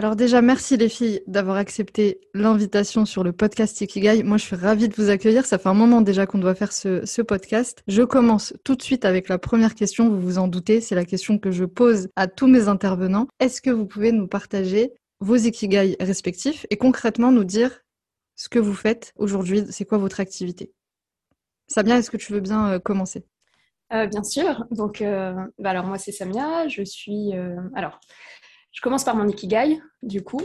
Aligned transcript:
Alors 0.00 0.16
déjà, 0.16 0.40
merci 0.40 0.78
les 0.78 0.88
filles 0.88 1.20
d'avoir 1.26 1.58
accepté 1.58 2.22
l'invitation 2.32 3.04
sur 3.04 3.22
le 3.22 3.32
podcast 3.32 3.82
Ikigai. 3.82 4.22
Moi, 4.22 4.38
je 4.38 4.44
suis 4.44 4.56
ravie 4.56 4.88
de 4.88 4.94
vous 4.94 5.10
accueillir. 5.10 5.44
Ça 5.44 5.58
fait 5.58 5.68
un 5.68 5.74
moment 5.74 6.00
déjà 6.00 6.24
qu'on 6.24 6.38
doit 6.38 6.54
faire 6.54 6.72
ce, 6.72 7.20
podcast. 7.20 7.82
Je 7.86 8.02
commence 8.02 8.54
tout 8.64 8.76
de 8.76 8.82
suite 8.82 9.04
avec 9.04 9.28
la 9.28 9.36
première 9.36 9.74
question. 9.74 10.08
Vous 10.08 10.18
vous 10.18 10.38
en 10.38 10.48
doutez, 10.48 10.80
c'est 10.80 10.94
la 10.94 11.04
question 11.04 11.38
que 11.38 11.50
je 11.50 11.66
pose 11.66 12.08
à 12.16 12.28
tous 12.28 12.46
mes 12.46 12.66
intervenants. 12.66 13.26
Est-ce 13.40 13.60
que 13.60 13.68
vous 13.68 13.84
pouvez 13.84 14.10
nous 14.10 14.26
partager 14.26 14.94
vos 15.18 15.36
Ikigai 15.36 15.96
respectifs 16.00 16.64
et 16.70 16.78
concrètement 16.78 17.30
nous 17.30 17.44
dire 17.44 17.82
ce 18.36 18.48
que 18.48 18.58
vous 18.58 18.72
faites 18.72 19.12
aujourd'hui? 19.16 19.64
C'est 19.68 19.84
quoi 19.84 19.98
votre 19.98 20.20
activité? 20.20 20.72
Samia, 21.68 21.98
est-ce 21.98 22.10
que 22.10 22.16
tu 22.16 22.32
veux 22.32 22.40
bien 22.40 22.70
euh, 22.70 22.78
commencer? 22.78 23.26
Euh, 23.92 24.06
Bien 24.06 24.22
sûr. 24.22 24.64
Donc, 24.70 25.02
euh, 25.02 25.34
bah 25.58 25.68
alors 25.68 25.84
moi, 25.84 25.98
c'est 25.98 26.10
Samia. 26.10 26.68
Je 26.68 26.84
suis... 26.84 27.34
alors... 27.74 28.00
Je 28.72 28.80
commence 28.80 29.04
par 29.04 29.16
mon 29.16 29.26
ikigai, 29.26 29.80
du 30.02 30.22
coup. 30.22 30.42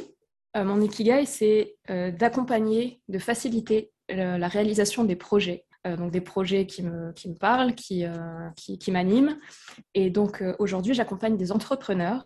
Euh, 0.55 0.63
mon 0.63 0.81
ikigai, 0.81 1.25
c'est 1.25 1.75
euh, 1.89 2.11
d'accompagner, 2.11 3.01
de 3.07 3.19
faciliter 3.19 3.91
la 4.07 4.47
réalisation 4.47 5.03
des 5.03 5.15
projets. 5.15 5.65
Euh, 5.87 5.97
donc 5.97 6.11
des 6.11 6.21
projets 6.21 6.67
qui 6.67 6.83
me, 6.83 7.11
qui 7.13 7.29
me 7.29 7.35
parlent, 7.35 7.73
qui, 7.73 8.05
qui, 8.55 8.77
qui 8.77 8.91
m'animent. 8.91 9.37
Et 9.93 10.09
donc 10.09 10.43
aujourd'hui, 10.59 10.93
j'accompagne 10.93 11.37
des 11.37 11.51
entrepreneurs 11.51 12.23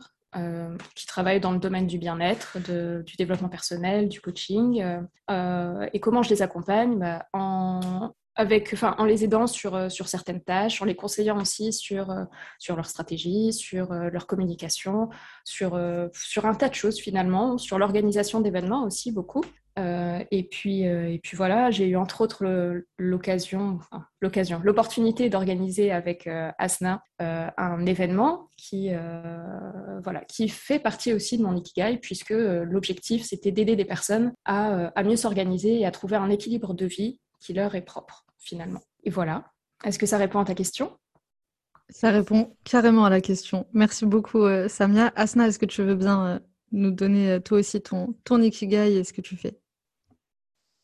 qui 0.93 1.07
travaillent 1.07 1.39
dans 1.39 1.51
le 1.51 1.57
domaine 1.57 1.87
du 1.87 1.97
bien-être, 1.97 2.59
du 2.59 3.15
développement 3.17 3.49
personnel, 3.49 4.07
du 4.09 4.21
coaching. 4.21 4.83
et 5.29 5.99
comment 5.99 6.21
je 6.21 6.29
les 6.29 6.41
accompagne? 6.43 6.99
Bah, 6.99 7.25
en, 7.33 8.13
en 8.97 9.05
les 9.05 9.23
aidant 9.23 9.47
sur, 9.47 9.75
euh, 9.75 9.89
sur 9.89 10.07
certaines 10.07 10.41
tâches, 10.41 10.81
en 10.81 10.85
les 10.85 10.95
conseillant 10.95 11.39
aussi 11.39 11.73
sur, 11.73 12.09
euh, 12.09 12.23
leur 12.69 12.85
stratégie, 12.85 13.53
sur 13.53 13.91
euh, 13.91 14.09
leur 14.09 14.27
communication, 14.27 15.09
sur, 15.43 15.75
un 15.75 16.55
tas 16.57 16.69
de 16.69 16.73
choses 16.73 16.99
finalement, 16.99 17.57
sur 17.57 17.77
l'organisation 17.77 18.39
d'événements 18.41 18.83
aussi 18.83 19.11
beaucoup. 19.11 19.43
et, 19.77 20.43
puis, 20.51 20.83
voilà, 21.33 21.71
j'ai 21.71 21.87
eu 21.87 21.95
entre 21.95 22.21
autres 22.21 22.45
l'occasion, 22.97 23.79
l'opportunité 24.63 25.29
d'organiser 25.29 25.91
avec 25.91 26.27
Asna 26.57 27.01
un 27.19 27.85
événement 27.85 28.49
qui, 28.57 28.89
fait 30.49 30.79
partie 30.79 31.13
aussi 31.13 31.37
de 31.37 31.43
mon 31.43 31.55
Ikigai, 31.55 31.97
puisque 32.01 32.31
l'objectif 32.31 33.23
c'était 33.23 33.51
d'aider 33.51 33.77
des 33.77 33.85
personnes 33.85 34.33
à 34.45 35.03
mieux 35.03 35.15
s'organiser 35.15 35.79
et 35.79 35.85
à 35.85 35.91
trouver 35.91 36.17
un 36.17 36.29
équilibre 36.29 36.73
de 36.73 36.85
vie 36.85 37.19
qui 37.39 37.53
leur 37.53 37.75
est 37.75 37.81
propre 37.81 38.25
finalement. 38.39 38.81
Et 39.03 39.09
voilà. 39.09 39.51
Est-ce 39.83 39.99
que 39.99 40.05
ça 40.05 40.17
répond 40.17 40.39
à 40.39 40.45
ta 40.45 40.55
question? 40.55 40.97
Ça 41.89 42.11
répond 42.11 42.55
carrément 42.63 43.05
à 43.05 43.09
la 43.09 43.21
question. 43.21 43.65
Merci 43.73 44.05
beaucoup, 44.05 44.43
euh, 44.43 44.67
Samia. 44.67 45.11
Asna, 45.15 45.47
est-ce 45.47 45.57
que 45.57 45.65
tu 45.65 45.81
veux 45.83 45.95
bien 45.95 46.27
euh, 46.27 46.39
nous 46.71 46.91
donner 46.91 47.31
euh, 47.31 47.39
toi 47.39 47.59
aussi 47.59 47.81
ton, 47.81 48.15
ton 48.23 48.41
ikigai 48.41 48.95
et 48.95 49.03
ce 49.03 49.13
que 49.13 49.21
tu 49.21 49.35
fais? 49.35 49.59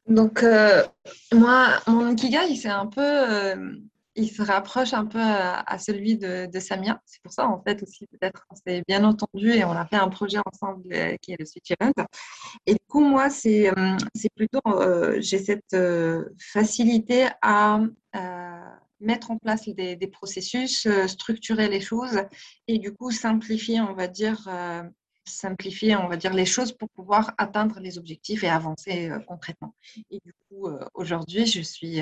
Donc, 0.08 0.46
moi, 1.34 1.80
mon 1.88 2.12
ikigai, 2.12 2.56
c'est 2.56 2.70
un 2.70 2.86
peu 2.86 3.02
il 4.16 4.30
se 4.30 4.42
rapproche 4.42 4.94
un 4.94 5.06
peu 5.06 5.20
à, 5.22 5.78
celui 5.78 6.18
de, 6.18 6.50
Samia. 6.60 7.02
C'est 7.06 7.22
pour 7.22 7.34
ça, 7.34 7.48
en 7.48 7.62
fait, 7.62 7.84
aussi, 7.84 8.08
peut-être, 8.08 8.46
on 8.50 8.56
s'est 8.56 8.82
bien 8.88 9.04
entendu 9.04 9.52
et 9.52 9.66
on 9.66 9.72
a 9.72 9.86
fait 9.86 9.98
un 9.98 10.08
projet 10.08 10.38
ensemble 10.46 10.88
euh, 10.94 11.16
qui 11.22 11.34
est 11.34 11.40
le 11.40 11.46
Switch 11.46 11.72
Event. 11.72 11.92
Et 12.66 12.74
du 12.74 12.86
coup, 12.88 13.02
moi, 13.02 13.30
c'est 13.30 13.70
euh, 13.70 13.98
plutôt, 14.36 14.62
euh, 14.68 15.18
j'ai 15.20 15.40
cette 15.40 15.76
facilité 16.40 17.28
à 17.42 17.82
mettre 19.02 19.32
en 19.32 19.38
place 19.38 19.68
des, 19.68 20.08
processus, 20.08 20.88
structurer 21.08 21.68
les 21.68 21.82
choses 21.82 22.22
et 22.68 22.80
du 22.80 22.94
coup, 22.94 23.12
simplifier, 23.12 23.82
on 23.82 23.94
va 23.94 24.08
dire, 24.08 24.50
simplifier, 25.26 25.98
on 25.98 26.08
va 26.08 26.16
dire, 26.16 26.34
les 26.34 26.46
choses 26.46 26.72
pour 26.72 26.90
pouvoir 26.90 27.34
atteindre 27.38 27.80
les 27.82 27.98
objectifs 27.98 28.44
et 28.44 28.50
avancer 28.50 29.12
concrètement. 29.28 29.76
Et 30.10 30.20
du 30.24 30.34
coup, 30.48 30.70
aujourd'hui, 30.94 31.46
je 31.46 31.62
suis 31.62 32.02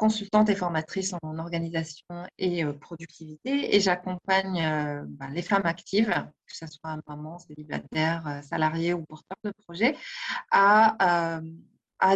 consultante 0.00 0.48
et 0.48 0.54
formatrice 0.54 1.14
en 1.22 1.38
organisation 1.38 2.26
et 2.38 2.64
euh, 2.64 2.72
productivité 2.72 3.76
et 3.76 3.80
j'accompagne 3.80 4.62
euh, 4.62 5.04
bah, 5.06 5.28
les 5.30 5.42
femmes 5.42 5.66
actives, 5.66 6.08
que 6.08 6.56
ce 6.56 6.66
soit 6.66 6.96
mamans, 7.06 7.38
célibataires, 7.38 8.26
euh, 8.26 8.40
salariés 8.40 8.94
ou 8.94 9.04
porteurs 9.04 9.36
de 9.44 9.52
projets, 9.62 9.94
à, 10.50 11.36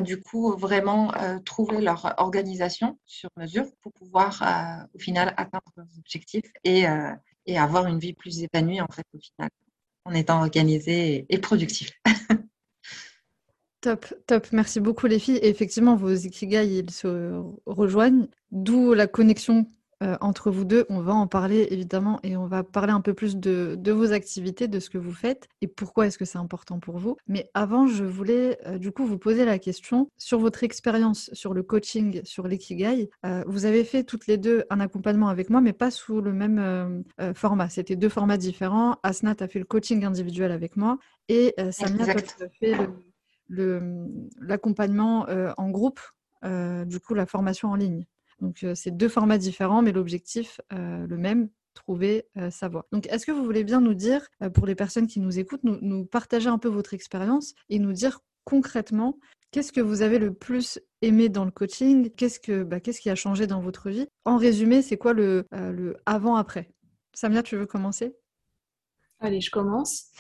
du 0.01 0.23
coup 0.23 0.57
vraiment 0.57 1.13
trouver 1.45 1.83
leur 1.83 2.15
organisation 2.17 2.99
sur 3.05 3.29
mesure 3.37 3.67
pour 3.83 3.93
pouvoir 3.93 4.89
au 4.95 4.99
final 4.99 5.35
atteindre 5.37 5.71
leurs 5.77 5.99
objectifs 5.99 6.51
et, 6.65 6.85
et 7.45 7.59
avoir 7.59 7.87
une 7.87 7.99
vie 7.99 8.15
plus 8.15 8.43
épanouie 8.43 8.81
en 8.81 8.89
fait 8.91 9.05
au 9.13 9.19
final 9.19 9.51
en 10.07 10.15
étant 10.15 10.41
organisé 10.41 11.27
et 11.29 11.39
productif. 11.39 11.91
Top, 13.85 14.07
top. 14.27 14.47
Merci 14.53 14.81
beaucoup 14.81 15.07
les 15.07 15.19
filles. 15.19 15.37
Et 15.37 15.51
effectivement, 15.51 15.95
vos 15.95 16.11
ikigai, 16.11 16.79
ils 16.79 16.91
se 16.91 17.39
rejoignent, 17.67 18.29
d'où 18.51 18.95
la 18.95 19.07
connexion 19.07 19.67
euh, 20.03 20.17
entre 20.23 20.51
vous 20.51 20.65
deux. 20.65 20.87
On 20.89 21.03
va 21.03 21.13
en 21.13 21.27
parler 21.27 21.69
évidemment 21.71 22.19
et 22.23 22.35
on 22.39 22.47
va 22.47 22.65
parler 22.65 22.93
un 22.93 23.03
peu 23.03 23.13
plus 23.13 23.37
de, 23.37 23.79
vos 23.93 24.13
activités, 24.13 24.69
de 24.69 24.81
ce 24.81 24.89
que 24.89 24.97
vous 24.97 25.13
faites 25.13 25.49
et 25.61 25.67
pourquoi 25.67 26.07
est-ce 26.07 26.17
que 26.17 26.25
c'est 26.25 26.39
important 26.39 26.81
pour 26.81 26.97
vous. 26.97 27.19
Mais 27.29 27.51
avant, 27.53 27.87
je 27.87 28.05
voulais 28.05 28.57
euh, 28.65 28.79
du 28.79 28.91
coup 28.91 29.05
vous 29.05 29.19
poser 29.19 29.45
la 29.45 29.59
question 29.59 30.09
sur 30.17 30.39
votre 30.39 30.65
expérience 30.65 31.29
sur 31.35 31.53
le 31.53 31.63
coaching, 31.63 32.23
sur 32.25 32.49
l'ikigai. 32.49 33.11
Euh, 33.27 33.45
vous 33.47 33.67
avez 33.67 33.85
fait 33.85 34.03
toutes 34.03 34.27
les 34.27 34.39
deux 34.39 34.65
un 34.71 34.81
accompagnement 34.81 35.29
avec 35.29 35.51
moi, 35.51 35.61
mais 35.61 35.75
pas 35.75 35.91
sous 35.91 36.23
le 36.23 36.33
même 36.33 37.05
format. 37.35 37.69
C'était 37.69 37.97
deux 37.97 38.09
formats 38.09 38.39
différents. 38.39 38.97
Asnat 39.03 39.37
a 39.41 39.47
fait 39.47 39.59
le 39.59 39.67
coaching 39.67 40.07
individuel 40.07 40.53
avec 40.53 40.79
moi 40.79 40.97
et 41.29 41.55
Samia, 41.71 42.07
tu 42.15 42.43
as 42.43 42.49
fait 42.49 42.75
le 42.75 42.89
l'accompagnement 43.49 45.29
euh, 45.29 45.53
en 45.57 45.71
groupe, 45.71 46.01
euh, 46.45 46.85
du 46.85 47.01
coup 47.01 47.15
la 47.15 47.27
formation 47.27 47.69
en 47.69 47.75
ligne. 47.75 48.07
Donc 48.41 48.65
euh, 48.65 48.75
c'est 48.75 48.91
deux 48.91 49.09
formats 49.09 49.39
différents, 49.39 49.83
mais 49.83 49.93
l'objectif 49.93 50.61
le 50.71 51.17
même, 51.17 51.49
trouver 51.75 52.29
sa 52.51 52.69
voie. 52.69 52.87
Donc, 52.93 53.09
est-ce 53.09 53.27
que 53.27 53.33
vous 53.33 53.45
voulez 53.45 53.65
bien 53.65 53.81
nous 53.81 53.95
dire, 53.95 54.29
pour 54.55 54.65
les 54.65 54.77
personnes 54.77 55.09
qui 55.09 55.19
nous 55.19 55.41
écoutent, 55.41 55.65
nous, 55.65 56.05
partager 56.05 56.49
un 56.49 56.59
peu 56.59 56.69
votre 56.69 56.95
expérience 56.95 57.55
et 57.69 57.81
nous 57.81 57.93
dire 57.93 58.21
concrètement 58.45 59.19
qu'est-ce 59.51 59.73
que 59.73 59.81
vous 59.81 60.03
avez 60.03 60.21
le 60.21 60.33
plus 60.33 60.79
aimé 61.03 61.29
dans 61.29 61.45
le 61.45 61.51
coaching? 61.51 62.11
Qu'est-ce 62.11 62.39
que 62.39 62.63
bah, 62.63 62.79
qu'est-ce 62.79 63.01
qui 63.01 63.11
a 63.11 63.17
changé 63.17 63.49
dans 63.49 63.61
votre 63.61 63.91
vie? 63.91 64.07
En 64.25 64.37
résumé, 64.37 64.83
c'est 64.83 64.97
quoi 64.97 65.15
le, 65.15 65.47
le 65.51 65.97
avant-après? 66.07 66.71
Samia, 67.13 67.43
tu 67.43 67.57
veux 67.57 67.67
commencer? 67.67 68.15
Allez, 69.21 69.41
je 69.41 69.51
commence. 69.51 70.11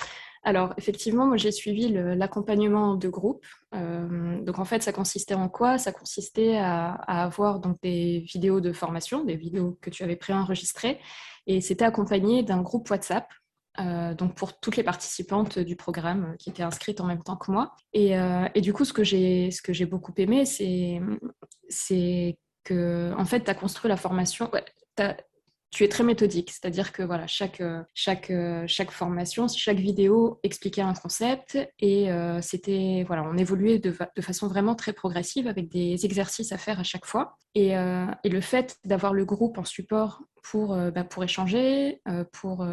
Alors, 0.45 0.75
effectivement, 0.77 1.27
moi, 1.27 1.39
j'ai 1.39 1.51
suivi 1.51 1.89
l'accompagnement 1.89 2.97
de 2.97 3.09
groupe. 3.09 3.47
Euh, 3.75 4.41
donc, 4.43 4.59
en 4.59 4.67
fait, 4.67 4.83
ça 4.83 4.93
consistait 4.93 5.35
en 5.35 5.49
quoi? 5.49 5.79
Ça 5.79 5.91
consistait 5.91 6.59
à, 6.59 6.91
avoir 7.25 7.61
donc, 7.61 7.79
des 7.83 8.21
vidéos 8.21 8.61
de 8.61 8.73
formation, 8.73 9.25
des 9.25 9.37
vidéos 9.37 9.79
que 9.81 9.89
tu 9.89 10.05
avais 10.05 10.17
préenregistrées, 10.17 11.01
et 11.47 11.63
c'était 11.63 11.87
accompagné 11.87 12.43
d'un 12.43 12.61
groupe 12.61 12.91
WhatsApp. 12.91 13.27
Euh, 13.81 14.15
donc 14.15 14.37
pour 14.37 14.61
toutes 14.61 14.77
les 14.77 14.85
participantes 14.85 15.59
du 15.59 15.75
programme 15.75 16.27
euh, 16.27 16.37
qui 16.37 16.49
étaient 16.49 16.63
inscrites 16.63 17.01
en 17.01 17.07
même 17.07 17.25
temps 17.25 17.37
que 17.37 17.51
moi. 17.51 17.75
Et, 17.93 18.15
du 18.61 18.73
coup, 18.73 18.85
ce 18.85 18.93
que 18.93 19.03
j'ai 19.03 19.87
beaucoup 19.87 20.13
aimé, 20.19 20.45
c'est 20.45 21.01
que 22.65 23.13
en 23.17 23.25
fait, 23.25 23.45
tu 23.45 23.51
as 23.51 23.55
construit 23.55 23.89
la 23.89 23.97
formation, 23.97 24.51
tu 25.75 25.83
es 25.83 25.89
très 25.89 26.05
méthodique, 26.05 26.53
c'est-à-dire 26.53 26.93
que 26.93 27.03
voilà, 27.03 27.27
chaque, 27.27 27.61
euh, 27.61 27.83
chaque, 27.95 28.31
euh, 28.31 28.65
chaque 28.69 28.93
formation, 28.93 29.49
chaque 29.49 29.79
vidéo 29.79 30.39
expliquait 30.45 30.83
un 30.83 30.95
concept 30.95 31.59
et 31.81 32.13
euh, 32.13 32.41
c'était 32.41 33.05
voilà, 33.07 33.25
on 33.25 33.37
évoluait 33.37 33.81
de, 33.81 33.93
de, 34.17 34.23
façon 34.23 34.47
vraiment 34.47 34.77
très 34.77 34.93
progressive 34.93 35.49
avec 35.49 35.69
des 35.69 36.05
exercices 36.05 36.53
à 36.53 36.59
faire 36.59 36.79
à 36.79 36.85
chaque 36.85 37.07
fois. 37.07 37.37
Et, 37.57 37.69
et 37.69 38.29
le 38.29 38.41
fait 38.41 38.79
d'avoir 38.85 39.13
le 39.13 39.25
groupe 39.25 39.59
en 39.59 39.65
support 39.65 40.23
pour, 40.43 40.77
bah, 40.77 41.05
pour 41.05 41.23
échanger, 41.23 42.01
pour, 42.33 42.67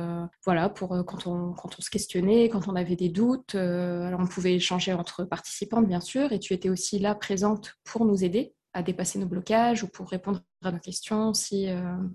voilà, 0.44 0.70
pour 0.70 1.06
quand, 1.06 1.28
on, 1.28 1.54
quand 1.54 1.78
on 1.78 1.82
se 1.84 1.92
questionnait, 1.92 2.50
quand 2.50 2.68
on 2.68 2.76
avait 2.76 2.96
des 2.96 3.10
doutes. 3.10 3.54
on 3.54 4.26
pouvait 4.26 4.56
échanger 4.56 4.94
entre 4.94 5.24
participantes, 5.24 5.88
bien 5.88 6.02
sûr, 6.02 6.32
et 6.32 6.40
tu 6.40 6.56
étais 6.56 6.70
aussi 6.70 6.98
là 6.98 7.14
présente 7.14 7.76
pour 7.84 8.06
nous 8.06 8.24
aider 8.24 8.56
à 8.74 8.84
dépasser 8.84 9.20
nos 9.20 9.26
blocages 9.26 9.84
ou 9.84 9.88
pour 9.88 10.10
répondre 10.10 10.42
à 10.64 10.72
nos 10.72 10.80
questions 10.80 11.34
si, 11.34 11.68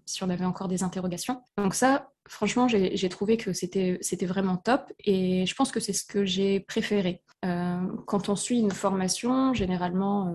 si 0.07 0.25
on 0.25 0.31
avait 0.31 0.45
encore 0.45 0.69
des 0.69 0.83
interrogations. 0.83 1.43
Donc 1.59 1.75
ça, 1.75 2.11
franchement, 2.29 2.67
j'ai 2.69 3.09
trouvé 3.09 3.37
que 3.37 3.53
c'était 3.53 3.99
vraiment 4.23 4.57
top 4.57 4.93
et 5.01 5.45
je 5.47 5.55
pense 5.55 5.71
que 5.71 5.81
c'est 5.81 5.93
ce 5.93 6.05
que 6.05 6.25
j'ai 6.25 6.61
préféré. 6.61 7.23
quand 8.07 8.29
on 8.29 8.37
suit 8.37 8.59
une 8.61 8.71
formation, 8.71 9.53
généralement 9.53 10.33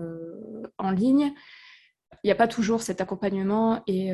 en 0.78 0.90
ligne, 0.90 1.32
il 2.24 2.28
n'y 2.28 2.32
a 2.32 2.36
pas 2.36 2.48
toujours 2.48 2.82
cet 2.82 3.00
accompagnement 3.00 3.82
et 3.86 4.12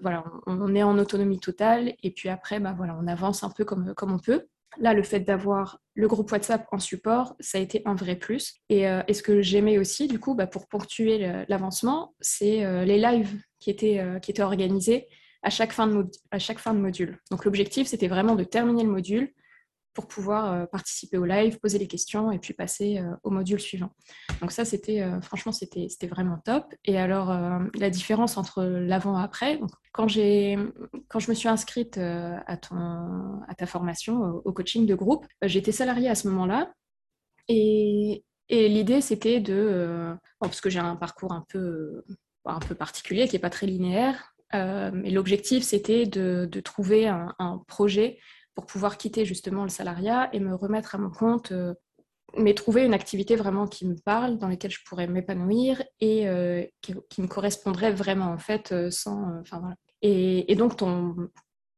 voilà, 0.00 0.24
on, 0.46 0.74
est 0.74 0.82
en 0.82 0.98
autonomie 0.98 1.40
totale 1.40 1.94
et 2.02 2.10
puis 2.10 2.28
après, 2.28 2.60
bah, 2.60 2.74
voilà, 2.76 2.96
on 3.00 3.06
avance 3.06 3.44
un 3.44 3.50
peu 3.50 3.64
comme, 3.64 3.94
comme 3.94 4.12
on 4.12 4.18
peut. 4.18 4.46
Là, 4.78 4.94
le 4.94 5.02
fait 5.02 5.20
d'avoir 5.20 5.80
le 5.94 6.08
groupe 6.08 6.30
WhatsApp 6.30 6.66
en 6.72 6.78
support, 6.78 7.36
ça 7.40 7.58
a 7.58 7.60
été 7.60 7.82
un 7.84 7.94
vrai 7.94 8.16
plus. 8.16 8.54
Et, 8.68 8.88
euh, 8.88 9.02
ce 9.12 9.22
que 9.22 9.42
j'aimais 9.42 9.78
aussi, 9.78 10.08
du 10.08 10.18
coup, 10.18 10.34
bah, 10.34 10.46
pour 10.46 10.68
ponctuer 10.68 11.44
l'avancement, 11.48 12.14
c'est 12.20 12.64
euh, 12.64 12.84
les 12.84 12.98
lives 12.98 13.40
qui 13.58 13.70
étaient, 13.70 14.00
euh, 14.00 14.18
organisés 14.42 15.08
à 15.42 15.50
chaque 15.50 15.72
fin 15.72 15.86
de 15.86 16.78
module. 16.78 17.18
Donc 17.30 17.44
l'objectif, 17.44 17.88
c'était 17.88 18.08
vraiment 18.08 18.36
de 18.36 18.44
terminer 18.44 18.84
le 18.84 18.90
module, 18.90 19.32
pour 19.94 20.06
pouvoir 20.06 20.52
euh, 20.52 20.66
participer 20.66 21.18
au 21.18 21.24
live, 21.24 21.58
poser 21.58 21.78
les 21.78 21.86
questions 21.86 22.32
et 22.32 22.38
puis 22.38 22.54
passer 22.54 22.98
euh, 22.98 23.14
au 23.22 23.30
module 23.30 23.60
suivant. 23.60 23.90
Donc 24.40 24.52
ça, 24.52 24.64
c'était 24.64 25.02
euh, 25.02 25.20
franchement, 25.20 25.52
c'était 25.52 26.06
vraiment 26.06 26.38
top. 26.44 26.74
Et 26.84 26.98
alors, 26.98 27.32
la 27.74 27.90
différence 27.90 28.36
entre 28.36 28.62
l'avant 28.64 29.18
et 29.18 29.22
après, 29.22 29.60
quand, 29.92 30.06
quand 31.08 31.18
je 31.18 31.30
me 31.30 31.34
suis 31.34 31.48
inscrite 31.48 31.98
à, 31.98 32.56
ton, 32.56 33.40
à 33.48 33.54
ta 33.56 33.66
formation, 33.66 34.40
au, 34.44 34.52
coaching 34.52 34.86
de 34.86 34.94
groupe, 34.94 35.26
j'étais 35.42 35.72
salariée 35.72 36.08
à 36.08 36.14
ce 36.14 36.28
moment-là. 36.28 36.72
Et, 37.48 38.24
et 38.48 38.68
l'idée, 38.68 39.00
c'était 39.00 39.40
de... 39.40 40.14
parce 40.40 40.60
que 40.60 40.70
j'ai 40.70 40.78
un 40.78 40.96
parcours 40.96 41.32
un 41.32 41.44
peu, 41.48 42.02
un 42.44 42.60
peu 42.60 42.74
particulier, 42.74 43.28
qui 43.28 43.36
n'est 43.36 43.40
pas 43.40 43.50
très 43.50 43.66
linéaire, 43.66 44.34
mais 44.52 45.10
l'objectif, 45.10 45.62
c'était 45.62 46.06
de, 46.06 46.48
trouver 46.60 47.06
un 47.08 47.62
projet 47.66 48.18
pour 48.54 48.66
pouvoir 48.66 48.98
quitter 48.98 49.24
justement 49.24 49.62
le 49.62 49.68
salariat 49.68 50.28
et 50.32 50.40
me 50.40 50.54
remettre 50.54 50.94
à 50.94 50.98
mon 50.98 51.10
compte, 51.10 51.52
euh, 51.52 51.74
mais 52.36 52.54
trouver 52.54 52.84
une 52.84 52.94
activité 52.94 53.36
vraiment 53.36 53.66
qui 53.66 53.86
me 53.86 53.94
parle, 53.94 54.38
dans 54.38 54.48
laquelle 54.48 54.70
je 54.70 54.80
pourrais 54.86 55.06
m'épanouir 55.06 55.82
et 56.00 56.28
euh, 56.28 56.64
qui, 56.80 56.94
me 57.20 57.26
correspondrait 57.26 57.92
vraiment 57.92 58.30
en 58.30 58.38
fait, 58.38 58.72
euh, 58.72 58.90
sans, 58.90 59.42
et, 60.00 60.54
donc 60.56 60.76
ton, 60.76 61.28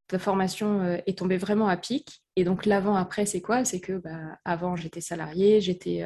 ta 0.07 0.19
formation 0.19 0.83
est 1.05 1.17
tombée 1.17 1.37
vraiment 1.37 1.67
à 1.67 1.77
pic. 1.77 2.21
Et 2.35 2.43
donc 2.43 2.65
l'avant-après, 2.65 3.25
c'est 3.25 3.41
quoi? 3.41 3.65
C'est 3.65 3.79
que 3.79 3.93
bah, 3.93 4.37
avant, 4.43 4.75
j'étais 4.75 5.01
salariée, 5.01 5.61
j'étais 5.61 6.03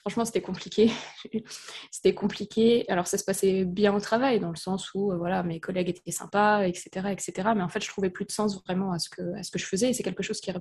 franchement, 0.00 0.24
c'était 0.24 0.40
compliqué. 0.40 0.90
c'était 1.90 2.14
compliqué. 2.14 2.84
Alors, 2.88 3.06
ça 3.06 3.18
se 3.18 3.24
passait 3.24 3.64
bien 3.64 3.94
au 3.94 4.00
travail, 4.00 4.40
dans 4.40 4.50
le 4.50 4.56
sens 4.56 4.92
où 4.94 5.12
euh, 5.12 5.16
voilà, 5.16 5.42
mes 5.42 5.60
collègues 5.60 5.90
étaient 5.90 6.10
sympas, 6.10 6.66
etc., 6.66 7.08
etc. 7.10 7.50
Mais 7.54 7.62
en 7.62 7.68
fait, 7.68 7.82
je 7.82 7.88
trouvais 7.88 8.10
plus 8.10 8.24
de 8.24 8.32
sens 8.32 8.62
vraiment 8.64 8.92
à 8.92 8.98
ce 8.98 9.08
que, 9.08 9.38
à 9.38 9.42
ce 9.42 9.50
que 9.50 9.58
je 9.58 9.66
faisais. 9.66 9.90
Et 9.90 9.92
c'est 9.92 10.02
quelque 10.02 10.22
chose 10.22 10.40
qui, 10.40 10.52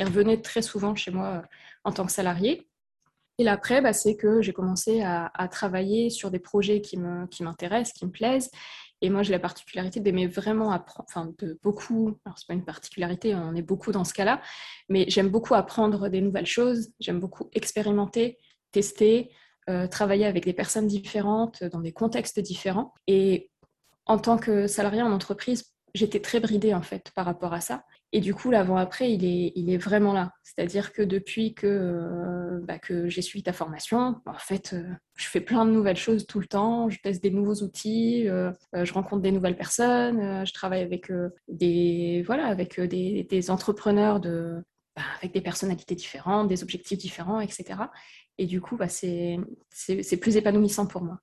revenait 0.00 0.40
très 0.40 0.62
souvent 0.62 0.94
chez 0.94 1.10
moi 1.10 1.26
euh, 1.26 1.42
en 1.84 1.92
tant 1.92 2.06
que 2.06 2.12
salarié. 2.12 2.68
Et 3.38 3.44
là, 3.44 3.52
après, 3.52 3.80
bah, 3.80 3.92
c'est 3.92 4.16
que 4.16 4.42
j'ai 4.42 4.52
commencé 4.52 5.00
à, 5.02 5.30
travailler 5.48 6.10
sur 6.10 6.32
des 6.32 6.40
projets 6.40 6.80
qui 6.80 6.96
m'intéressent, 6.96 7.92
qui, 7.92 8.00
qui 8.00 8.06
me 8.06 8.10
plaisent. 8.10 8.50
Et 9.00 9.10
moi, 9.10 9.22
j'ai 9.22 9.32
la 9.32 9.38
particularité 9.38 10.00
d'aimer 10.00 10.26
vraiment 10.26 10.72
apprendre, 10.72 11.06
enfin, 11.08 11.32
de 11.38 11.58
beaucoup, 11.62 12.18
alors 12.24 12.38
c'est 12.38 12.46
pas 12.46 12.54
une 12.54 12.64
particularité, 12.64 13.34
on 13.34 13.54
est 13.54 13.62
beaucoup 13.62 13.92
dans 13.92 14.04
ce 14.04 14.12
cas-là, 14.12 14.40
mais 14.88 15.04
j'aime 15.08 15.28
beaucoup 15.28 15.54
apprendre 15.54 16.08
des 16.08 16.20
nouvelles 16.20 16.46
choses, 16.46 16.90
j'aime 16.98 17.20
beaucoup 17.20 17.48
expérimenter, 17.52 18.38
tester, 18.72 19.30
euh, 19.68 19.86
travailler 19.86 20.26
avec 20.26 20.44
des 20.44 20.52
personnes 20.52 20.86
différentes, 20.86 21.62
dans 21.64 21.80
des 21.80 21.92
contextes 21.92 22.40
différents. 22.40 22.92
Et 23.06 23.50
en 24.06 24.18
tant 24.18 24.38
que 24.38 24.66
salarié 24.66 25.02
en 25.02 25.12
entreprise, 25.12 25.74
j'étais 25.94 26.20
très 26.20 26.40
bridée 26.40 26.74
en 26.74 26.82
fait 26.82 27.10
par 27.14 27.26
rapport 27.26 27.52
à 27.52 27.60
ça. 27.60 27.84
Et 28.12 28.20
du 28.20 28.34
coup, 28.34 28.50
l'avant-après, 28.50 29.12
il 29.12 29.24
est, 29.24 29.52
il 29.54 29.70
est 29.70 29.76
vraiment 29.76 30.14
là. 30.14 30.32
C'est-à-dire 30.42 30.92
que 30.92 31.02
depuis 31.02 31.54
que, 31.54 31.66
euh, 31.66 32.60
bah, 32.62 32.78
que 32.78 33.08
j'ai 33.08 33.20
suivi 33.20 33.42
ta 33.42 33.52
formation, 33.52 34.16
en 34.24 34.38
fait, 34.38 34.72
euh, 34.72 34.82
je 35.16 35.26
fais 35.26 35.40
plein 35.42 35.66
de 35.66 35.70
nouvelles 35.70 35.96
choses 35.96 36.26
tout 36.26 36.40
le 36.40 36.46
temps. 36.46 36.88
Je 36.88 36.98
teste 37.02 37.22
des 37.22 37.30
nouveaux 37.30 37.62
outils, 37.62 38.24
je 38.24 38.92
rencontre 38.92 39.22
des 39.22 39.32
nouvelles 39.32 39.56
personnes, 39.56 40.46
je 40.46 40.52
travaille 40.52 40.82
avec, 40.82 41.12
des, 41.48 42.22
voilà, 42.26 42.46
avec 42.46 42.80
des, 42.80 43.24
des 43.24 43.50
entrepreneurs 43.50 44.20
de, 44.20 44.62
bah, 44.98 45.04
avec 45.18 45.32
des 45.32 45.40
personnalités 45.40 45.94
différentes, 45.94 46.48
des 46.48 46.64
objectifs 46.64 46.98
différents, 46.98 47.38
etc. 47.40 47.84
Et 48.36 48.46
du 48.46 48.60
coup, 48.60 48.76
bah, 48.76 48.88
c'est 48.88 49.36
plus 50.20 50.36
épanouissant 50.36 50.86
pour 50.86 51.02
moi. 51.02 51.20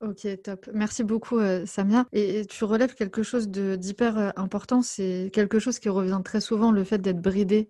Ok, 0.00 0.28
top. 0.44 0.70
Merci 0.72 1.02
beaucoup, 1.02 1.38
euh, 1.38 1.66
Samia. 1.66 2.06
Et, 2.12 2.46
tu 2.46 2.62
relèves 2.62 2.94
quelque 2.94 3.24
chose 3.24 3.48
d'hyper 3.48 4.16
euh, 4.16 4.30
important, 4.36 4.80
c'est 4.80 5.30
quelque 5.32 5.58
chose 5.58 5.80
qui 5.80 5.88
revient 5.88 6.20
très 6.24 6.40
souvent, 6.40 6.70
le 6.70 6.84
fait 6.84 6.98
d'être 6.98 7.20
bridé 7.20 7.68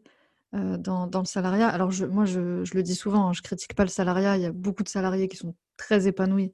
euh, 0.55 0.77
dans, 0.77 1.07
le 1.07 1.25
salariat. 1.25 1.69
Alors, 1.69 1.91
je, 1.91 2.05
moi, 2.05 2.27
je, 2.27 2.65
je, 2.65 2.75
le 2.75 2.83
dis 2.83 2.95
souvent, 2.95 3.29
hein, 3.29 3.33
je 3.33 3.41
critique 3.41 3.75
pas 3.75 3.85
le 3.85 3.89
salariat. 3.89 4.37
Il 4.37 4.43
y 4.43 4.47
a 4.47 4.53
beaucoup 4.53 4.83
de 4.83 4.91
salariés 4.91 5.27
qui 5.29 5.39
sont 5.39 5.55
très 5.79 6.07
épanouis 6.07 6.53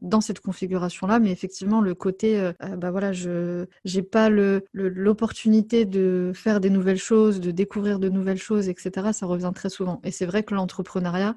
dans 0.00 0.20
cette 0.20 0.40
configuration-là, 0.40 1.18
mais 1.18 1.32
effectivement, 1.32 1.80
le 1.80 1.94
côté, 1.94 2.52
bah 2.76 2.90
voilà, 2.90 3.12
je 3.12 3.66
n'ai 3.84 4.02
pas 4.02 4.28
l'opportunité 4.74 5.86
de 5.86 6.32
faire 6.34 6.60
des 6.60 6.68
nouvelles 6.68 6.98
choses, 6.98 7.40
de 7.40 7.50
découvrir 7.50 7.98
de 7.98 8.10
nouvelles 8.10 8.38
choses, 8.38 8.68
etc. 8.68 9.12
Ça 9.14 9.24
revient 9.26 9.52
très 9.54 9.70
souvent. 9.70 10.00
Et 10.04 10.10
c'est 10.10 10.26
vrai 10.26 10.42
que 10.42 10.54
l'entrepreneuriat, 10.54 11.34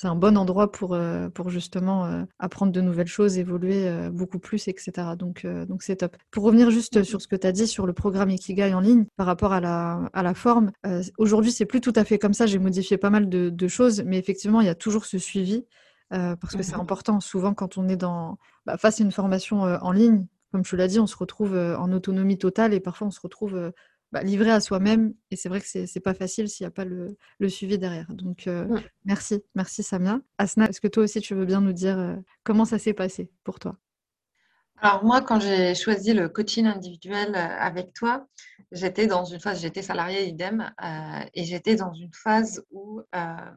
c'est 0.00 0.08
un 0.08 0.16
bon 0.16 0.38
endroit 0.38 0.72
pour, 0.72 0.94
euh, 0.94 1.28
pour 1.28 1.50
justement 1.50 2.06
euh, 2.06 2.24
apprendre 2.38 2.72
de 2.72 2.80
nouvelles 2.80 3.06
choses, 3.06 3.36
évoluer 3.36 3.86
euh, 3.86 4.08
beaucoup 4.08 4.38
plus, 4.38 4.66
etc. 4.66 4.92
Donc, 5.14 5.46
donc 5.46 5.82
c'est 5.82 5.96
top. 5.96 6.16
Pour 6.30 6.44
revenir 6.44 6.70
juste 6.70 7.02
sur 7.02 7.20
ce 7.20 7.28
que 7.28 7.36
tu 7.36 7.46
as 7.46 7.52
dit 7.52 7.66
sur 7.66 7.86
le 7.86 7.92
programme 7.92 8.30
Ikigai 8.30 8.72
en 8.72 8.80
ligne 8.80 9.04
par 9.18 9.26
rapport 9.26 9.52
à 9.52 9.60
la, 9.60 10.08
à 10.14 10.22
la 10.22 10.32
forme, 10.32 10.72
aujourd'hui, 11.18 11.52
c'est 11.52 11.66
plus 11.66 11.82
tout 11.82 11.92
à 11.96 12.04
fait 12.04 12.18
comme 12.18 12.32
ça. 12.32 12.46
J'ai 12.46 12.58
modifié 12.58 12.96
pas 12.96 13.10
mal 13.10 13.28
de, 13.28 13.50
de, 13.50 13.68
choses, 13.68 14.02
mais 14.06 14.16
effectivement, 14.16 14.62
il 14.62 14.66
y 14.66 14.70
a 14.70 14.74
toujours 14.74 15.04
ce 15.04 15.18
suivi 15.18 15.66
parce 16.08 16.56
que 16.56 16.62
c'est 16.62 16.76
mmh 16.76 16.80
important. 16.80 17.20
Souvent, 17.20 17.52
quand 17.52 17.76
on 17.76 17.86
est 17.86 17.96
dans, 17.96 18.38
bah, 18.64 18.78
face 18.78 19.00
à 19.00 19.04
une 19.04 19.12
formation 19.12 19.60
en 19.60 19.92
ligne, 19.92 20.24
comme 20.50 20.62
tu 20.62 20.76
l'as 20.76 20.88
dit, 20.88 20.98
on 20.98 21.06
se 21.06 21.16
retrouve 21.16 21.54
en 21.54 21.92
autonomie 21.92 22.38
totale 22.38 22.72
et 22.72 22.80
parfois 22.80 23.08
on 23.08 23.10
se 23.10 23.20
retrouve 23.20 23.70
bah, 24.12 24.22
livré 24.22 24.50
à 24.50 24.60
soi-même. 24.60 25.14
Et 25.30 25.36
c'est 25.36 25.48
vrai 25.48 25.60
que 25.60 25.66
c'est 25.66 25.86
n'est 25.94 26.00
pas 26.00 26.14
facile 26.14 26.48
s'il 26.48 26.64
n'y 26.64 26.68
a 26.68 26.72
pas 26.72 26.84
le, 26.84 27.16
le, 27.38 27.48
suivi 27.48 27.78
derrière. 27.78 28.06
Donc, 28.12 28.46
euh, 28.46 28.66
merci. 29.04 29.42
Merci, 29.54 29.82
Samia. 29.82 30.20
Asna, 30.38 30.68
est-ce 30.68 30.80
que 30.80 30.88
toi 30.88 31.04
aussi, 31.04 31.20
tu 31.20 31.34
veux 31.34 31.44
bien 31.44 31.60
nous 31.60 31.72
dire 31.72 31.98
euh, 31.98 32.16
comment 32.42 32.64
ça 32.64 32.78
s'est 32.78 32.94
passé 32.94 33.30
pour 33.44 33.58
toi? 33.58 33.76
Alors 34.82 35.04
moi, 35.04 35.20
quand 35.20 35.38
j'ai 35.40 35.74
choisi 35.74 36.14
le 36.14 36.28
coaching 36.28 36.66
individuel 36.66 37.34
euh, 37.34 37.38
avec 37.38 37.92
toi, 37.92 38.26
j'étais 38.72 39.06
dans 39.06 39.24
une 39.24 39.38
phase, 39.38 39.60
j'étais 39.60 39.82
salariée 39.82 40.26
idem, 40.26 40.72
et 41.34 41.44
j'étais 41.44 41.76
dans 41.76 41.92
une 41.92 42.12
phase 42.12 42.64
où, 42.70 43.02
en 43.12 43.52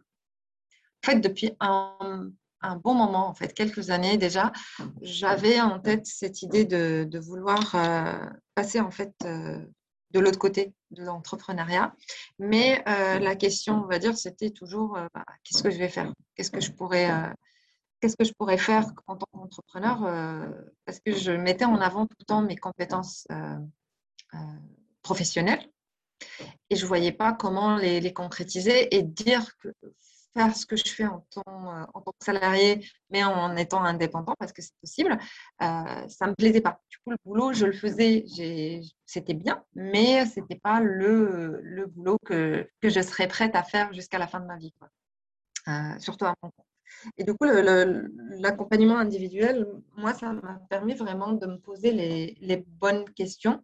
fait, 1.06 1.20
depuis 1.20 1.54
un, 1.62 2.30
un, 2.62 2.76
bon 2.76 2.94
moment, 2.94 3.28
en 3.28 3.34
fait, 3.34 3.54
quelques 3.54 3.90
années 3.90 4.18
déjà, 4.18 4.52
j'avais 5.02 5.62
en 5.62 5.80
tête 5.80 6.06
cette 6.06 6.42
idée 6.42 6.66
de, 6.66 7.06
de 7.10 7.20
vouloir 7.20 7.76
passer 8.56 8.82
en 8.82 8.92
fait 8.92 9.14
de 10.14 10.20
l'autre 10.20 10.40
côté 10.40 10.74
de 10.92 11.04
l'entrepreneuriat. 11.04 11.94
Mais 12.40 12.84
euh, 12.88 13.20
la 13.20 13.36
question, 13.36 13.84
on 13.84 13.88
va 13.88 14.00
dire, 14.00 14.18
c'était 14.18 14.52
toujours 14.52 14.98
euh, 14.98 15.08
bah, 15.14 15.26
qu'est-ce 15.44 15.64
que 15.64 15.72
je 15.72 15.78
vais 15.78 15.90
faire? 15.90 16.14
Qu'est-ce 16.36 16.52
que 16.52 16.62
je 16.62 16.72
pourrais 16.72 17.12
euh, 17.12 17.30
qu'est-ce 18.00 18.16
que 18.16 18.26
je 18.26 18.34
pourrais 18.34 18.58
faire 18.58 18.86
en 19.08 19.16
tant 19.16 19.28
qu'entrepreneur 19.32 20.02
Parce 20.86 21.00
que 21.00 21.14
je 21.14 21.32
mettais 21.32 21.66
en 21.66 21.80
avant 21.80 22.06
tout 22.06 22.18
le 22.20 22.26
temps 22.26 22.42
mes 22.42 22.58
compétences 22.58 23.26
professionnelles 25.04 25.66
et 26.70 26.76
je 26.76 26.84
ne 26.84 26.88
voyais 26.88 27.14
pas 27.14 27.32
comment 27.32 27.78
les, 27.78 28.02
les, 28.02 28.14
concrétiser 28.14 28.94
et 28.94 29.04
dire 29.04 29.58
que 29.58 29.70
faire 30.34 30.56
ce 30.56 30.66
que 30.66 30.76
je 30.76 30.90
fais 30.92 31.06
en 31.06 31.26
tant, 31.30 31.44
euh, 31.48 31.86
en 31.94 32.02
tant 32.02 32.12
que 32.12 32.26
salarié, 32.26 32.86
mais 33.10 33.24
en 33.24 33.56
étant 33.56 33.84
indépendant, 33.84 34.36
parce 34.40 34.52
que 34.52 34.62
c'est 34.62 34.76
possible, 34.82 35.18
euh, 35.62 36.08
ça 36.08 36.26
ne 36.26 36.32
me 36.32 36.36
plaisait 36.36 36.62
pas. 36.62 36.82
Du 36.90 36.98
coup, 37.00 37.12
le 37.12 37.18
boulot, 37.26 37.54
je 37.54 37.66
le 37.66 37.74
faisais, 37.74 38.26
c'était 39.06 39.34
bien, 39.34 39.64
mais 39.76 40.26
ce 40.26 40.40
n'était 40.40 40.60
pas 40.60 40.80
le, 40.82 41.60
le 41.62 41.86
boulot 41.88 42.18
que, 42.26 42.68
que, 42.82 42.90
je 42.90 43.02
serais 43.02 43.28
prête 43.28 43.56
à 43.56 43.64
faire 43.64 43.94
jusqu'à 43.94 44.18
la 44.18 44.28
fin 44.28 44.40
de 44.40 44.46
ma 44.46 44.58
vie. 44.58 44.74
Euh, 45.68 46.00
surtout 46.00 46.26
à 46.26 46.36
mon 46.42 46.50
compte. 46.50 46.66
Et 47.18 47.24
du 47.24 47.34
coup, 47.34 47.46
l'accompagnement 47.46 48.98
individuel, 48.98 49.68
moi, 49.98 50.14
ça 50.14 50.32
m'a 50.34 50.62
permis 50.70 50.94
vraiment 50.94 51.34
de 51.34 51.48
me 51.48 51.58
poser 51.58 51.92
les, 51.92 52.38
les 52.42 52.58
bonnes 52.58 53.06
questions. 53.14 53.64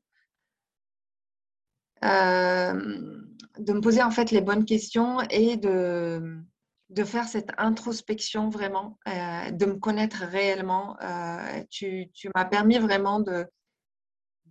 de 2.02 3.74
me 3.74 3.82
poser 3.82 4.02
en 4.02 4.12
fait 4.12 4.32
les 4.32 4.42
bonnes 4.42 4.66
questions 4.66 5.20
et 5.30 5.58
de, 5.58 6.42
de 6.90 7.04
faire 7.04 7.28
cette 7.28 7.52
introspection 7.58 8.50
vraiment, 8.50 8.98
euh, 9.08 9.52
de 9.52 9.66
me 9.66 9.76
connaître 9.76 10.24
réellement. 10.24 10.98
Euh, 11.02 11.64
tu, 11.70 12.10
m'as 12.36 12.46
permis 12.46 12.80
vraiment 12.80 13.20
de, 13.20 13.46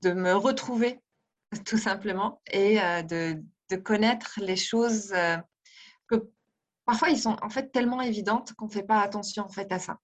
de 0.02 0.12
me 0.12 0.34
retrouver, 0.34 1.00
tout 1.66 1.78
simplement, 1.78 2.40
et 2.50 2.80
euh, 2.80 3.02
de, 3.02 3.42
connaître 3.84 4.40
les 4.40 4.56
choses 4.56 5.12
que 6.08 6.30
parfois 6.86 7.10
ils 7.10 7.18
sont 7.18 7.36
en 7.42 7.50
fait 7.50 7.70
tellement 7.70 8.00
évidentes 8.00 8.54
qu'on 8.54 8.64
ne 8.64 8.70
fait 8.70 8.82
pas 8.82 9.02
attention 9.02 9.44
en 9.44 9.50
fait 9.50 9.70
à 9.70 9.78
ça. 9.78 9.98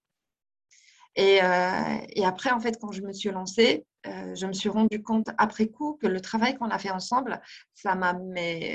Et, 1.16 1.36
et, 1.36 2.26
après, 2.26 2.50
en 2.50 2.60
fait, 2.60 2.78
quand 2.78 2.92
je 2.92 3.00
me 3.00 3.12
suis 3.14 3.30
lancée, 3.30 3.86
je 4.04 4.46
me 4.46 4.52
suis 4.52 4.68
rendu 4.68 5.02
compte 5.02 5.30
après 5.38 5.68
coup 5.68 5.98
que 6.02 6.06
le 6.06 6.20
travail 6.20 6.58
qu'on 6.58 6.68
a 6.68 6.78
fait 6.78 6.90
ensemble, 6.90 7.40
ça 7.72 7.94
m'a 7.94 8.14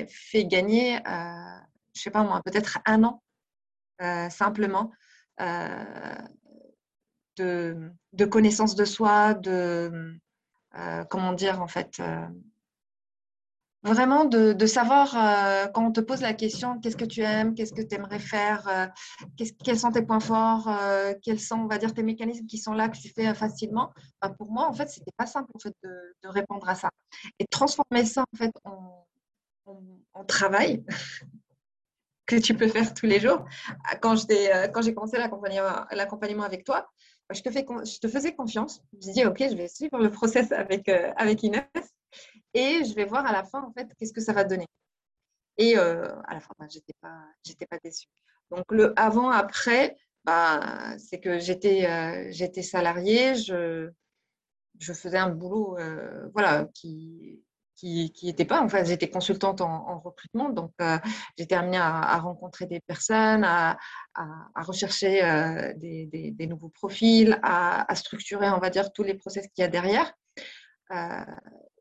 fait 0.08 0.46
gagner, 0.46 1.00
je 1.06 2.02
sais 2.02 2.10
pas 2.10 2.24
moi, 2.24 2.42
peut-être 2.44 2.80
un 2.88 3.04
an 3.04 3.22
simplement 4.30 4.92
de, 7.38 7.92
de, 8.14 8.26
connaissance 8.26 8.76
de 8.76 8.86
soi, 8.86 9.34
de 9.34 10.20
comment 11.10 11.34
dire 11.34 11.62
en 11.62 11.68
fait 11.68 12.02
Vraiment 13.82 14.26
de, 14.26 14.66
savoir 14.66 15.16
euh, 15.16 15.68
quand 15.68 15.86
on 15.86 15.92
te 15.94 16.02
pose 16.02 16.20
la 16.20 16.34
question 16.34 16.82
qu'est-ce 16.82 16.98
que 16.98 17.06
tu 17.06 17.22
aimes, 17.22 17.56
qu'est-ce 17.56 17.72
que 17.72 17.82
tu 17.82 17.96
aimerais 17.96 18.20
faire, 18.20 18.68
euh, 18.68 18.88
quels 19.64 19.80
sont 19.80 19.92
tes 19.92 20.02
points 20.02 20.20
forts, 20.20 20.68
euh, 20.68 21.14
quels 21.22 21.40
sont, 21.40 21.60
on 21.60 21.68
va 21.68 21.78
dire, 21.78 21.94
tes 21.94 22.04
mécanismes 22.04 22.46
qui 22.46 22.58
sont 22.58 22.74
là 22.74 22.90
que 22.90 22.98
tu 22.98 23.10
fais 23.10 23.34
facilement. 23.34 23.94
Bah, 24.22 24.34
pour 24.38 24.52
moi, 24.52 24.68
en 24.68 24.74
fait, 24.74 24.90
c'était 24.90 25.14
pas 25.16 25.26
simple 25.26 25.50
en 25.54 25.60
fait, 25.60 25.74
de, 25.84 26.28
répondre 26.28 26.68
à 26.68 26.76
ça. 26.76 26.90
Et 27.40 27.46
transformer 27.46 28.04
ça 28.06 28.26
en 28.34 28.38
fait 28.38 28.52
en, 28.66 29.06
travail 30.28 30.84
que 32.30 32.36
tu 32.36 32.54
peux 32.54 32.68
faire 32.68 32.94
tous 32.94 33.08
les 33.08 33.20
jours. 33.20 33.44
Quand 34.02 34.16
j'ai 34.16 34.94
commencé 34.94 35.18
l'accompagnement 35.18 36.44
avec 36.44 36.64
toi, 36.64 36.88
je 37.32 37.42
te, 37.42 38.08
faisais 38.08 38.34
confiance. 38.34 38.82
Je 39.02 39.12
dit, 39.12 39.26
OK, 39.26 39.40
je 39.40 39.56
vais 39.56 39.68
suivre 39.68 39.98
le 39.98 40.12
process 40.12 40.52
avec, 40.52 40.88
avec 40.90 41.44
Inès 41.44 41.66
et 42.54 42.84
je 42.86 42.94
vais 42.94 43.06
voir 43.06 43.26
à 43.26 43.32
la 43.32 43.44
fin, 43.44 43.64
en 43.64 43.72
fait, 43.72 43.88
qu'est-ce 43.98 44.14
que 44.14 44.22
ça 44.22 44.34
va 44.34 44.44
donner. 44.44 44.68
Et 45.58 45.78
euh, 45.78 46.16
à 46.28 46.36
la 46.36 46.40
fin, 46.40 46.54
bah, 46.58 46.68
je 46.72 46.78
n'étais 46.78 47.66
pas, 47.66 47.78
déçue. 47.84 48.08
Donc, 48.52 48.64
le 48.72 48.94
avant-après, 48.98 49.98
bah, 50.24 50.98
c'est 50.98 51.20
que 51.20 51.40
j'étais 51.40 51.86
euh, 51.86 52.62
salariée, 52.64 53.36
je, 53.36 53.90
je 54.80 54.94
faisais 54.94 55.18
un 55.18 55.30
boulot 55.30 55.78
euh, 55.78 56.30
voilà, 56.34 56.68
qui 56.74 57.44
qui 57.80 58.14
n'était 58.24 58.46
pas, 58.46 58.62
enfin, 58.62 58.84
j'étais 58.84 59.10
consultante 59.10 59.62
en, 59.62 60.00
recrutement, 60.00 60.50
donc 60.50 60.72
j'étais 61.38 61.56
amenée 61.56 61.78
à, 61.78 62.18
rencontrer 62.18 62.66
des 62.66 62.80
personnes, 62.82 63.44
à, 63.44 63.78
à, 64.16 64.62
rechercher 64.64 65.22
des, 65.78 66.06
des, 66.08 66.32
des, 66.32 66.48
nouveaux 66.48 66.70
profils, 66.70 67.40
à, 67.44 67.94
structurer, 67.96 68.50
on 68.50 68.60
va 68.60 68.70
dire, 68.70 68.92
tous 68.92 69.04
les 69.04 69.14
process 69.14 69.48
qu'il 69.48 69.62
y 69.62 69.66
a 69.66 69.70
derrière. 69.70 70.14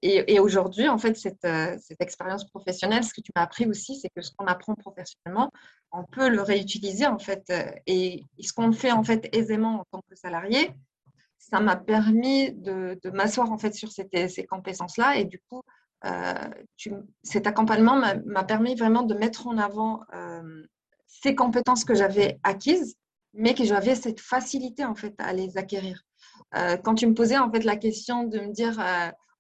Et, 0.03 0.39
aujourd'hui, 0.39 0.89
en 0.89 0.99
fait, 0.99 1.17
euh, 1.45 1.77
cette, 1.81 2.01
expérience 2.01 2.49
professionnelle, 2.49 3.03
ce 3.03 3.13
que 3.13 3.21
tu 3.21 3.33
m'as 3.35 3.43
appris 3.43 3.67
aussi, 3.67 3.99
c'est 3.99 4.11
que 4.11 4.23
ce 4.23 4.31
qu'on 4.37 4.47
apprend 4.47 4.75
professionnellement, 4.75 5.51
on 5.91 6.05
peut 6.05 6.29
le 6.29 6.43
réutiliser, 6.43 7.07
en 7.07 7.19
fait. 7.19 7.45
Euh, 7.51 7.71
et, 7.87 8.25
ce 8.41 8.53
qu'on 8.53 8.73
fait, 8.73 8.93
en 8.93 9.03
fait, 9.03 9.29
aisément 9.33 9.81
en 9.81 9.85
tant 9.91 10.03
que 10.09 10.15
salarié, 10.15 10.71
ça 11.39 11.61
m'a 11.61 11.77
permis 11.77 12.53
de, 12.53 12.99
m'asseoir, 13.13 13.51
en 13.51 13.59
fait, 13.59 13.75
sur 13.75 13.91
ces, 13.91 14.07
ces 14.29 14.47
compétences-là. 14.47 15.17
Et 15.17 15.25
du 15.25 15.41
coup, 15.49 15.63
euh, 16.05 16.35
cet 17.23 17.47
accompagnement 17.47 18.01
m'a 18.25 18.45
permis 18.45 18.75
vraiment 18.75 19.03
de 19.03 19.15
mettre 19.15 19.47
en 19.47 19.59
avant 19.59 20.03
ces 21.07 21.35
compétences 21.35 21.85
que 21.85 21.95
j'avais 21.95 22.39
acquises, 22.43 22.97
mais 23.35 23.55
que 23.55 23.65
j'avais 23.65 23.95
cette 23.95 24.21
facilité, 24.21 24.85
en 24.85 24.95
fait, 24.95 25.15
à 25.19 25.33
les 25.33 25.57
acquérir. 25.57 26.03
quand 26.85 26.95
tu 26.95 27.07
me 27.07 27.15
posais, 27.15 27.39
en 27.39 27.51
fait, 27.51 27.65
la 27.65 27.77
question 27.77 28.25
de 28.25 28.39
me 28.39 28.53
dire 28.53 28.81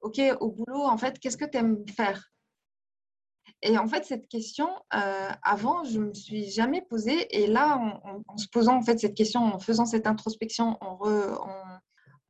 OK, 0.00 0.20
au 0.40 0.50
boulot, 0.50 0.82
en 0.82 0.96
fait, 0.96 1.18
qu'est-ce 1.18 1.36
que 1.36 1.44
tu 1.44 1.58
aimes 1.58 1.84
faire? 1.96 2.30
Et 3.62 3.76
en 3.76 3.88
fait, 3.88 4.04
cette 4.04 4.28
question, 4.28 4.68
euh, 4.94 5.30
avant, 5.42 5.82
je 5.84 5.98
me 5.98 6.14
suis 6.14 6.50
jamais 6.50 6.82
posée. 6.82 7.26
Et 7.36 7.46
là, 7.46 7.78
en, 8.28 8.36
se 8.36 8.46
posant 8.48 8.76
en 8.76 8.82
fait 8.82 8.98
cette 9.00 9.14
question, 9.14 9.40
en 9.40 9.58
faisant 9.58 9.84
cette 9.84 10.06
introspection, 10.06 10.78
en, 10.80 10.98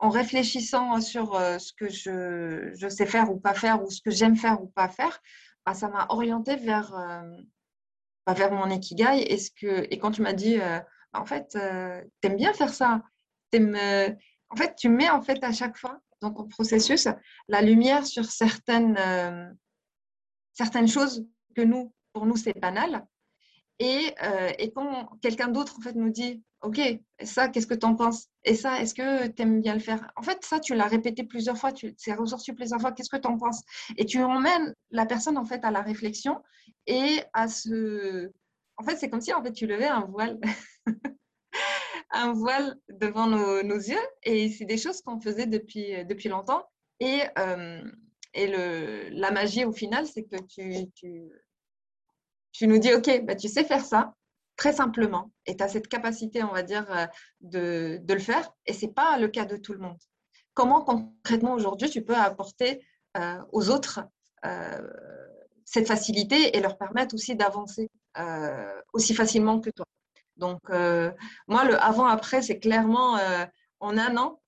réfléchissant 0.00 1.00
sur 1.00 1.34
euh, 1.34 1.58
ce 1.58 1.72
que 1.72 1.88
je, 1.88 2.88
sais 2.88 3.06
faire 3.06 3.30
ou 3.30 3.38
pas 3.38 3.54
faire, 3.54 3.82
ou 3.82 3.90
ce 3.90 4.00
que 4.00 4.10
j'aime 4.10 4.36
faire 4.36 4.62
ou 4.62 4.68
pas 4.68 4.88
faire, 4.88 5.20
bah, 5.66 5.74
ça 5.74 5.88
m'a 5.88 6.06
orientée 6.10 6.56
vers, 6.56 6.94
euh, 6.94 7.36
bah, 8.26 8.50
mon 8.50 8.70
ikigai. 8.70 9.26
Et, 9.32 9.98
quand 9.98 10.12
tu 10.12 10.22
m'as 10.22 10.32
dit, 10.32 10.58
bah, 10.58 10.84
en 11.14 11.26
fait, 11.26 11.48
tu 11.50 11.58
aimes 12.28 12.36
bien 12.36 12.52
faire 12.52 12.72
ça, 12.72 13.02
en 13.54 14.56
fait, 14.56 14.76
tu 14.76 14.88
mets 14.88 15.10
en 15.10 15.22
fait 15.22 15.42
à 15.42 15.52
chaque 15.52 15.76
fois 15.76 16.00
donc 16.20 16.38
au 16.38 16.44
processus, 16.44 17.08
la 17.48 17.62
lumière 17.62 18.06
sur 18.06 18.24
certaines, 18.24 18.96
euh, 18.98 19.50
certaines 20.52 20.88
choses 20.88 21.26
que 21.54 21.62
nous, 21.62 21.92
pour 22.12 22.26
nous, 22.26 22.36
c'est 22.36 22.58
banal. 22.58 23.06
Et, 23.80 24.12
euh, 24.22 24.50
et 24.58 24.72
quand 24.72 25.08
quelqu'un 25.22 25.48
d'autre 25.48 25.76
en 25.78 25.82
fait, 25.82 25.94
nous 25.94 26.10
dit 26.10 26.42
Ok, 26.62 26.80
ça, 27.22 27.48
qu'est-ce 27.48 27.68
que 27.68 27.74
tu 27.74 27.86
en 27.86 27.94
penses? 27.94 28.26
Et 28.44 28.56
ça, 28.56 28.80
est-ce 28.80 28.92
que 28.94 29.28
tu 29.28 29.42
aimes 29.42 29.60
bien 29.60 29.74
le 29.74 29.80
faire? 29.80 30.10
En 30.16 30.22
fait, 30.22 30.44
ça, 30.44 30.58
tu 30.58 30.74
l'as 30.74 30.88
répété 30.88 31.22
plusieurs 31.22 31.56
fois, 31.56 31.72
tu 31.72 31.94
c'est 31.96 32.14
ressorti 32.14 32.52
plusieurs 32.52 32.80
fois, 32.80 32.90
qu'est-ce 32.92 33.10
que 33.10 33.16
tu 33.16 33.28
en 33.28 33.38
penses? 33.38 33.62
Et 33.96 34.04
tu 34.04 34.20
emmènes 34.22 34.74
la 34.90 35.06
personne 35.06 35.38
en 35.38 35.44
fait 35.44 35.64
à 35.64 35.70
la 35.70 35.82
réflexion 35.82 36.42
et 36.86 37.20
à 37.32 37.46
ce. 37.48 38.30
En 38.76 38.84
fait, 38.84 38.96
c'est 38.96 39.08
comme 39.10 39.20
si 39.20 39.32
en 39.32 39.42
fait, 39.42 39.52
tu 39.52 39.66
levais 39.66 39.86
un 39.86 40.04
voile. 40.06 40.40
un 42.10 42.32
voile 42.32 42.76
devant 42.88 43.26
nos, 43.26 43.62
yeux. 43.62 43.96
Et 44.24 44.50
c'est 44.50 44.64
des 44.64 44.78
choses 44.78 45.02
qu'on 45.02 45.20
faisait 45.20 45.46
depuis, 45.46 46.04
depuis 46.06 46.28
longtemps. 46.28 46.64
Et, 47.00 47.20
euh, 47.38 47.82
et 48.34 48.46
le, 48.48 49.08
la 49.10 49.30
magie, 49.30 49.64
au 49.64 49.72
final, 49.72 50.06
c'est 50.06 50.24
que 50.24 50.36
tu, 50.48 50.90
tu, 50.94 51.30
tu, 52.52 52.66
nous 52.66 52.78
dis, 52.78 52.92
OK, 52.92 53.24
bah, 53.24 53.34
tu 53.34 53.48
sais 53.48 53.64
faire 53.64 53.84
ça 53.84 54.14
très 54.56 54.72
simplement. 54.72 55.30
Et 55.46 55.56
tu 55.56 55.62
as 55.62 55.68
cette 55.68 55.88
capacité, 55.88 56.42
on 56.42 56.52
va 56.52 56.62
dire, 56.62 56.86
euh, 56.90 57.06
de, 57.40 58.00
de 58.02 58.14
le 58.14 58.20
faire. 58.20 58.50
Et 58.66 58.72
ce 58.72 58.86
n'est 58.86 58.92
pas 58.92 59.18
le 59.18 59.28
cas 59.28 59.44
de 59.44 59.56
tout 59.56 59.72
le 59.72 59.78
monde. 59.78 59.98
Comment 60.54 60.82
concrètement 60.82 61.54
aujourd'hui 61.54 61.88
tu 61.88 62.02
peux 62.02 62.16
apporter 62.16 62.84
euh, 63.16 63.38
aux 63.52 63.70
autres 63.70 64.00
cette 65.64 65.88
facilité 65.88 66.56
et 66.56 66.60
leur 66.60 66.78
permettre 66.78 67.14
aussi 67.14 67.34
d'avancer 67.34 67.90
aussi 68.92 69.14
facilement 69.14 69.60
que 69.60 69.70
toi? 69.70 69.84
Donc, 70.38 70.60
euh, 70.70 71.10
moi, 71.48 71.64
le 71.64 71.76
avant-après, 71.82 72.42
c'est 72.42 72.58
clairement 72.58 73.18
euh, 73.18 73.44
en 73.80 73.98
un 73.98 74.16
an, 74.16 74.40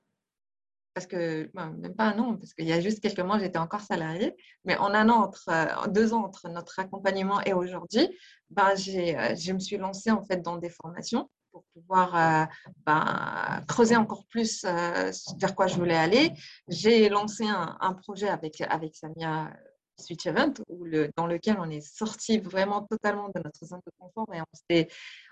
parce 1.00 1.06
que, 1.06 1.50
même 1.54 1.94
pas 1.94 2.04
un 2.04 2.18
an, 2.18 2.36
parce 2.36 2.52
qu'il 2.52 2.66
y 2.66 2.72
a 2.74 2.80
juste 2.80 3.00
quelques 3.00 3.20
mois, 3.20 3.38
j'étais 3.38 3.58
encore 3.58 3.80
salariée, 3.80 4.36
mais 4.66 4.76
en 4.76 4.92
un 4.92 5.08
an, 5.08 5.22
entre, 5.22 5.48
euh, 5.48 5.86
deux 5.88 6.12
ans 6.12 6.24
entre 6.24 6.50
notre 6.50 6.78
accompagnement 6.78 7.40
et 7.46 7.54
aujourd'hui, 7.54 8.06
ben, 8.50 8.74
je 8.76 9.52
me 9.52 9.58
suis 9.58 9.78
lancée 9.78 10.10
en 10.10 10.22
fait 10.22 10.42
dans 10.42 10.58
des 10.58 10.68
formations 10.68 11.30
pour 11.52 11.64
pouvoir 11.72 12.48
ben, 12.84 13.62
creuser 13.66 13.96
encore 13.96 14.26
plus 14.26 14.64
vers 14.64 15.54
quoi 15.56 15.68
je 15.68 15.76
voulais 15.76 15.96
aller. 15.96 16.32
J'ai 16.68 17.08
lancé 17.08 17.44
un, 17.46 17.94
projet 17.94 18.28
avec, 18.28 18.60
avec 18.60 18.94
Samia 18.94 19.50
Switch 19.96 20.26
Event 20.26 20.52
où 20.68 20.84
le, 20.84 21.10
dans 21.16 21.26
lequel 21.26 21.56
on 21.58 21.70
est 21.70 21.80
sorti 21.80 22.38
vraiment 22.38 22.82
totalement 22.82 23.30
de 23.34 23.40
notre 23.42 23.64
zone 23.64 23.80
de 23.86 23.92
confort 23.98 24.26
et 24.34 24.40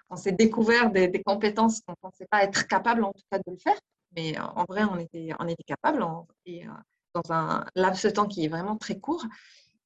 on 0.09 0.17
s'est 0.17 0.33
découvert 0.33 0.91
des, 0.91 1.23
compétences 1.23 1.83
qu'on 1.83 1.93
ne 1.93 2.09
pensait 2.11 2.27
pas 2.31 2.43
être 2.45 2.67
capable 2.67 3.05
en 3.05 3.13
tout 3.13 3.25
cas 3.31 3.39
de 3.39 3.53
le 3.53 3.59
faire. 3.59 3.79
Mais 4.17 4.39
en 4.39 4.65
vrai, 4.69 4.85
on 4.85 4.99
était, 4.99 5.31
on 5.39 5.47
était 5.47 5.65
capable 5.65 6.05
et, 6.47 6.67
euh, 6.67 6.71
dans 7.15 7.33
un 7.33 7.65
laps 7.75 8.05
de 8.05 8.11
temps 8.11 8.27
qui 8.27 8.45
est 8.45 8.49
vraiment 8.49 8.77
très 8.77 8.99
court. 8.99 9.25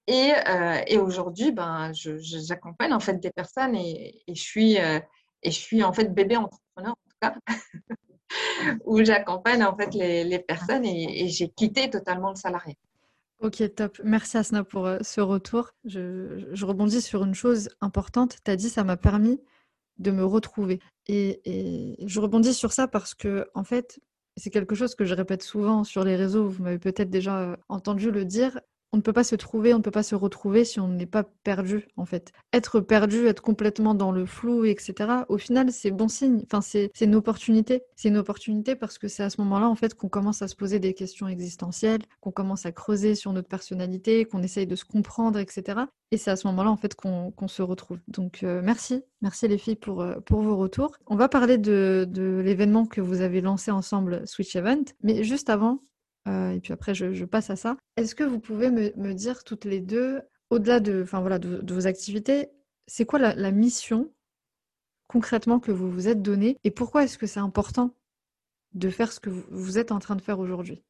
Et, 0.07 0.33
euh, 0.49 0.81
et 0.87 0.99
aujourd'hui, 0.99 1.53
ben, 1.53 1.93
j'accompagne 1.93 2.93
en 2.93 3.01
fait 3.01 3.21
des 3.21 3.31
personnes 3.31 3.75
et, 3.75 4.23
je 4.29 4.41
suis, 4.41 4.75
et 4.75 5.01
je 5.45 5.51
suis 5.51 5.85
en 5.85 5.93
fait 5.93 6.13
bébé 6.13 6.37
entrepreneur 6.37 6.93
en 6.93 7.09
tout 7.09 7.17
cas, 7.21 7.35
où 8.85 9.05
j'accompagne 9.05 9.63
en 9.63 9.77
fait 9.77 9.95
les, 9.95 10.25
les 10.25 10.39
personnes 10.41 10.85
et, 10.85 11.29
j'ai 11.29 11.49
quitté 11.49 11.89
totalement 11.89 12.31
le 12.31 12.37
salarié. 12.37 12.77
Ok, 13.41 13.63
top. 13.75 14.01
Merci 14.05 14.37
Asna 14.39 14.63
pour 14.63 14.89
ce 15.01 15.21
retour. 15.21 15.71
Je, 15.85 16.49
je 16.53 16.67
rebondis 16.67 17.01
sur 17.01 17.25
une 17.25 17.35
chose 17.35 17.71
importante. 17.81 18.37
Tu 18.45 18.51
as 18.51 18.57
dit 18.57 18.71
ça 18.71 18.85
m'a 18.85 18.97
permis 18.97 19.41
de 19.99 20.11
me 20.11 20.25
retrouver. 20.25 20.81
Et, 21.07 21.97
je 22.05 22.21
rebondis 22.21 22.55
sur 22.55 22.73
ça 22.73 22.89
parce 22.89 23.15
que, 23.15 23.49
en 23.55 23.65
fait, 23.65 24.01
c'est 24.37 24.51
quelque 24.51 24.75
chose 24.75 24.95
que 24.95 25.05
je 25.05 25.15
répète 25.15 25.43
souvent 25.43 25.85
sur 25.85 26.05
les 26.05 26.17
réseaux, 26.17 26.49
vous 26.49 26.63
m'avez 26.63 26.79
peut-être 26.79 27.11
déjà 27.11 27.57
entendu 27.69 28.11
le 28.11 28.25
dire, 28.25 28.61
on 28.93 28.99
ne 28.99 29.03
peut 29.03 29.13
pas 29.13 29.25
se 29.25 29.35
trouver, 29.37 29.73
on 29.73 29.79
ne 29.79 29.83
peut 29.83 29.91
pas 29.91 30.03
se 30.03 30.15
retrouver 30.15 30.65
si 30.65 30.79
on 30.79 30.89
n'est 30.89 31.07
pas 31.07 31.25
perdu, 31.45 31.89
en 31.97 32.05
fait. 32.05 32.33
Être 32.53 32.81
perdu, 32.81 33.27
être 33.27 33.41
complètement 33.41 33.95
dans 33.95 34.13
le 34.13 34.27
flou, 34.27 34.65
etc., 34.65 34.95
au 35.29 35.39
final, 35.39 35.73
c'est 35.73 35.91
bon 35.91 36.09
signe. 36.09 36.43
Enfin, 36.45 36.61
c'est 36.61 36.91
une 37.01 37.15
opportunité. 37.15 37.83
C'est 37.97 38.09
une 38.09 38.19
opportunité 38.19 38.77
parce 38.77 38.99
que 38.99 39.09
c'est 39.09 39.23
à 39.23 39.31
ce 39.31 39.41
moment-là, 39.41 39.69
en 39.69 39.75
fait, 39.75 39.95
qu'on 39.95 40.09
commence 40.09 40.43
à 40.43 40.49
se 40.49 40.55
poser 40.55 40.79
des 40.79 40.93
questions 40.93 41.27
existentielles, 41.27 42.03
qu'on 42.21 42.33
commence 42.33 42.67
à 42.67 42.73
creuser 42.73 43.15
sur 43.15 43.33
notre 43.33 43.49
personnalité, 43.49 44.27
qu'on 44.27 44.43
essaye 44.43 44.67
de 44.67 44.77
se 44.77 44.85
comprendre, 44.85 45.39
etc. 45.39 45.81
Et 46.11 46.19
c'est 46.19 46.31
à 46.31 46.37
ce 46.37 46.47
moment-là, 46.49 46.71
en 46.71 46.77
fait, 46.77 46.95
qu'on 46.95 47.49
se 47.49 47.63
retrouve. 47.63 47.99
Donc, 48.09 48.43
euh, 48.43 48.61
merci. 48.63 49.03
Merci 49.23 49.49
les 49.49 49.57
filles 49.57 49.77
pour, 49.77 50.03
euh, 50.03 50.17
pour 50.21 50.43
vos 50.43 50.57
retours. 50.57 50.93
On 51.07 51.17
va 51.17 51.29
parler 51.29 51.57
de, 51.57 52.07
l'événement 52.45 52.85
que 52.85 53.01
vous 53.01 53.23
avez 53.23 53.41
lancé 53.41 53.71
ensemble, 53.71 54.27
Switch 54.27 54.55
Event. 54.55 54.85
Mais 55.03 55.25
juste 55.25 55.49
avant, 55.49 55.81
et 56.27 56.61
puis 56.63 56.73
après, 56.73 56.95
je, 56.95 57.25
passe 57.25 57.51
à 57.51 57.57
ça. 57.57 57.77
Est-ce 57.97 58.15
que 58.15 58.25
vous 58.25 58.39
pouvez 58.39 58.71
me, 58.71 59.15
dire 59.15 59.45
toutes 59.45 59.65
les 59.65 59.81
deux, 59.81 60.23
au-delà 60.51 60.81
de, 60.81 61.03
enfin, 61.03 61.21
voilà, 61.21 61.39
de, 61.39 61.73
vos 61.73 61.87
activités, 61.87 62.49
c'est 62.87 63.05
quoi 63.07 63.19
la, 63.19 63.51
mission 63.51 64.13
concrètement 65.09 65.61
que 65.61 65.73
vous 65.73 65.91
vous 65.91 66.09
êtes 66.09 66.23
donnée 66.23 66.57
et 66.65 66.71
pourquoi 66.71 67.05
est-ce 67.05 67.19
que 67.19 67.27
c'est 67.27 67.41
important 67.41 67.95
de 68.75 68.89
faire 68.89 69.13
ce 69.13 69.21
que 69.21 69.29
vous 69.29 69.79
êtes 69.79 69.93
en 69.93 69.99
train 69.99 70.17
de 70.17 70.23
faire 70.23 70.39
aujourd'hui? 70.39 70.83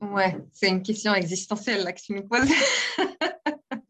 Ouais, 0.00 0.36
c'est 0.52 0.68
une 0.68 0.82
question 0.82 1.14
existentielle 1.14 1.84
là 1.84 1.92
que 1.92 2.00
tu 2.00 2.14
me 2.14 2.26
poses. 2.26 2.48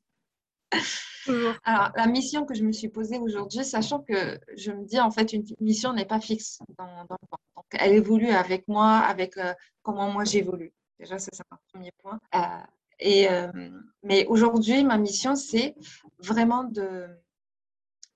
Alors, 1.65 1.91
la 1.97 2.07
mission 2.07 2.45
que 2.45 2.55
je 2.55 2.62
me 2.62 2.73
suis 2.73 2.88
posée 2.88 3.19
aujourd'hui, 3.19 3.65
sachant 3.65 4.00
que 4.00 4.38
je 4.57 4.71
me 4.71 4.85
dis, 4.85 5.00
en 5.00 5.11
fait, 5.11 5.33
une 5.33 5.45
mission 5.61 5.93
n'est 5.93 6.05
pas 6.05 6.21
fixe 6.21 6.59
dans, 6.79 6.87
le 7.03 7.07
temps. 7.07 7.38
Donc, 7.57 7.67
elle 7.73 7.95
évolue 7.95 8.31
avec 8.31 8.69
moi, 8.69 8.99
avec 8.99 9.37
euh, 9.37 9.53
comment 9.83 10.11
moi 10.11 10.25
j'évolue. 10.25 10.73
Déjà, 10.99 11.19
c'est 11.19 11.31
un 11.50 11.59
premier 11.73 11.93
point. 11.99 12.19
Euh, 12.35 12.38
et, 12.99 13.31
euh, 13.31 13.71
mais 14.03 14.26
aujourd'hui, 14.26 14.85
ma 14.85 14.99
mission, 14.99 15.37
c'est 15.37 15.75
vraiment 16.19 16.65
de, 16.65 17.07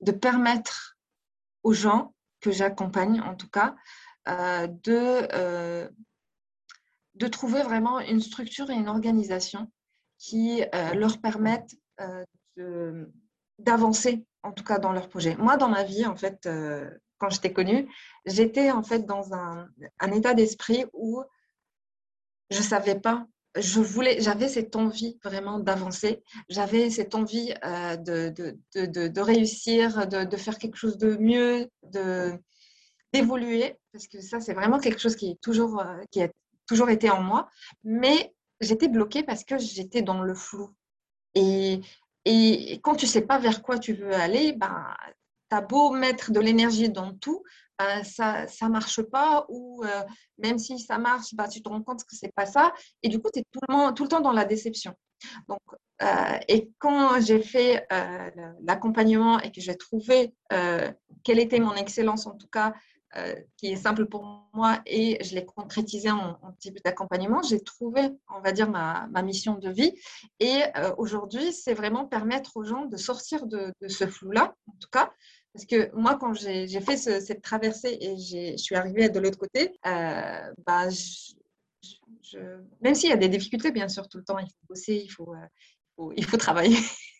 de 0.01 0.13
permettre 0.13 0.97
aux 1.63 1.75
gens 1.75 2.15
que 2.41 2.51
j'accompagne, 2.51 3.21
en 3.21 3.35
tout 3.35 3.51
cas, 3.51 3.75
de, 4.27 5.91
de 7.15 7.27
trouver 7.27 7.63
vraiment 7.63 8.01
une 8.01 8.21
structure 8.21 8.71
et 8.71 8.75
une 8.75 8.89
organisation 8.89 9.71
qui 10.17 10.63
leur 10.95 11.21
permettent 11.21 11.77
d'avancer, 13.61 14.25
en 14.43 14.53
tout 14.53 14.65
cas 14.65 14.79
dans 14.79 14.93
leur 14.93 15.09
projet. 15.09 15.37
Moi, 15.37 15.57
dans 15.57 15.69
ma 15.69 15.85
vie, 15.85 16.07
en 16.07 16.17
fait, 16.17 16.47
euh, 16.47 16.91
quand 17.19 17.31
je 17.31 17.41
t'ai 17.41 17.53
connue, 17.53 17.89
j'étais 18.25 18.71
en 18.71 18.83
fait 18.83 19.01
dans 19.01 19.35
un, 19.35 19.69
état 20.13 20.35
d'esprit 20.35 20.85
où 20.93 21.23
je 22.51 22.59
ne 22.59 22.63
savais 22.63 22.99
pas. 22.99 23.27
Je 23.57 23.81
voulais, 23.81 24.21
j'avais 24.21 24.49
cette 24.49 24.77
envie 24.77 25.19
vraiment 25.25 25.59
d'avancer. 25.59 26.23
J'avais 26.49 26.89
cette 26.91 27.15
envie 27.15 27.53
euh, 27.65 27.97
de, 27.97 28.33
de, 28.77 29.09
de, 29.09 29.21
réussir, 29.21 30.07
de, 30.07 30.37
faire 30.37 30.57
quelque 30.57 30.77
chose 30.77 30.99
de 30.99 31.17
mieux, 31.17 31.69
de 31.83 32.33
d'évoluer, 33.13 33.77
parce 33.93 34.07
que 34.07 34.21
ça, 34.21 34.39
c'est 34.39 34.55
vraiment 34.55 34.79
quelque 34.79 35.01
chose 35.01 35.17
qui 35.17 35.33
est 35.33 35.41
toujours, 35.41 35.81
euh, 35.81 35.97
qui 36.13 36.23
a 36.23 36.29
toujours 36.69 36.91
été 36.91 37.11
en 37.11 37.23
moi. 37.23 37.49
Mais 37.83 38.33
j'étais 38.61 38.87
bloquée 38.87 39.25
parce 39.25 39.43
que 39.43 39.59
j'étais 39.59 40.03
dans 40.03 40.23
le 40.23 40.35
flou. 40.35 40.71
Et 41.35 41.81
et 42.25 42.81
quand 42.83 42.95
tu 42.95 43.07
sais 43.07 43.23
pas 43.23 43.39
vers 43.39 43.63
quoi 43.63 43.79
tu 43.79 43.95
veux 43.95 44.13
aller, 44.13 44.53
ben, 44.53 44.95
tu 45.51 45.57
as 45.57 45.61
beau 45.61 45.91
mettre 45.91 46.33
de 46.33 46.41
l'énergie 46.41 46.91
dans 46.91 47.15
tout, 47.15 47.43
ça 48.05 48.47
ne 48.63 48.69
marche 48.69 49.03
pas 49.03 49.47
ou 49.49 49.85
euh, 49.85 50.03
même 50.39 50.59
si 50.59 50.79
ça 50.79 50.99
marche, 50.99 51.35
ben, 51.35 51.49
tu 51.49 51.63
te 51.63 51.69
rends 51.69 51.83
compte 51.83 52.05
que 52.05 52.17
ce 52.17 52.27
n'est 52.27 52.33
pas 52.33 52.47
ça. 52.47 52.73
Et 53.03 53.09
du 53.09 53.21
coup, 53.21 53.31
tu 53.33 53.41
es 53.41 53.45
tout 53.51 53.61
le, 53.69 53.93
tout 53.93 54.05
le, 54.05 54.09
temps 54.09 54.21
dans 54.21 54.33
la 54.33 54.45
déception. 54.45 54.95
Donc, 55.49 55.61
euh, 56.03 56.39
et 56.49 56.71
quand 56.79 57.21
j'ai 57.21 57.43
fait 57.43 57.87
euh, 57.93 58.31
l'accompagnement 58.63 59.39
et 59.41 59.53
que 59.53 59.61
j'ai 59.61 59.77
trouvé 59.77 60.35
quelle 61.23 61.39
était 61.39 61.61
mon 61.61 61.75
excellence, 61.75 62.27
en 62.27 62.37
tout 62.37 62.49
cas, 62.49 62.75
qui 63.57 63.67
est 63.67 63.77
simple 63.77 64.07
pour 64.07 64.25
moi 64.55 64.81
et 64.87 65.19
je 65.25 65.35
l'ai 65.35 65.45
concrétisé 65.45 66.13
en, 66.13 66.39
en 66.43 66.53
petit 66.53 66.73
d'accompagnement, 66.85 67.43
j'ai 67.43 67.61
trouvé, 67.61 68.03
on 68.35 68.41
va 68.41 68.53
dire, 68.53 68.71
ma, 68.71 69.09
ma 69.11 69.23
mission 69.23 69.57
de 69.57 69.69
vie. 69.69 69.93
Et 70.39 70.63
aujourd'hui, 70.97 71.53
c'est 71.53 71.75
vraiment 71.75 72.07
permettre 72.07 72.57
aux 72.57 72.65
gens 72.65 72.87
de 72.87 72.97
sortir 72.97 73.47
de, 73.47 73.73
ce 73.87 74.07
flou-là, 74.07 74.55
en 74.69 74.73
tout 74.81 74.89
cas. 74.91 75.11
Parce 75.53 75.67
que 75.67 75.95
moi, 75.95 76.17
quand 76.21 76.33
j'ai 76.35 76.81
fait 76.81 76.97
cette 76.97 77.43
traversée 77.43 77.99
et 78.01 78.17
je 78.17 78.57
suis 78.57 78.77
arrivée 78.77 79.09
de 79.09 79.19
l'autre 79.19 79.39
côté, 79.39 79.73
euh, 79.87 80.53
bah, 80.65 80.89
même 82.81 82.95
s'il 82.95 83.11
y 83.11 83.13
a 83.13 83.17
des 83.17 83.29
difficultés, 83.29 83.73
bien 83.73 83.89
sûr, 83.89 84.09
tout 84.09 84.19
le 84.19 84.25
temps, 84.25 84.39
il 84.39 84.47
faut 84.47 84.67
bosser, 84.69 85.03
il 85.05 85.11
faut, 85.11 85.35
faut, 85.97 86.37
travailler. 86.37 86.79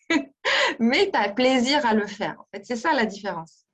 Mais 0.79 1.09
tu 1.11 1.19
as 1.19 1.29
plaisir 1.29 1.85
à 1.85 1.93
le 1.93 2.07
faire. 2.07 2.39
En 2.39 2.45
fait, 2.53 2.65
c'est 2.65 2.77
ça 2.77 2.93
la 2.93 3.05
différence. 3.05 3.65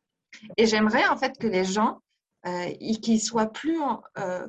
Et 0.57 0.65
j'aimerais 0.65 1.07
en 1.07 1.17
fait 1.17 1.37
que 1.37 1.47
les 1.47 1.63
gens 1.63 2.01
euh, 2.45 2.73
et 2.79 2.95
qu'il 2.95 3.21
soit 3.21 3.51
plus. 3.51 3.79
Euh, 4.17 4.47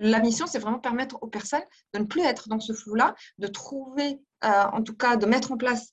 la 0.00 0.20
mission, 0.20 0.46
c'est 0.46 0.58
vraiment 0.58 0.78
permettre 0.78 1.18
aux 1.22 1.26
personnes 1.26 1.64
de 1.92 2.00
ne 2.00 2.04
plus 2.04 2.22
être 2.22 2.48
dans 2.48 2.60
ce 2.60 2.72
flou-là, 2.72 3.14
de 3.38 3.48
trouver, 3.48 4.20
euh, 4.44 4.64
en 4.72 4.82
tout 4.82 4.94
cas, 4.94 5.16
de 5.16 5.26
mettre 5.26 5.50
en 5.50 5.56
place 5.56 5.92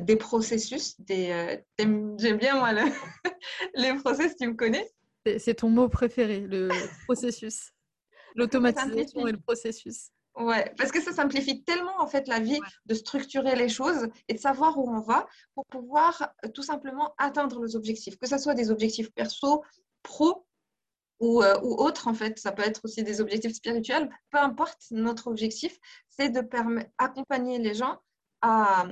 des 0.00 0.16
processus. 0.16 1.00
Des, 1.00 1.62
J'aime 1.78 2.38
bien, 2.38 2.56
moi, 2.56 2.72
les 3.74 3.94
processus, 3.94 4.36
tu 4.36 4.46
me 4.48 4.54
connais? 4.54 4.90
C'est 5.38 5.54
ton 5.54 5.68
mot 5.68 5.88
préféré, 5.88 6.40
le 6.40 6.68
processus. 7.04 7.72
L'automatisation 8.36 9.26
et 9.26 9.32
le 9.32 9.40
processus. 9.40 10.10
Ouais, 10.36 10.72
parce 10.78 10.92
que 10.92 11.02
ça 11.02 11.12
simplifie 11.12 11.64
tellement 11.64 12.00
en 12.00 12.06
fait 12.06 12.28
la 12.28 12.38
vie 12.38 12.60
de 12.86 12.94
structurer 12.94 13.56
les 13.56 13.68
choses 13.68 14.08
et 14.28 14.34
de 14.34 14.38
savoir 14.38 14.78
où 14.78 14.88
on 14.88 15.00
va 15.00 15.26
pour 15.54 15.66
pouvoir 15.66 16.32
tout 16.54 16.62
simplement 16.62 17.14
atteindre 17.18 17.62
les 17.64 17.74
objectifs, 17.74 18.16
que 18.16 18.28
ce 18.28 18.38
soit 18.38 18.54
des 18.54 18.70
objectifs 18.70 19.10
perso, 19.12 19.62
pro 20.02 20.46
ou, 21.18 21.42
euh, 21.42 21.60
ou 21.62 21.74
autre, 21.74 22.08
en 22.08 22.14
fait. 22.14 22.38
Ça 22.38 22.52
peut 22.52 22.62
être 22.62 22.80
aussi 22.84 23.02
des 23.02 23.20
objectifs 23.20 23.54
spirituels. 23.54 24.08
Peu 24.30 24.38
importe 24.38 24.80
notre 24.92 25.26
objectif, 25.26 25.78
c'est 26.08 26.30
de 26.30 26.42
accompagner 26.96 27.58
les 27.58 27.74
gens 27.74 27.98
à, 28.40 28.86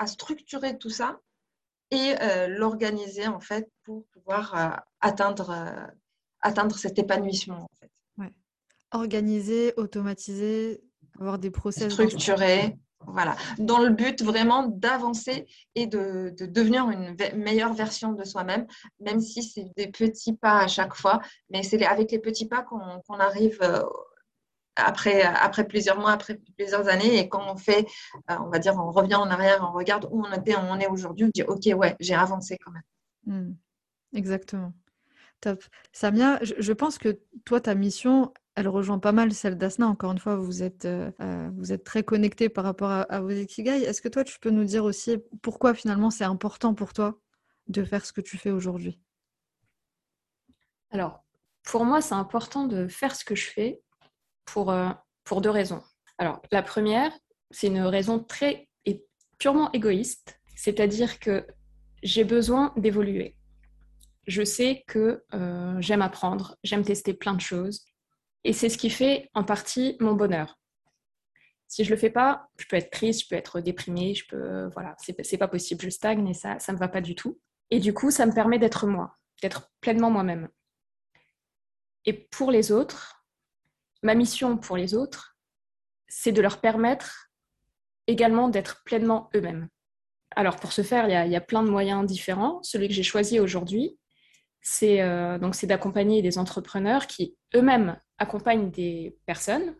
à, 0.00 0.06
structurer 0.06 0.78
tout 0.78 0.90
ça 0.90 1.20
et 1.90 2.14
euh, 2.20 2.48
l'organiser, 2.48 3.26
en 3.26 3.40
fait, 3.40 3.70
pour 3.84 4.06
pouvoir 4.12 4.54
euh, 4.54 4.76
atteindre, 5.00 5.74
atteindre 6.40 6.76
cet 6.76 6.98
épanouissement, 6.98 7.64
en 7.64 7.70
fait. 7.80 7.90
Ouais. 8.18 8.32
Organiser, 8.92 9.74
automatiser, 9.76 10.82
avoir 11.18 11.38
des 11.38 11.50
process. 11.50 11.92
Structurer. 11.92 12.78
Voilà, 13.06 13.34
dans 13.58 13.78
le 13.78 13.88
but 13.88 14.22
vraiment 14.22 14.66
d'avancer 14.66 15.46
et 15.74 15.86
de, 15.86 16.34
devenir 16.38 16.90
une 16.90 17.16
meilleure 17.34 17.72
version 17.72 18.12
de 18.12 18.24
soi-même, 18.24 18.66
même 19.00 19.20
si 19.20 19.42
c'est 19.42 19.66
des 19.76 19.88
petits 19.88 20.34
pas 20.34 20.60
à 20.60 20.66
chaque 20.68 20.94
fois, 20.94 21.20
mais 21.48 21.62
c'est 21.62 21.82
avec 21.84 22.12
les 22.12 22.18
petits 22.18 22.46
pas 22.46 22.62
qu'on 22.62 23.14
arrive 23.18 23.58
euh, 23.62 23.82
après, 24.84 25.22
après 25.22 25.66
plusieurs 25.66 25.98
mois, 25.98 26.12
après 26.12 26.40
plusieurs 26.56 26.88
années, 26.88 27.18
et 27.18 27.28
quand 27.28 27.52
on 27.52 27.56
fait, 27.56 27.86
euh, 28.30 28.36
on 28.40 28.48
va 28.48 28.58
dire, 28.58 28.74
on 28.76 28.90
revient 28.90 29.16
en 29.16 29.30
arrière, 29.30 29.66
on 29.68 29.76
regarde 29.76 30.08
où 30.10 30.24
on 30.24 30.32
était, 30.32 30.56
où 30.56 30.60
on 30.60 30.78
est 30.78 30.88
aujourd'hui, 30.88 31.26
on 31.26 31.30
dit, 31.32 31.42
ok, 31.42 31.78
ouais, 31.78 31.96
j'ai 32.00 32.14
avancé 32.14 32.58
quand 32.64 32.72
même. 32.72 32.82
Mmh. 33.26 33.54
exactement. 34.16 34.72
Top. 35.40 35.64
Samia, 35.92 36.38
je 36.42 36.72
pense 36.72 36.98
que 36.98 37.18
toi, 37.46 37.60
ta 37.60 37.74
mission, 37.74 38.32
elle 38.56 38.68
rejoint 38.68 38.98
pas 38.98 39.12
mal 39.12 39.32
celle 39.32 39.56
d'Asna. 39.56 39.86
Encore 39.86 40.12
une 40.12 40.18
fois, 40.18 40.36
vous 40.36 40.62
êtes, 40.62 40.84
euh, 40.84 41.10
euh, 41.20 41.50
vous 41.56 41.72
êtes 41.72 41.82
très 41.82 42.02
connecté 42.02 42.50
par 42.50 42.64
rapport 42.64 42.90
à, 42.90 43.20
vos 43.20 43.30
ikigai. 43.30 43.82
Est-ce 43.82 44.02
que 44.02 44.08
toi, 44.08 44.22
tu 44.22 44.38
peux 44.38 44.50
nous 44.50 44.64
dire 44.64 44.84
aussi 44.84 45.16
pourquoi 45.40 45.72
finalement 45.72 46.10
c'est 46.10 46.24
important 46.24 46.74
pour 46.74 46.92
toi 46.92 47.18
de 47.68 47.84
faire 47.84 48.04
ce 48.04 48.12
que 48.12 48.20
tu 48.20 48.36
fais 48.36 48.50
aujourd'hui? 48.50 49.00
Alors, 50.90 51.24
pour 51.62 51.84
moi, 51.84 52.02
c'est 52.02 52.14
important 52.14 52.66
de 52.66 52.86
faire 52.86 53.14
ce 53.16 53.24
que 53.24 53.34
je 53.34 53.48
fais 53.48 53.80
pour, 54.44 54.70
euh, 54.70 54.90
pour 55.24 55.40
deux 55.40 55.50
raisons. 55.50 55.82
Alors, 56.18 56.42
la 56.52 56.62
première, 56.62 57.12
c'est 57.50 57.68
une 57.68 57.80
raison 57.80 58.18
très 58.18 58.68
et 58.84 59.04
purement 59.38 59.72
égoïste, 59.72 60.38
c'est-à-dire 60.54 61.18
que 61.18 61.46
j'ai 62.02 62.24
besoin 62.24 62.72
d'évoluer. 62.76 63.36
Je 64.26 64.44
sais 64.44 64.84
que 64.86 65.24
j'aime 65.80 66.02
apprendre, 66.02 66.56
j'aime 66.62 66.84
tester 66.84 67.14
plein 67.14 67.34
de 67.34 67.40
choses 67.40 67.84
et 68.44 68.52
c'est 68.52 68.68
ce 68.68 68.78
qui 68.78 68.90
fait 68.90 69.30
en 69.34 69.44
partie 69.44 69.96
mon 70.00 70.14
bonheur. 70.14 70.58
Si 71.66 71.84
je 71.84 71.90
le 71.90 71.96
fais 71.96 72.10
pas, 72.10 72.48
je 72.58 72.66
peux 72.66 72.76
être 72.76 72.90
triste, 72.90 73.22
je 73.22 73.28
peux 73.28 73.36
être 73.36 73.60
déprimée, 73.60 74.14
je 74.14 74.26
peux, 74.26 74.66
voilà, 74.74 74.96
c'est 74.98 75.38
pas 75.38 75.48
possible, 75.48 75.82
je 75.82 75.90
stagne 75.90 76.26
et 76.28 76.34
ça, 76.34 76.58
ça 76.58 76.72
me 76.72 76.78
va 76.78 76.88
pas 76.88 77.00
du 77.00 77.14
tout. 77.14 77.38
Et 77.70 77.78
du 77.78 77.94
coup, 77.94 78.10
ça 78.10 78.26
me 78.26 78.32
permet 78.32 78.58
d'être 78.58 78.86
moi, 78.86 79.16
d'être 79.40 79.70
pleinement 79.80 80.10
moi-même. 80.10 80.48
Et 82.06 82.12
pour 82.12 82.50
les 82.50 82.72
autres, 82.72 83.19
ma 84.02 84.14
mission 84.14 84.56
pour 84.56 84.76
les 84.76 84.94
autres, 84.94 85.36
c'est 86.08 86.32
de 86.32 86.42
leur 86.42 86.60
permettre 86.60 87.30
également 88.06 88.48
d'être 88.48 88.82
pleinement 88.84 89.30
eux-mêmes. 89.34 89.68
Alors 90.36 90.56
pour 90.56 90.72
ce 90.72 90.82
faire, 90.82 91.08
il 91.08 91.32
y, 91.32 91.36
a, 91.36 91.40
plein 91.40 91.62
de 91.62 91.70
moyens 91.70 92.06
différents. 92.06 92.62
Celui 92.62 92.88
que 92.88 92.94
j'ai 92.94 93.02
choisi 93.02 93.40
aujourd'hui, 93.40 93.98
c'est 94.62 95.02
euh, 95.02 95.38
c'est 95.52 95.66
d'accompagner 95.66 96.22
des 96.22 96.38
entrepreneurs 96.38 97.06
qui 97.06 97.36
eux-mêmes 97.54 97.98
accompagnent 98.18 98.70
des 98.70 99.16
personnes 99.26 99.74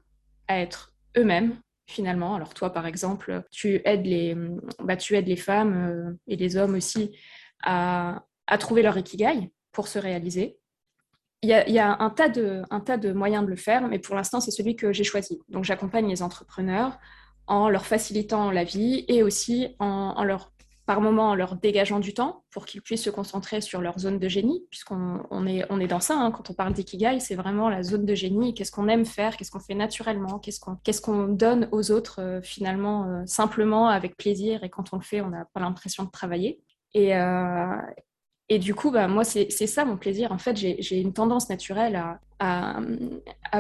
à 0.49 0.59
être 0.59 0.93
eux-mêmes 1.17 1.57
finalement. 1.87 2.35
Alors 2.35 2.55
toi, 2.55 2.73
par 2.73 2.87
exemple, 2.87 3.43
tu 3.51 3.81
aides 3.85 4.07
les, 4.07 4.37
bah, 4.83 4.97
les 5.11 5.37
femmes 5.37 5.77
euh, 5.77 6.19
et 6.27 6.37
les 6.37 6.57
hommes 6.57 6.75
aussi 6.75 7.17
à, 7.63 8.25
à, 8.47 8.59
trouver 8.59 8.83
leur 8.83 8.97
ikigai 8.97 9.51
pour 9.73 9.89
se 9.89 9.99
réaliser. 9.99 10.60
Il 11.43 11.49
y, 11.49 11.79
a, 11.79 11.97
un, 11.99 12.11
tas 12.11 12.29
de, 12.29 13.13
moyens 13.13 13.45
de 13.45 13.49
le 13.49 13.57
faire, 13.57 13.89
mais 13.89 13.99
pour 13.99 14.15
l'instant, 14.15 14.41
c'est 14.41 14.51
celui 14.51 14.77
que 14.77 14.93
j'ai 14.93 15.05
choisi. 15.05 15.41
Donc 15.49 15.65
j'accompagne 15.65 16.07
les 16.07 16.23
entrepreneurs 16.23 16.99
en 17.47 17.71
leur 17.71 17.87
facilitant 17.87 18.51
la 18.51 18.63
vie 18.63 19.07
et 19.09 19.23
aussi 19.23 19.75
en, 19.79 20.23
leur 20.23 20.53
par 20.85 21.01
moment 21.01 21.31
en 21.31 21.35
leur 21.35 21.57
dégageant 21.57 21.99
du 21.99 22.13
temps 22.13 22.45
pour 22.51 22.67
qu'ils 22.67 22.83
puissent 22.83 23.05
se 23.05 23.11
concentrer 23.11 23.61
sur 23.61 23.81
leur 23.81 23.99
zone 23.99 24.19
de 24.19 24.29
génie, 24.29 24.65
puisqu'on 24.71 25.23
on 25.31 25.47
est, 25.47 25.87
dans 25.87 26.01
ça, 26.01 26.15
hein. 26.15 26.31
quand 26.31 26.51
on 26.51 26.55
parle 26.55 26.75
d'ikigai, 26.75 27.21
c'est 27.21 27.37
vraiment 27.37 27.71
la 27.71 27.83
zone 27.83 28.05
de 28.05 28.15
génie, 28.15 28.53
qu'est-ce 28.53 28.73
qu'on 28.73 28.89
aime 28.89 29.07
faire, 29.07 29.37
qu'est-ce 29.37 29.51
qu'on 29.51 29.61
fait 29.61 29.75
naturellement, 29.75 30.41
qu'est-ce 30.41 30.61
qu'on 30.61 30.77
qu'est-ce 30.77 31.01
qu'on 31.01 31.29
donne 31.29 31.69
aux 31.73 31.91
autres 31.91 32.21
euh, 32.21 32.43
finalement 32.43 33.05
euh, 33.05 33.23
simplement 33.25 33.89
avec 33.89 34.17
plaisir, 34.17 34.63
et 34.65 34.69
quand 34.69 34.93
on 34.93 34.97
le 34.97 35.03
fait, 35.03 35.21
on 35.21 35.31
n'a 35.31 35.47
pas 35.55 35.61
l'impression 35.61 36.05
de 36.05 36.11
travailler. 36.11 36.61
Et, 36.93 37.17
euh, 37.17 37.77
Et 38.53 38.59
du 38.59 38.75
coup, 38.75 38.91
bah, 38.91 39.07
moi, 39.07 39.23
c'est 39.23 39.49
ça 39.49 39.85
mon 39.85 39.97
plaisir. 39.97 40.33
En 40.33 40.39
fait, 40.39 40.57
j'ai 40.57 41.01
une 41.01 41.13
tendance 41.13 41.49
naturelle 41.49 42.03
à, 42.41 42.81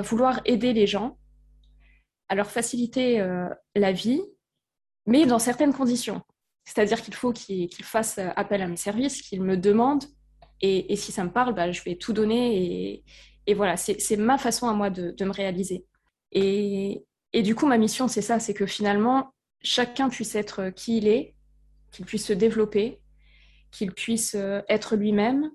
vouloir 0.02 0.40
aider 0.44 0.72
les 0.72 0.88
gens, 0.88 1.16
à 2.28 2.34
leur 2.34 2.50
faciliter 2.50 3.20
euh, 3.20 3.48
la 3.76 3.92
vie, 3.92 4.20
mais 5.06 5.26
dans 5.26 5.38
certaines 5.38 5.72
conditions. 5.72 6.22
C'est-à-dire 6.64 7.02
qu'il 7.02 7.14
faut 7.14 7.32
qu'ils 7.32 7.70
fassent 7.84 8.18
appel 8.18 8.62
à 8.62 8.66
mes 8.66 8.76
services, 8.76 9.22
qu'ils 9.22 9.42
me 9.42 9.56
demandent, 9.56 10.04
et, 10.60 10.94
si 10.96 11.12
ça 11.12 11.24
me 11.24 11.30
parle, 11.30 11.54
bah, 11.54 11.70
je 11.70 11.82
vais 11.82 11.94
tout 11.94 12.12
donner. 12.12 13.04
Et, 13.46 13.54
voilà, 13.54 13.76
c'est 13.76 14.16
ma 14.16 14.38
façon 14.38 14.68
à 14.68 14.74
moi 14.74 14.90
de, 14.90 15.24
me 15.24 15.32
réaliser. 15.32 15.86
Et, 16.32 17.04
et, 17.32 17.42
du 17.42 17.54
coup, 17.54 17.66
ma 17.66 17.78
mission, 17.78 18.08
c'est 18.08 18.22
ça, 18.22 18.40
c'est 18.40 18.54
que 18.54 18.66
finalement, 18.66 19.32
chacun 19.62 20.08
puisse 20.08 20.34
être 20.34 20.70
qui 20.70 20.98
il 20.98 21.06
est, 21.06 21.36
qu'il 21.92 22.06
puisse 22.06 22.26
se 22.26 22.32
développer, 22.32 22.99
qu'il 23.70 23.92
puisse 23.92 24.34
euh, 24.34 24.62
être 24.68 24.96
lui-même. 24.96 25.50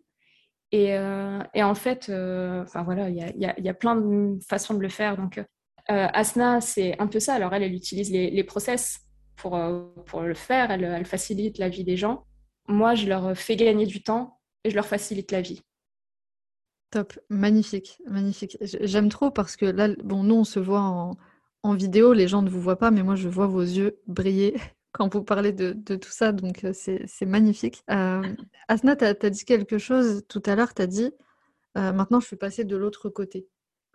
Et, 0.71 0.93
euh, 0.93 1.39
en 1.55 1.75
fait, 1.75 2.09
euh, 2.09 2.63
enfin 2.63 2.83
voilà, 2.83 3.09
il 3.09 3.15
y 3.15 3.69
a, 3.69 3.73
plein 3.73 3.95
de 3.95 4.39
façons 4.47 4.73
de 4.73 4.81
le 4.81 4.89
faire. 4.89 5.15
Donc, 5.15 5.41
Asna, 5.87 6.59
c'est 6.59 6.99
un 6.99 7.07
peu 7.07 7.19
ça. 7.19 7.35
Alors, 7.35 7.53
elle, 7.53 7.63
elle 7.63 7.73
utilise 7.73 8.11
les, 8.11 8.29
les 8.29 8.43
process 8.43 8.99
pour, 9.37 9.57
pour 10.05 10.21
le 10.21 10.33
faire. 10.33 10.71
Elle, 10.71 11.05
facilite 11.05 11.59
la 11.59 11.69
vie 11.69 11.83
des 11.83 11.95
gens. 11.95 12.25
Moi, 12.67 12.95
je 12.95 13.07
leur 13.07 13.37
fais 13.37 13.55
gagner 13.55 13.85
du 13.85 14.03
temps 14.03 14.39
et 14.63 14.69
je 14.69 14.75
leur 14.75 14.87
facilite 14.87 15.31
la 15.31 15.41
vie. 15.41 15.61
Top, 16.89 17.17
magnifique, 17.29 18.01
magnifique. 18.07 18.57
J'aime 18.61 19.09
trop 19.09 19.31
parce 19.31 19.55
que 19.55 19.65
là, 19.65 19.89
bon, 20.03 20.23
nous, 20.23 20.35
on 20.35 20.43
se 20.43 20.59
voit 20.59 21.15
en 21.63 21.73
vidéo, 21.73 22.11
les 22.11 22.27
gens 22.27 22.41
ne 22.41 22.49
vous 22.49 22.61
voient 22.61 22.79
pas, 22.79 22.91
mais 22.91 23.03
moi, 23.03 23.15
je 23.15 23.29
vois 23.29 23.47
vos 23.47 23.61
yeux 23.61 24.01
briller 24.07 24.55
quand 24.95 25.13
vous 25.13 25.23
parlez 25.23 25.51
de, 25.51 25.73
tout 25.73 26.09
ça, 26.09 26.31
donc 26.31 26.63
euh, 26.63 26.71
c'est 26.73 27.25
magnifique. 27.25 27.83
Euh, 27.91 28.23
Asna, 28.69 28.95
tu 28.95 29.03
as, 29.03 29.29
dit 29.29 29.43
quelque 29.43 29.77
chose 29.77 30.23
tout 30.29 30.41
à 30.45 30.55
l'heure, 30.55 30.73
tu 30.73 30.81
as 30.81 30.87
dit, 30.87 31.11
euh, 31.77 31.91
maintenant 31.91 32.21
je 32.21 32.27
suis 32.27 32.37
passée 32.37 32.63
de 32.63 32.77
l'autre 32.77 33.09
côté, 33.09 33.45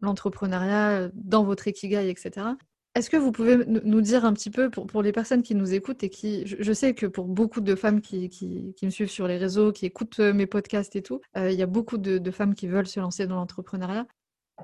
l'entrepreneuriat 0.02 1.08
dans 1.14 1.42
votre 1.42 1.66
ikigai, 1.68 2.10
etc. 2.10 2.48
Est-ce 2.94 3.08
que 3.08 3.16
vous 3.16 3.32
pouvez 3.32 3.64
nous 3.64 4.02
dire 4.02 4.26
un 4.26 4.34
petit 4.34 4.50
peu, 4.50 4.68
pour, 4.68 5.02
les 5.02 5.12
personnes 5.12 5.42
qui 5.42 5.54
nous 5.54 5.72
écoutent 5.72 6.02
et 6.02 6.10
qui, 6.10 6.46
je, 6.46 6.72
sais 6.74 6.92
que 6.92 7.06
pour 7.06 7.28
beaucoup 7.28 7.62
de 7.62 7.74
femmes 7.74 8.02
qui, 8.02 8.74
me 8.82 8.90
suivent 8.90 9.08
sur 9.08 9.26
les 9.26 9.38
réseaux, 9.38 9.72
qui 9.72 9.86
écoutent 9.86 10.18
mes 10.18 10.46
podcasts 10.46 10.96
et 10.96 11.02
tout, 11.02 11.22
il 11.34 11.52
y 11.52 11.62
a 11.62 11.66
beaucoup 11.66 11.96
de 11.96 12.30
femmes 12.30 12.54
qui 12.54 12.66
veulent 12.66 12.88
se 12.88 13.00
lancer 13.00 13.26
dans 13.26 13.36
l'entrepreneuriat. 13.36 14.06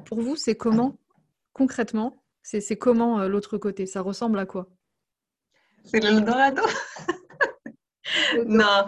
Pour 0.05 0.21
vous, 0.21 0.37
c'est 0.37 0.57
comment, 0.57 0.99
concrètement, 1.55 2.17
c'est 2.43 2.77
comment 2.77 3.27
l'autre 3.27 3.57
côté? 3.57 3.87
Ça 3.87 4.03
ressemble 4.03 4.39
à 4.39 4.45
quoi? 4.45 4.69
C'est 5.87 6.01
l'Eldorado. 6.01 6.63
non, 8.47 8.87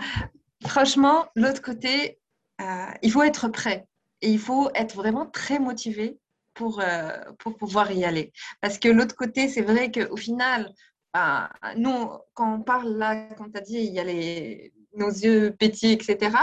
franchement, 0.67 1.27
l'autre 1.35 1.63
côté, 1.63 2.19
euh, 2.61 2.87
il 3.03 3.11
faut 3.11 3.23
être 3.23 3.49
prêt 3.49 3.87
et 4.21 4.31
il 4.31 4.39
faut 4.39 4.71
être 4.75 4.95
vraiment 4.95 5.27
très 5.27 5.59
motivé 5.59 6.19
pour, 6.55 6.81
euh, 6.81 7.17
pour 7.39 7.57
pouvoir 7.57 7.91
y 7.93 8.05
aller. 8.05 8.33
Parce 8.61 8.79
que 8.79 8.89
l'autre 8.89 9.15
côté, 9.15 9.49
c'est 9.49 9.63
vrai 9.63 9.91
qu'au 9.91 10.17
final, 10.17 10.73
bah, 11.15 11.51
nous, 11.77 12.11
quand 12.35 12.55
on 12.55 12.61
parle 12.61 12.97
là, 12.97 13.29
comme 13.35 13.53
tu 13.53 13.59
as 13.59 13.63
dit, 13.63 13.79
il 13.79 13.93
y 13.93 14.01
a 14.01 14.05
les, 14.05 14.73
nos 14.95 15.09
yeux 15.09 15.55
petits, 15.59 15.93
etc. 15.93 16.37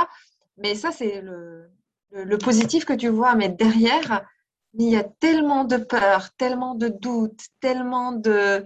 Mais 0.57 0.73
ça, 0.75 0.91
c'est 0.91 1.21
le, 1.21 1.69
le, 2.11 2.37
positif 2.37 2.85
que 2.85 2.93
tu 2.93 3.09
vois. 3.09 3.35
Mais 3.35 3.49
derrière, 3.49 4.25
il 4.73 4.89
y 4.89 4.95
a 4.95 5.03
tellement 5.03 5.65
de 5.65 5.77
peur, 5.77 6.29
tellement 6.37 6.75
de 6.75 6.87
doutes, 6.87 7.47
tellement 7.59 8.13
de 8.13 8.63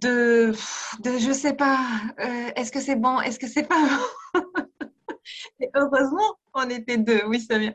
de, 0.00 0.52
de 1.00 1.18
je 1.18 1.32
sais 1.32 1.54
pas, 1.54 1.78
euh, 2.20 2.50
est-ce 2.56 2.72
que 2.72 2.80
c'est 2.80 2.96
bon, 2.96 3.20
est-ce 3.20 3.38
que 3.38 3.46
c'est 3.46 3.64
pas 3.64 3.80
bon? 4.34 4.40
Et 5.60 5.68
heureusement, 5.74 6.36
on 6.54 6.68
était 6.70 6.98
deux, 6.98 7.22
oui, 7.26 7.40
ça 7.40 7.58
vient. 7.58 7.74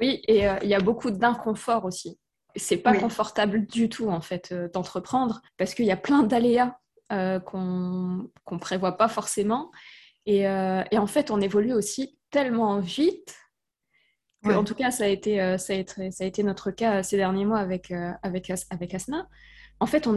Oui, 0.00 0.22
et 0.28 0.48
euh, 0.48 0.56
il 0.62 0.68
y 0.68 0.74
a 0.74 0.80
beaucoup 0.80 1.10
d'inconfort 1.10 1.84
aussi. 1.84 2.18
C'est 2.56 2.78
pas 2.78 2.94
confortable 2.94 3.66
du 3.66 3.88
tout, 3.88 4.08
en 4.08 4.22
fait, 4.22 4.50
euh, 4.52 4.68
d'entreprendre, 4.72 5.42
parce 5.58 5.74
qu'il 5.74 5.84
y 5.84 5.90
a 5.90 5.96
plein 5.96 6.22
d'aléas 6.22 6.76
qu'on 7.10 8.30
ne 8.50 8.58
prévoit 8.58 8.96
pas 8.96 9.08
forcément. 9.08 9.72
Et, 10.26 10.42
et, 10.42 10.98
en 10.98 11.06
fait, 11.08 11.32
on 11.32 11.40
évolue 11.40 11.72
aussi 11.72 12.16
tellement 12.30 12.78
vite 12.78 13.36
en 14.44 14.62
tout 14.62 14.76
cas, 14.76 14.92
ça 14.92 15.04
a, 15.04 15.08
été, 15.08 15.58
ça, 15.58 15.72
a 15.72 15.76
été, 15.76 16.10
ça 16.12 16.24
a 16.24 16.26
été 16.26 16.44
notre 16.44 16.70
cas 16.70 17.02
ces 17.02 17.16
derniers 17.16 17.44
mois 17.44 17.58
avec, 17.58 17.92
avec, 18.22 18.52
avec 18.70 18.94
Asna 18.94 19.28
en 19.82 19.86
fait, 19.86 20.06
on, 20.06 20.14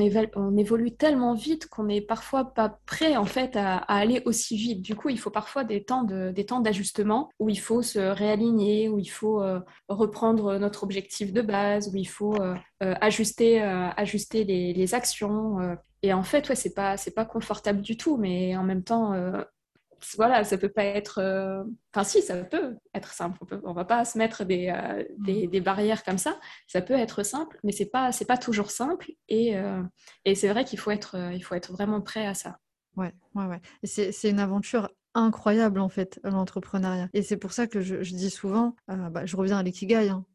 évolue 0.57 0.91
tellement 0.91 1.33
vite 1.33 1.67
qu'on 1.67 1.85
n'est 1.85 2.01
parfois 2.01 2.53
pas 2.53 2.77
prêt 2.85 3.15
en 3.15 3.23
fait 3.23 3.55
à, 3.55 3.77
aller 3.77 4.21
aussi 4.25 4.57
vite. 4.57 4.81
Du 4.81 4.93
coup, 4.95 5.07
il 5.07 5.17
faut 5.17 5.29
parfois 5.29 5.63
des 5.63 5.85
temps 5.85 6.03
d'ajustement 6.03 7.29
où 7.39 7.47
il 7.47 7.59
faut 7.59 7.81
se 7.81 7.99
réaligner, 7.99 8.89
où 8.89 8.99
il 8.99 9.09
faut 9.09 9.41
euh, 9.41 9.61
reprendre 9.87 10.57
notre 10.57 10.83
objectif 10.83 11.31
de 11.31 11.41
base, 11.41 11.93
où 11.93 11.95
il 11.95 12.07
faut 12.07 12.35
euh, 12.35 12.55
euh, 12.83 12.93
ajuster, 12.99 13.61
ajuster 13.61 14.43
les, 14.43 14.93
actions. 14.93 15.77
et 16.01 16.13
en 16.13 16.23
fait, 16.23 16.49
ouais, 16.49 16.55
c'est 16.55 16.73
pas 16.73 16.97
c'est 16.97 17.15
pas 17.15 17.25
confortable 17.25 17.81
du 17.81 17.95
tout, 17.95 18.17
mais 18.17 18.57
en 18.57 18.63
même 18.63 18.83
temps, 18.83 19.13
voilà, 20.15 20.43
ça 20.43 20.57
peut 20.57 20.69
pas 20.69 20.83
être. 20.83 21.19
Euh, 21.19 21.63
enfin, 21.93 22.03
si, 22.03 22.21
ça 22.21 22.43
peut 22.43 22.77
être 22.93 23.13
simple. 23.13 23.37
On, 23.63 23.69
ne 23.69 23.75
va 23.75 23.85
pas 23.85 24.05
se 24.05 24.17
mettre 24.17 24.43
euh, 24.43 25.03
des, 25.17 25.47
des, 25.47 25.61
barrières 25.61 26.03
comme 26.03 26.17
ça. 26.17 26.39
Ça 26.67 26.81
peut 26.81 26.93
être 26.93 27.23
simple, 27.23 27.59
mais 27.63 27.71
c'est 27.71 27.89
pas 27.89 28.11
c'est 28.11 28.25
pas 28.25 28.37
toujours 28.37 28.71
simple. 28.71 29.11
Et, 29.29 29.57
euh, 29.57 29.81
et 30.25 30.35
c'est 30.35 30.49
vrai 30.49 30.65
qu'il 30.65 30.79
faut 30.79 30.91
être 30.91 31.15
il 31.33 31.43
faut 31.43 31.55
être 31.55 31.71
vraiment 31.71 32.01
prêt 32.01 32.25
à 32.25 32.33
ça. 32.33 32.57
Ouais, 32.95 33.13
ouais, 33.35 33.45
ouais. 33.45 33.61
C'est 33.83 34.29
une 34.29 34.39
aventure 34.39 34.89
incroyable 35.15 35.79
en 35.79 35.89
fait 35.89 36.19
l'entrepreneuriat. 36.23 37.09
Et 37.13 37.21
c'est 37.21 37.37
pour 37.37 37.53
ça 37.53 37.67
que 37.67 37.81
je, 37.81 37.97
dis 37.97 38.29
souvent, 38.29 38.75
bah, 38.87 39.25
je 39.25 39.35
reviens 39.35 39.57
à 39.57 39.63
l'ikigai. 39.63 40.09
Hein. 40.09 40.25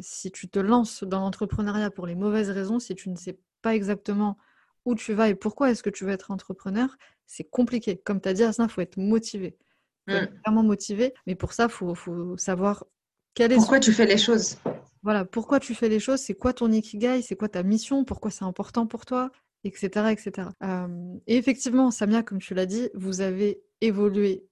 si 0.00 0.30
tu 0.30 0.48
te 0.48 0.58
lances 0.58 1.04
dans 1.04 1.20
l'entrepreneuriat 1.20 1.90
pour 1.90 2.06
les 2.06 2.14
mauvaises 2.14 2.50
raisons, 2.50 2.78
si 2.78 2.94
tu 2.94 3.10
ne 3.10 3.16
sais 3.16 3.38
pas 3.62 3.74
exactement 3.74 4.36
où 4.84 4.94
tu 4.94 5.12
vas 5.12 5.28
et 5.28 5.34
pourquoi 5.34 5.70
est-ce 5.70 5.82
que 5.82 5.90
tu 5.90 6.04
veux 6.04 6.12
être 6.12 6.30
entrepreneur, 6.30 6.96
c'est 7.26 7.44
compliqué. 7.44 7.98
Comme 7.98 8.20
tu 8.20 8.28
as 8.28 8.32
dit, 8.34 8.42
il 8.42 8.68
faut 8.68 8.80
être 8.80 8.96
motivé. 8.96 9.56
Être 10.08 10.32
mmh. 10.32 10.40
vraiment 10.44 10.62
motivé. 10.62 11.14
Mais 11.26 11.34
pour 11.34 11.52
ça, 11.52 11.68
il 11.68 11.94
faut, 11.94 12.36
savoir 12.36 12.84
quel 13.34 13.52
est 13.52 13.56
pourquoi 13.56 13.80
tu 13.80 13.92
fais 13.92 14.06
les 14.06 14.18
choses? 14.18 14.56
Voilà, 15.02 15.24
pourquoi 15.24 15.60
tu 15.60 15.74
fais 15.74 15.88
les 15.88 16.00
choses, 16.00 16.20
c'est 16.20 16.34
quoi 16.34 16.52
ton 16.52 16.70
ikigai, 16.70 17.22
c'est 17.22 17.36
quoi 17.36 17.48
ta 17.48 17.62
mission, 17.62 18.04
pourquoi 18.04 18.30
c'est 18.30 18.44
important 18.44 18.86
pour 18.86 19.06
toi, 19.06 19.30
etc. 19.64 20.10
etc. 20.10 20.48
et 21.26 21.36
effectivement, 21.36 21.90
Samia, 21.90 22.22
comme 22.22 22.38
tu 22.38 22.52
l'as 22.52 22.66
dit, 22.66 22.90
vous 22.94 23.22
avez 23.22 23.62
évolué 23.80 24.44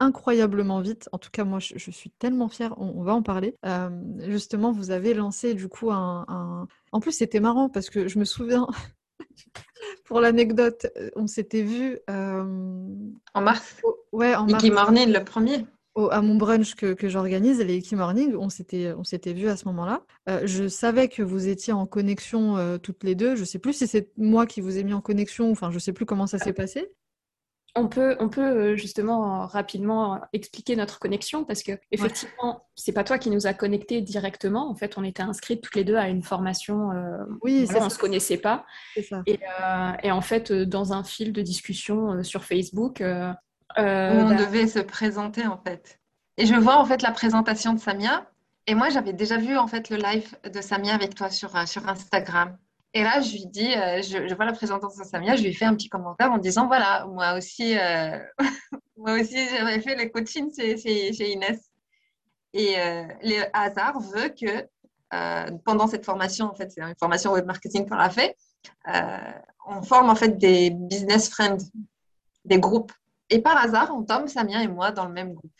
incroyablement 0.00 0.80
vite. 0.80 1.08
En 1.12 1.18
tout 1.18 1.30
cas, 1.30 1.44
moi, 1.44 1.58
je, 1.58 1.90
suis 1.90 2.10
tellement 2.10 2.48
fière. 2.48 2.74
On, 2.78 3.02
va 3.02 3.14
en 3.14 3.22
parler. 3.22 3.56
justement, 4.20 4.72
vous 4.72 4.90
avez 4.90 5.14
lancé 5.14 5.54
du 5.54 5.68
coup 5.68 5.90
un... 5.90 6.66
En 6.92 7.00
plus, 7.00 7.12
c'était 7.12 7.40
marrant 7.40 7.68
parce 7.68 7.90
que 7.90 8.08
je 8.08 8.18
me 8.18 8.24
souviens, 8.24 8.66
Pour 10.04 10.20
l'anecdote, 10.20 10.86
euh, 10.96 11.10
on 11.16 11.26
s'était 11.26 11.62
vu 11.62 11.98
euh, 12.10 12.42
en 13.34 13.40
mars. 13.40 13.76
ouais, 14.12 14.34
en 14.34 14.46
mars. 14.46 14.64
Morning, 14.64 15.12
le 15.12 15.24
premier. 15.24 15.66
à 16.10 16.20
mon 16.22 16.36
brunch 16.36 16.74
que, 16.74 16.94
que 16.94 17.08
j'organise, 17.08 17.60
les 17.60 17.76
Iki 17.76 17.96
Morning, 17.96 18.34
on 18.36 18.48
s'était, 18.48 18.92
on 18.96 19.04
s'était 19.04 19.32
vu 19.32 19.48
à 19.48 19.56
ce 19.56 19.66
moment-là. 19.66 20.02
Euh, 20.28 20.40
je 20.44 20.68
savais 20.68 21.08
que 21.08 21.22
vous 21.22 21.48
étiez 21.48 21.72
en 21.72 21.86
connexion 21.86 22.78
toutes 22.82 23.04
les 23.04 23.14
deux. 23.14 23.36
Je 23.36 23.40
ne 23.40 23.46
sais 23.46 23.58
plus 23.58 23.72
si 23.74 23.86
c'est 23.86 24.10
moi 24.16 24.46
qui 24.46 24.60
vous 24.60 24.78
ai 24.78 24.84
mis 24.84 24.94
en 24.94 25.00
connexion, 25.00 25.50
enfin, 25.50 25.70
je 25.70 25.76
ne 25.76 25.80
sais 25.80 25.92
plus 25.92 26.06
comment 26.06 26.26
ça 26.26 26.38
s'est 26.38 26.52
passé 26.52 26.90
on 27.76 27.88
peut, 27.88 28.16
on 28.20 28.28
peut 28.28 28.40
euh, 28.40 28.76
justement 28.76 29.46
rapidement 29.46 30.20
expliquer 30.32 30.76
notre 30.76 30.98
connexion 30.98 31.44
parce 31.44 31.62
que 31.62 31.72
effectivement, 31.90 32.66
c'est 32.76 32.92
pas 32.92 33.02
toi 33.02 33.18
qui 33.18 33.30
nous 33.30 33.46
a 33.46 33.54
connectés 33.54 34.00
directement. 34.00 34.70
En 34.70 34.74
fait, 34.74 34.96
on 34.96 35.04
était 35.04 35.22
inscrites 35.22 35.60
toutes 35.60 35.74
les 35.74 35.84
deux 35.84 35.96
à 35.96 36.08
une 36.08 36.22
formation. 36.22 36.92
Euh, 36.92 37.24
oui, 37.42 37.66
on 37.76 37.84
ne 37.84 37.88
se 37.88 37.98
connaissait 37.98 38.36
pas. 38.36 38.64
Ça. 39.08 39.22
Et, 39.26 39.40
euh, 39.60 39.92
et, 40.02 40.12
en 40.12 40.20
fait, 40.20 40.52
dans 40.52 40.92
un 40.92 41.02
fil 41.02 41.32
de 41.32 41.42
discussion 41.42 42.22
sur 42.22 42.44
Facebook, 42.44 43.02
on 43.02 43.34
bah 43.76 44.34
devait 44.34 44.68
se 44.68 44.78
présenter 44.78 45.46
en 45.46 45.58
fait. 45.58 45.98
Et 46.36 46.46
je 46.46 46.54
vois 46.54 46.78
en 46.78 46.84
fait 46.84 47.02
la 47.02 47.10
présentation 47.10 47.72
de 47.72 47.80
Samia. 47.80 48.26
Et 48.66 48.74
moi, 48.74 48.88
j'avais 48.88 49.12
déjà 49.12 49.36
vu 49.36 49.58
en 49.58 49.66
fait 49.66 49.90
le 49.90 49.96
live 49.96 50.36
de 50.50 50.60
Samia 50.60 50.94
avec 50.94 51.14
toi 51.14 51.28
sur, 51.28 51.50
sur 51.68 51.88
Instagram. 51.88 52.56
Et 52.96 53.02
là, 53.02 53.20
je 53.20 53.32
lui 53.32 53.46
dis, 53.46 53.74
euh, 53.74 54.00
je, 54.02 54.34
vois 54.36 54.44
la 54.44 54.52
présentation 54.52 55.02
de 55.02 55.08
Samia, 55.08 55.34
je 55.34 55.42
lui 55.42 55.52
fais 55.52 55.64
un 55.64 55.74
petit 55.74 55.88
commentaire 55.88 56.30
en 56.30 56.38
disant, 56.38 56.68
voilà, 56.68 57.04
moi 57.06 57.36
aussi, 57.36 57.76
euh, 57.76 58.20
moi 58.96 59.20
aussi, 59.20 59.36
j'avais 59.48 59.80
fait 59.80 59.96
le 59.96 60.08
coaching 60.10 60.48
chez, 60.54 61.32
Inès. 61.32 61.58
Et 62.52 62.78
euh, 62.78 63.02
le 63.22 63.44
hasard 63.52 63.98
veut 64.00 64.28
que 64.28 64.68
pendant 65.64 65.88
cette 65.88 66.04
formation, 66.04 66.46
en 66.46 66.54
fait, 66.54 66.70
c'est 66.70 66.80
une 66.80 66.94
formation 66.98 67.32
web 67.32 67.46
marketing 67.46 67.88
qu'on 67.88 67.98
a 67.98 68.10
fait, 68.10 68.36
on 69.66 69.82
forme 69.82 70.10
en 70.10 70.14
fait 70.14 70.38
des 70.38 70.70
business 70.70 71.28
friends, 71.28 71.58
des 72.44 72.58
groupes. 72.58 72.92
Et 73.30 73.40
par 73.40 73.56
hasard, 73.56 73.92
on 73.94 74.04
tombe, 74.04 74.28
Samia 74.28 74.62
et 74.62 74.68
moi, 74.68 74.90
dans 74.90 75.06
le 75.06 75.12
même 75.12 75.34
groupe. 75.34 75.52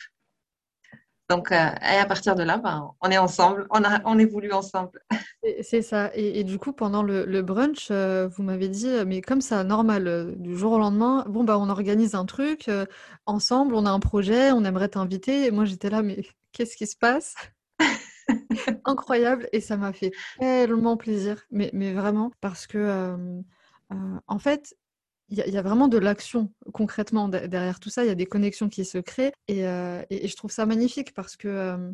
Donc, 1.31 1.53
et 1.53 1.55
à 1.55 2.05
partir 2.07 2.35
de 2.35 2.43
là, 2.43 2.59
ben, 2.59 2.93
on 3.01 3.11
est 3.11 3.19
ensemble, 3.19 3.67
on, 3.71 3.83
a, 3.83 4.01
on 4.05 4.19
évolue 4.19 4.53
ensemble. 4.53 5.01
C'est 5.63 5.83
ça. 5.83 6.11
Et, 6.15 6.45
du 6.45 6.59
coup, 6.59 6.73
pendant 6.73 7.03
le, 7.03 7.43
brunch, 7.43 7.91
vous 7.91 8.43
m'avez 8.43 8.69
dit, 8.69 8.91
mais 9.07 9.21
comme 9.21 9.41
ça, 9.41 9.65
normal, 9.65 10.35
du 10.37 10.57
jour 10.57 10.73
au 10.73 10.79
lendemain, 10.79 11.25
bon, 11.29 11.45
bah, 11.45 11.59
on 11.59 11.69
organise 11.69 12.15
un 12.15 12.25
truc 12.25 12.71
ensemble, 13.27 13.75
on 13.75 13.87
a 13.87 13.91
un 13.91 14.01
projet, 14.01 14.53
on 14.53 14.65
aimerait 14.65 14.89
t'inviter. 14.89 15.47
Et 15.47 15.51
moi, 15.51 15.65
j'étais 15.65 15.91
là, 15.91 16.03
mais 16.03 16.23
qu'est-ce 16.53 16.77
qui 16.77 16.87
se 16.87 16.97
passe? 16.97 17.35
Incroyable. 18.85 19.49
Et 19.53 19.61
ça 19.61 19.77
m'a 19.77 19.93
fait 19.93 20.13
tellement 20.39 20.97
plaisir, 20.97 21.43
mais, 21.51 21.71
mais 21.73 21.93
vraiment, 21.95 22.33
parce 22.41 22.67
que, 22.67 23.17
en 24.27 24.39
fait, 24.39 24.75
il 25.29 25.39
y, 25.39 25.57
a 25.57 25.63
vraiment 25.63 25.89
de 25.89 25.99
l'action 25.99 26.53
concrètement 26.73 27.29
derrière 27.29 27.81
tout 27.81 27.89
ça. 27.89 28.05
Il 28.05 28.09
y 28.09 28.11
a 28.11 28.15
des 28.15 28.27
connexions 28.27 28.69
qui 28.69 28.85
se 28.85 28.99
créent 28.99 29.33
et, 29.49 29.61
et, 29.61 30.29
je 30.29 30.37
trouve 30.37 30.51
ça 30.51 30.67
magnifique 30.67 31.15
parce 31.15 31.37
que 31.37 31.93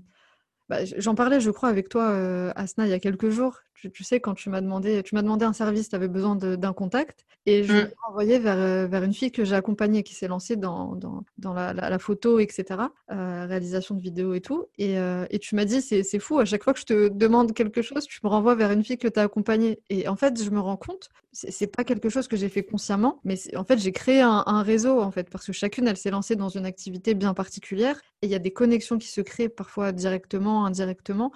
bah, 0.71 0.85
j'en 0.85 1.17
parlais, 1.17 1.41
je 1.41 1.51
crois, 1.51 1.69
avec 1.69 1.89
toi, 1.89 2.11
euh, 2.11 2.53
Asna, 2.55 2.87
il 2.87 2.91
y 2.91 2.93
a 2.93 3.01
quelques 3.01 3.31
jours. 3.31 3.59
Tu, 3.93 4.05
sais, 4.05 4.21
quand 4.21 4.35
tu 4.35 4.51
m'as 4.51 4.61
demandé, 4.61 5.03
tu 5.03 5.15
m'as 5.15 5.23
demandé 5.23 5.45
un 5.47 5.55
service, 5.55 5.89
tu 5.89 5.97
avais 5.97 6.07
besoin 6.07 6.37
d'un 6.37 6.73
contact, 6.75 7.25
et 7.47 7.65
je 7.65 7.73
mmh. 7.73 7.77
l'ai 7.77 7.95
envoyé 8.07 8.39
vers, 8.39 8.87
vers 8.87 9.03
une 9.03 9.15
fille 9.15 9.33
que 9.33 9.43
j'ai 9.43 9.55
accompagnée, 9.55 10.03
qui 10.03 10.15
s'est 10.15 10.29
lancée 10.29 10.57
dans, 10.57 10.95
dans, 10.97 11.25
dans 11.39 11.55
la, 11.55 11.73
la, 11.73 11.99
photo, 11.99 12.41
etc., 12.41 12.65
euh, 13.11 13.47
réalisation 13.47 13.95
de 13.95 14.03
vidéos 14.03 14.35
et 14.35 14.43
tout. 14.43 14.67
Et, 14.77 14.97
et 15.31 15.39
tu 15.39 15.55
m'as 15.55 15.65
dit, 15.65 15.81
c'est 15.81 16.19
fou, 16.19 16.39
à 16.39 16.45
chaque 16.45 16.63
fois 16.63 16.75
que 16.75 16.79
je 16.79 16.85
te 16.85 17.09
demande 17.09 17.55
quelque 17.55 17.81
chose, 17.81 18.05
tu 18.05 18.21
me 18.23 18.29
renvoies 18.29 18.55
vers 18.55 18.71
une 18.71 18.85
fille 18.85 18.99
que 18.99 19.09
tu 19.09 19.19
as 19.19 19.23
accompagnée. 19.23 19.81
Et 19.89 20.07
en 20.09 20.17
fait, 20.17 20.41
je 20.41 20.51
me 20.51 20.61
rends 20.61 20.77
compte, 20.77 21.09
c'est 21.33 21.75
pas 21.75 21.83
quelque 21.83 22.11
chose 22.11 22.29
que 22.29 22.37
j'ai 22.37 22.51
fait 22.51 22.63
consciemment, 22.63 23.19
mais 23.25 23.37
en 23.57 23.65
fait, 23.65 23.79
j'ai 23.79 23.93
créé 23.93 24.21
un, 24.21 24.43
un, 24.47 24.63
réseau, 24.63 25.01
en 25.01 25.11
fait, 25.11 25.31
parce 25.31 25.47
que 25.47 25.53
chacune, 25.53 25.89
elle 25.89 25.97
s'est 25.97 26.11
lancée 26.11 26.37
dans 26.37 26.51
une 26.51 26.67
activité 26.67 27.15
bien 27.15 27.33
particulière, 27.33 27.99
et 28.23 28.27
il 28.27 28.31
y 28.31 28.35
a 28.35 28.39
des 28.39 28.53
connexions 28.53 28.99
qui 28.99 29.09
se 29.09 29.23
créent 29.23 29.49
parfois 29.49 29.93
directement, 29.93 30.60
indirectement. 30.65 31.33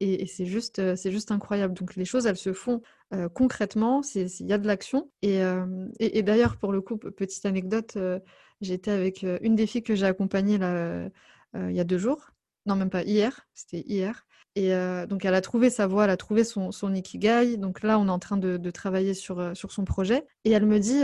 Et, 0.00 0.26
c'est 0.26 0.46
juste, 0.46 0.78
euh, 0.78 0.96
c'est 0.96 1.10
juste 1.10 1.30
incroyable. 1.32 1.74
Donc 1.74 1.96
les 1.96 2.04
choses, 2.04 2.26
elles 2.26 2.36
se 2.36 2.52
font 2.52 2.82
euh, 3.14 3.28
concrètement. 3.28 4.02
Il 4.14 4.46
y 4.46 4.52
a 4.52 4.58
de 4.58 4.66
l'action. 4.66 5.10
Euh, 5.24 5.88
et, 5.98 6.18
et, 6.18 6.22
d'ailleurs, 6.22 6.56
pour 6.56 6.72
le 6.72 6.80
coup, 6.80 6.96
petite 6.96 7.44
anecdote, 7.46 7.98
j'étais 8.60 8.90
avec 8.90 9.24
une 9.42 9.56
des 9.56 9.66
filles 9.66 9.82
que 9.82 9.94
j'ai 9.94 10.06
accompagnées 10.06 10.58
là, 10.58 11.08
il 11.54 11.72
y 11.72 11.80
a 11.80 11.84
deux 11.84 11.98
jours. 11.98 12.30
Non, 12.66 12.76
même 12.76 12.90
pas 12.90 13.02
hier. 13.02 13.46
C'était 13.54 13.80
hier. 13.86 14.24
Et 14.54 14.70
donc, 15.08 15.24
elle 15.24 15.34
a 15.34 15.40
trouvé 15.40 15.70
sa 15.70 15.86
voie, 15.86 16.04
elle 16.04 16.10
a 16.10 16.16
trouvé 16.16 16.44
son, 16.44 16.72
son 16.72 16.94
ikigai. 16.94 17.56
Donc 17.56 17.82
là, 17.82 17.98
on 17.98 18.06
est 18.06 18.10
en 18.10 18.18
train 18.18 18.36
de, 18.36 18.56
de 18.56 18.70
travailler 18.70 19.14
sur, 19.14 19.56
sur 19.56 19.72
son 19.72 19.84
projet. 19.84 20.26
Et 20.44 20.52
elle 20.52 20.66
me 20.66 20.78
dit 20.78 21.02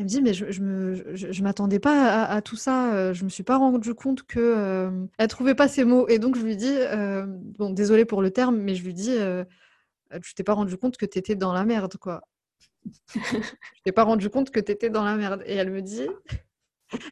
elle 0.00 0.04
me 0.04 0.08
dit, 0.08 0.22
mais 0.22 0.32
je 0.32 0.62
ne 0.62 1.14
je, 1.14 1.42
m'attendais 1.42 1.78
pas 1.78 2.24
à, 2.24 2.40
tout 2.40 2.56
ça. 2.56 2.94
Euh, 2.94 3.12
je 3.12 3.22
me 3.24 3.28
suis 3.28 3.42
pas 3.42 3.58
rendu 3.58 3.92
compte 3.92 4.22
que 4.22 4.40
euh, 4.40 4.90
elle 5.18 5.28
trouvait 5.28 5.54
pas 5.54 5.68
ces 5.68 5.84
mots. 5.84 6.08
Et 6.08 6.18
donc, 6.18 6.38
je 6.38 6.42
lui 6.42 6.56
dis, 6.56 6.72
euh, 6.74 7.26
bon, 7.28 7.68
désolé 7.68 8.06
pour 8.06 8.22
le 8.22 8.30
terme, 8.30 8.56
mais 8.56 8.74
je 8.74 8.82
lui 8.82 8.94
dis, 8.94 9.14
tu 10.22 10.34
t'es 10.34 10.42
pas 10.42 10.54
rendu 10.54 10.78
compte 10.78 10.96
que 10.96 11.04
tu 11.04 11.18
étais 11.18 11.34
dans 11.34 11.52
la 11.52 11.64
merde, 11.64 11.98
quoi. 11.98 12.22
je 13.14 13.82
t'ai 13.84 13.92
pas 13.92 14.04
rendu 14.04 14.30
compte 14.30 14.48
que 14.50 14.58
tu 14.58 14.72
étais 14.72 14.88
dans 14.88 15.04
la 15.04 15.16
merde. 15.16 15.42
Et 15.44 15.54
elle 15.54 15.70
me 15.70 15.82
dit, 15.82 16.08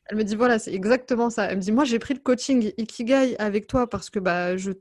elle 0.06 0.16
me 0.16 0.24
dit, 0.24 0.34
voilà, 0.34 0.58
c'est 0.58 0.72
exactement 0.72 1.28
ça. 1.28 1.44
Elle 1.44 1.58
me 1.58 1.62
dit, 1.62 1.72
moi, 1.72 1.84
j'ai 1.84 1.98
pris 1.98 2.14
le 2.14 2.20
coaching 2.20 2.72
Ikigai 2.78 3.36
avec 3.38 3.66
toi 3.66 3.86
parce 3.86 4.08
que 4.08 4.18
bah, 4.18 4.56
je, 4.56 4.72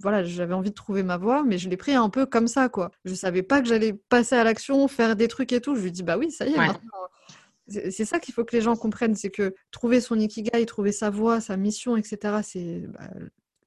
voilà, 0.00 0.22
j'avais 0.22 0.54
envie 0.54 0.70
de 0.70 0.76
trouver 0.76 1.02
ma 1.02 1.16
voie, 1.16 1.42
mais 1.42 1.58
je 1.58 1.68
l'ai 1.68 1.76
pris 1.76 1.94
un 1.94 2.10
peu 2.10 2.26
comme 2.26 2.46
ça, 2.46 2.68
quoi. 2.68 2.92
Je 3.04 3.14
savais 3.14 3.42
pas 3.42 3.60
que 3.60 3.66
j'allais 3.66 3.92
passer 3.92 4.36
à 4.36 4.44
l'action, 4.44 4.86
faire 4.86 5.16
des 5.16 5.26
trucs 5.26 5.52
et 5.52 5.60
tout. 5.60 5.74
Je 5.74 5.80
lui 5.80 5.90
dis, 5.90 6.04
bah 6.04 6.16
oui, 6.16 6.30
ça 6.30 6.46
y 6.46 6.52
est, 6.52 6.56
maintenant 6.56 6.80
c'est 7.68 8.04
ça 8.04 8.20
qu'il 8.20 8.32
faut 8.32 8.44
que 8.44 8.54
les 8.54 8.62
gens 8.62 8.76
comprennent, 8.76 9.14
c'est 9.14 9.30
que 9.30 9.54
trouver 9.70 10.00
son 10.00 10.18
ikigai, 10.18 10.64
trouver 10.66 10.92
sa 10.92 11.10
voie, 11.10 11.40
sa 11.40 11.56
mission, 11.56 11.96
etc., 11.96 12.38
c'est 12.42 12.86
bah, 12.88 13.10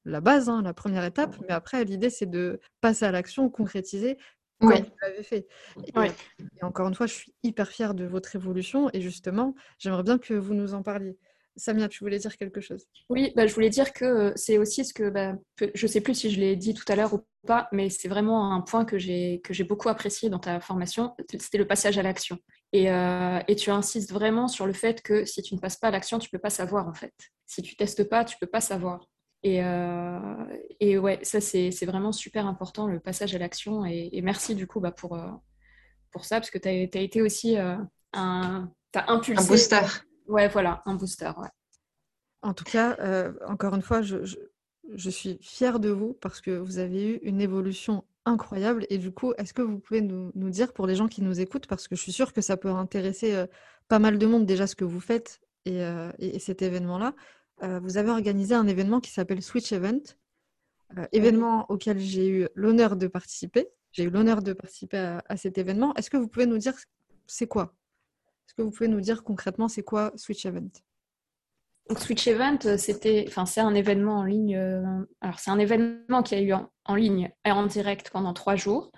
la 0.05 0.21
base, 0.21 0.49
hein, 0.49 0.61
la 0.61 0.73
première 0.73 1.03
étape. 1.03 1.35
Mais 1.41 1.53
après, 1.53 1.83
l'idée, 1.83 2.09
c'est 2.09 2.29
de 2.29 2.59
passer 2.81 3.05
à 3.05 3.11
l'action, 3.11 3.49
concrétiser 3.49 4.17
comme 4.59 4.73
vous 4.73 4.95
l'avez 5.01 5.23
fait. 5.23 5.47
Et, 5.85 6.63
encore 6.63 6.87
une 6.87 6.95
fois, 6.95 7.07
je 7.07 7.13
suis 7.13 7.33
hyper 7.43 7.69
fière 7.69 7.93
de 7.93 8.05
votre 8.05 8.35
évolution 8.35 8.89
et 8.93 9.01
justement, 9.01 9.55
j'aimerais 9.77 10.03
bien 10.03 10.17
que 10.17 10.33
vous 10.33 10.53
nous 10.53 10.73
en 10.73 10.83
parliez. 10.83 11.17
Samia, 11.55 11.89
tu 11.89 12.03
voulais 12.03 12.19
dire 12.19 12.37
quelque 12.37 12.61
chose? 12.61 12.85
Oui, 13.09 13.33
bah, 13.35 13.45
je 13.45 13.53
voulais 13.53 13.69
dire 13.69 13.91
que 13.91 14.05
euh, 14.05 14.31
c'est 14.35 14.57
aussi 14.57 14.85
ce 14.85 14.93
que, 14.93 15.09
bah, 15.09 15.35
je 15.59 15.85
ne 15.85 15.91
sais 15.91 15.99
plus 15.99 16.15
si 16.15 16.31
je 16.31 16.39
l'ai 16.39 16.55
dit 16.55 16.73
tout 16.73 16.85
à 16.87 16.95
l'heure 16.95 17.13
ou 17.13 17.25
pas, 17.45 17.67
mais 17.73 17.89
c'est 17.89 18.07
vraiment 18.07 18.53
un 18.53 18.61
point 18.61 18.85
que 18.85 18.97
j'ai 18.97 19.41
beaucoup 19.67 19.89
apprécié 19.89 20.29
dans 20.29 20.39
ta 20.39 20.59
formation, 20.61 21.15
c'était 21.37 21.57
le 21.57 21.67
passage 21.67 21.97
à 21.97 22.03
l'action. 22.03 22.37
Euh, 22.75 23.39
et, 23.47 23.55
tu 23.55 23.71
insistes 23.71 24.11
vraiment 24.11 24.47
sur 24.47 24.67
le 24.67 24.73
fait 24.73 25.01
que 25.01 25.25
si 25.25 25.41
tu 25.41 25.55
ne 25.55 25.59
passes 25.59 25.77
pas 25.77 25.87
à 25.87 25.91
l'action, 25.91 26.19
tu 26.19 26.27
ne 26.31 26.37
peux 26.37 26.41
pas 26.41 26.51
savoir 26.51 26.87
en 26.87 26.93
fait. 26.93 27.13
Si 27.45 27.61
tu 27.61 27.75
testes 27.75 28.07
pas, 28.07 28.23
tu 28.23 28.35
ne 28.35 28.39
peux 28.45 28.51
pas 28.51 28.61
savoir. 28.61 29.07
Et, 29.41 29.63
euh, 29.63 30.45
et 30.79 30.97
ouais, 30.99 31.19
ça 31.23 31.41
c'est 31.41 31.85
vraiment 31.85 32.11
super 32.11 32.45
important, 32.45 32.87
le 32.87 32.99
passage 32.99 33.33
à 33.33 33.39
l'action. 33.39 33.85
Et, 33.85 34.21
merci 34.21 34.53
du 34.53 34.67
coup 34.67 34.79
bah, 34.79 34.91
pour, 34.91 35.15
euh, 35.15 35.31
pour 36.11 36.25
ça, 36.25 36.39
parce 36.39 36.51
que 36.51 36.59
tu 36.59 36.67
as, 36.67 37.01
été 37.01 37.21
aussi 37.21 37.57
un... 37.57 38.71
As 38.93 39.11
impulsé. 39.11 39.43
Un 39.43 39.47
booster. 39.47 39.81
Ouais, 40.27 40.47
voilà, 40.47 40.83
un 40.85 40.93
booster. 40.93 41.31
Ouais. 41.37 41.49
En 42.43 42.53
tout 42.53 42.65
cas, 42.65 42.97
encore 43.47 43.73
une 43.73 43.81
fois, 43.81 44.03
je, 44.03 44.17
je 44.93 45.09
suis 45.09 45.39
fière 45.41 45.79
de 45.79 45.89
vous 45.89 46.13
parce 46.21 46.41
que 46.41 46.51
vous 46.51 46.77
avez 46.77 47.13
eu 47.13 47.19
une 47.23 47.41
évolution 47.41 48.03
incroyable. 48.25 48.85
Et 48.89 48.97
du 48.97 49.11
coup, 49.11 49.33
est-ce 49.37 49.53
que 49.53 49.61
vous 49.61 49.79
pouvez 49.79 50.01
nous, 50.01 50.31
dire 50.49 50.73
pour 50.73 50.87
les 50.87 50.95
gens 50.95 51.07
qui 51.07 51.21
nous 51.21 51.39
écoutent, 51.39 51.67
parce 51.67 51.87
que 51.87 51.95
je 51.95 52.01
suis 52.01 52.11
sûre 52.11 52.33
que 52.33 52.41
ça 52.41 52.57
peut 52.57 52.69
intéresser 52.69 53.33
euh, 53.33 53.47
pas 53.87 53.99
mal 53.99 54.17
de 54.17 54.25
monde 54.25 54.45
déjà 54.45 54.67
ce 54.67 54.75
que 54.75 54.85
vous 54.85 54.99
faites 54.99 55.41
et, 55.65 55.83
euh, 55.83 56.11
cet 56.39 56.61
événement-là. 56.61 57.15
Euh, 57.63 57.79
vous 57.79 57.97
avez 57.97 58.09
organisé 58.09 58.55
un 58.55 58.67
événement 58.67 58.99
qui 58.99 59.11
s'appelle 59.11 59.41
Switch 59.41 59.71
Event, 59.71 60.01
événement 61.11 61.65
auquel 61.69 61.99
j'ai 61.99 62.27
eu 62.27 62.47
l'honneur 62.55 62.95
de 62.95 63.07
participer. 63.07 63.67
J'ai 63.91 64.03
eu 64.03 64.09
l'honneur 64.09 64.41
de 64.41 64.53
participer 64.53 64.97
à, 64.97 65.23
à 65.27 65.37
cet 65.37 65.57
événement. 65.57 65.93
Est-ce 65.95 66.09
que 66.09 66.17
vous 66.17 66.27
pouvez 66.27 66.45
nous 66.45 66.57
dire 66.57 66.73
c'est 67.27 67.47
quoi? 67.47 67.75
Est-ce 68.47 68.55
que 68.55 68.61
vous 68.63 68.71
pouvez 68.71 68.87
nous 68.87 69.01
dire 69.01 69.23
concrètement 69.23 69.67
c'est 69.67 69.83
quoi 69.83 70.11
Switch 70.15 70.45
Event? 70.45 70.69
Donc 71.89 71.99
Switch 71.99 72.27
Event, 72.27 72.59
euh, 72.65 72.77
c'était, 72.77 73.25
enfin, 73.27 73.47
c'est 73.47 73.61
un 73.61 73.73
événement 73.73 74.19
en 74.19 74.23
ligne. 74.23 74.55
Euh, 74.55 74.83
alors, 75.21 75.39
c'est 75.39 75.49
un 75.49 75.57
événement 75.57 76.21
qui 76.21 76.35
a 76.35 76.41
eu 76.41 76.53
en, 76.53 76.95
ligne 76.95 77.31
et 77.45 77.51
en 77.51 77.65
direct 77.65 78.11
pendant 78.11 78.33
trois 78.33 78.55
jours, 78.55 78.91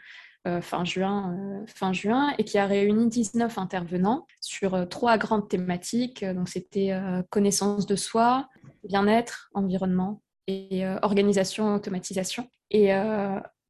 euh, 0.45 0.61
fin, 0.61 0.83
juin, 0.83 1.63
fin 1.67 1.93
juin, 1.93 2.33
et 2.37 2.43
qui 2.43 2.57
a 2.57 2.65
réuni 2.65 3.07
19 3.07 3.57
intervenants 3.57 4.27
sur 4.41 4.87
trois 4.89 5.17
grandes 5.17 5.47
thématiques. 5.47 6.25
Donc, 6.25 6.49
c'était 6.49 6.93
connaissance 7.29 7.85
de 7.85 7.95
soi, 7.95 8.49
bien-être, 8.83 9.49
environnement 9.53 10.21
et 10.47 10.85
organisation, 11.01 11.75
automatisation. 11.75 12.49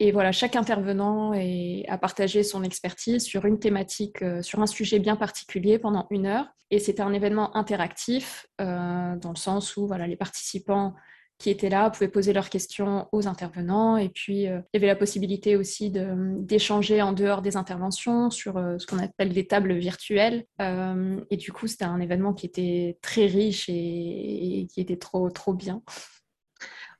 Et 0.03 0.11
voilà, 0.11 0.31
chaque 0.31 0.55
intervenant 0.55 1.31
a 1.31 1.97
partagé 1.99 2.41
son 2.41 2.63
expertise 2.63 3.23
sur 3.23 3.45
une 3.45 3.59
thématique, 3.59 4.23
euh, 4.23 4.41
sur 4.41 4.59
un 4.59 4.65
sujet 4.65 4.97
bien 4.97 5.15
particulier 5.15 5.77
pendant 5.77 6.07
une 6.09 6.25
heure. 6.25 6.47
Et 6.71 6.79
c'était 6.79 7.03
un 7.03 7.13
événement 7.13 7.55
interactif 7.55 8.47
euh, 8.59 9.15
dans 9.17 9.29
le 9.29 9.35
sens 9.35 9.77
où 9.77 9.85
voilà, 9.85 10.07
les 10.07 10.15
participants 10.15 10.95
qui 11.37 11.51
étaient 11.51 11.69
là 11.69 11.91
pouvaient 11.91 12.07
poser 12.07 12.33
leurs 12.33 12.49
questions 12.49 13.09
aux 13.11 13.27
intervenants. 13.27 13.95
Et 13.95 14.09
puis, 14.09 14.47
euh, 14.47 14.61
il 14.73 14.77
y 14.77 14.83
avait 14.83 14.87
la 14.87 14.95
possibilité 14.95 15.55
aussi 15.55 15.91
d'échanger 15.91 17.03
en 17.03 17.13
dehors 17.13 17.43
des 17.43 17.55
interventions 17.55 18.31
sur 18.31 18.53
ce 18.55 18.87
qu'on 18.87 18.97
appelle 18.97 19.33
des 19.33 19.45
tables 19.45 19.73
virtuelles. 19.75 20.45
et 20.59 21.37
du 21.37 21.51
coup, 21.51 21.67
c'était 21.67 21.85
un 21.85 21.99
événement 21.99 22.33
qui 22.33 22.47
était 22.47 22.97
très 23.03 23.27
riche 23.27 23.69
et, 23.69 24.61
et 24.61 24.65
qui 24.65 24.81
était 24.81 24.97
trop, 24.97 25.29
trop 25.29 25.53
bien. 25.53 25.83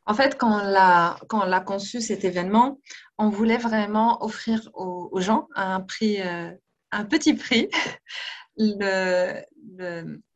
En 0.05 0.13
fait, 0.13 0.37
quand 0.37 0.49
on, 0.49 1.51
a, 1.51 1.59
conçu 1.61 2.01
cet 2.01 2.23
événement, 2.23 2.79
on 3.17 3.29
voulait 3.29 3.57
vraiment 3.57 4.23
offrir 4.23 4.69
aux, 4.73 5.19
gens 5.19 5.47
à 5.55 5.75
un 5.75 5.81
prix, 5.81 6.21
euh, 6.21 6.51
un 6.91 7.05
petit 7.05 7.33
prix, 7.33 7.69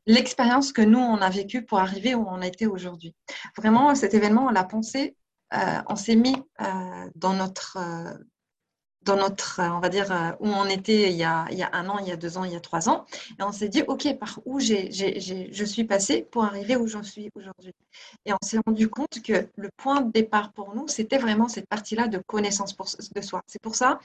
l'expérience 0.06 0.72
que 0.72 0.82
nous, 0.82 1.00
on 1.00 1.18
a 1.18 1.30
vécue 1.30 1.66
pour 1.66 1.80
arriver 1.80 2.16
où 2.16 2.26
on 2.28 2.42
était 2.42 2.68
aujourd'hui. 2.68 3.16
Vraiment, 3.58 3.96
cet 3.96 4.14
événement, 4.14 4.46
on 4.46 4.52
l'a 4.52 4.64
pensé, 4.64 5.16
euh, 5.54 5.82
on 5.88 5.96
s'est 5.96 6.16
mis 6.16 6.36
euh, 6.62 7.10
dans 7.16 7.34
notre 7.34 7.78
dans 9.06 9.16
notre, 9.16 9.62
on 9.62 9.80
va 9.80 9.90
dire, 9.90 10.12
euh, 10.12 10.32
où 10.40 10.48
on 10.48 10.66
était 10.66 11.12
il 11.12 11.16
y, 11.16 11.24
a, 11.24 11.46
il 11.52 11.58
y, 11.58 11.64
a, 11.64 11.70
un 11.74 11.88
an, 11.90 12.00
il 12.00 12.08
y 12.08 12.12
a 12.12 12.16
deux 12.16 12.38
ans, 12.38 12.44
il 12.44 12.52
y 12.52 12.56
a 12.56 12.60
trois 12.60 12.90
ans. 12.90 13.06
Et 13.40 13.44
on 13.44 13.52
s'est 13.52 13.70
dit, 13.70 13.84
OK, 13.88 14.12
par 14.18 14.40
où 14.46 14.60
j'ai, 14.60 14.92
je 14.92 15.66
suis 15.66 15.84
passée 15.84 16.28
pour 16.32 16.44
arriver 16.44 16.76
où 16.76 16.88
j'en 16.88 17.04
suis 17.04 17.30
aujourd'hui. 17.36 17.74
Et 18.26 18.34
on 18.34 18.38
s'est 18.42 18.60
rendu 18.66 18.90
compte 18.90 19.22
que 19.24 19.48
le 19.56 19.70
point 19.78 20.02
de 20.02 20.12
départ 20.12 20.52
pour 20.52 20.76
nous, 20.76 20.88
c'était 20.88 21.20
vraiment 21.20 21.48
cette 21.48 21.68
partie-là 21.68 22.08
de 22.08 22.18
connaissance 22.18 22.76
de 23.16 23.22
soi. 23.22 23.42
C'est 23.48 23.62
pour 23.62 23.76
ça, 23.76 24.00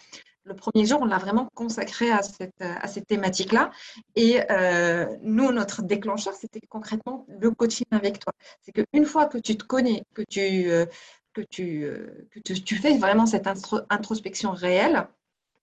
le 0.45 0.55
premier 0.55 0.87
jour, 0.87 1.01
on 1.03 1.07
l'a 1.07 1.19
vraiment 1.19 1.49
consacré 1.55 2.11
à 2.11 2.23
cette, 2.23 2.61
à 2.61 2.89
cette 2.89 3.07
thématique-là. 3.07 3.71
Et 4.17 4.41
euh, 4.51 5.07
nous, 5.23 5.53
notre 5.53 5.83
déclencheur, 5.83 6.35
c'était 6.35 6.61
concrètement 6.69 7.27
le 7.29 7.51
coaching 7.51 7.87
avec 7.91 8.19
toi. 8.19 8.33
C'est 8.63 8.73
qu'une 8.73 9.05
fois 9.05 9.27
que 9.27 9.39
tu 9.39 9.57
te 9.57 9.65
connais, 9.65 10.03
que 10.15 10.23
tu... 10.29 10.71
Euh, 10.71 10.87
que 11.33 11.43
tu, 11.43 11.85
euh, 11.85 12.29
que 12.31 12.41
tu, 12.41 12.77
fais 12.77 12.99
vraiment 12.99 13.27
cette 13.27 13.49
introspection 13.89 14.53
réelle, 14.53 15.07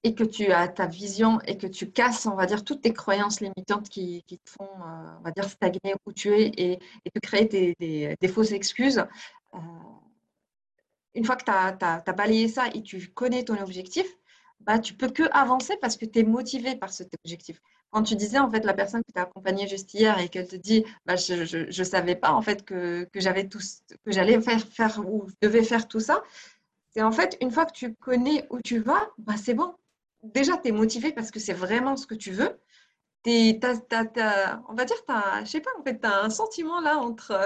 et 0.04 0.16
que 0.16 0.24
tu 0.24 0.52
as 0.52 0.68
ta 0.68 0.86
vision 0.86 1.42
et 1.42 1.58
que 1.58 1.68
tu 1.68 1.92
casses, 1.92 2.26
on 2.28 2.36
va 2.36 2.46
dire, 2.46 2.64
toutes 2.64 2.82
tes 2.82 2.94
croyances 2.94 3.42
limitantes 3.42 3.90
qui, 3.90 4.24
te 4.24 4.50
font, 4.50 4.64
euh, 4.66 5.18
on 5.20 5.22
va 5.22 5.32
dire, 5.32 5.50
stagner 5.50 5.96
où 6.06 6.14
tu 6.14 6.34
es 6.34 6.48
et, 6.58 6.80
et 7.06 7.12
te 7.12 7.20
créer 7.20 7.46
des, 7.46 8.28
fausses 8.28 8.52
excuses, 8.52 9.04
euh, 9.54 9.58
une 11.16 11.26
fois 11.26 11.36
que 11.36 11.44
tu 11.44 11.52
as, 11.52 12.14
balayé 12.14 12.48
ça 12.48 12.68
et 12.74 12.84
tu 12.84 13.10
connais 13.10 13.44
ton 13.44 13.60
objectif, 13.62 14.08
bah, 14.62 14.80
tu 14.80 14.94
peux 14.94 15.10
que 15.10 15.24
avancer 15.32 15.76
parce 15.82 15.98
que 15.98 16.06
tu 16.06 16.20
es 16.20 16.24
motivé 16.24 16.76
par 16.76 16.94
cet 16.94 17.14
objectif. 17.24 17.62
Quand 17.92 18.04
tu 18.04 18.16
disais, 18.16 18.38
en 18.40 18.50
fait, 18.50 18.66
la 18.66 18.74
personne 18.74 19.02
que 19.02 19.12
tu 19.12 19.20
as 19.20 19.24
accompagnée 19.24 19.68
juste 19.68 19.94
hier 19.94 20.20
et 20.20 20.30
qu'elle 20.30 20.48
te 20.48 20.56
dit, 20.56 20.86
bah, 21.06 21.16
je 21.16 21.68
ne 21.68 21.84
savais 21.84 22.16
pas, 22.16 22.32
en 22.32 22.42
fait, 22.42 22.64
que, 22.66 23.06
que 23.06 23.20
j'avais 23.20 23.48
tout, 23.48 23.60
que 24.06 24.12
j'allais 24.12 24.42
faire, 24.42 24.60
faire 24.60 25.00
ou 25.00 25.28
devais 25.42 25.64
faire 25.64 25.88
tout 25.88 26.00
ça, 26.02 26.22
c'est 26.90 27.02
en 27.02 27.12
fait, 27.12 27.38
une 27.42 27.52
fois 27.52 27.66
que 27.66 27.74
tu 27.74 27.94
connais 27.96 28.46
où 28.50 28.60
tu 28.62 28.80
vas, 28.80 29.10
bah, 29.20 29.36
c'est 29.38 29.54
bon. 29.54 29.76
Déjà, 30.24 30.58
tu 30.58 30.70
es 30.70 30.72
motivé 30.72 31.14
parce 31.14 31.32
que 31.32 31.40
c'est 31.40 31.54
vraiment 31.54 31.96
ce 31.96 32.08
que 32.08 32.16
tu 32.16 32.32
veux. 32.32 32.60
on 33.26 34.74
va 34.76 34.86
dire, 34.86 34.98
as, 35.08 35.44
je 35.44 35.50
sais 35.50 35.62
pas, 35.62 35.70
en 35.80 35.84
fait, 35.84 36.00
tu 36.00 36.08
as 36.08 36.24
un 36.24 36.30
sentiment 36.30 36.82
là 36.82 36.98
entre, 36.98 37.40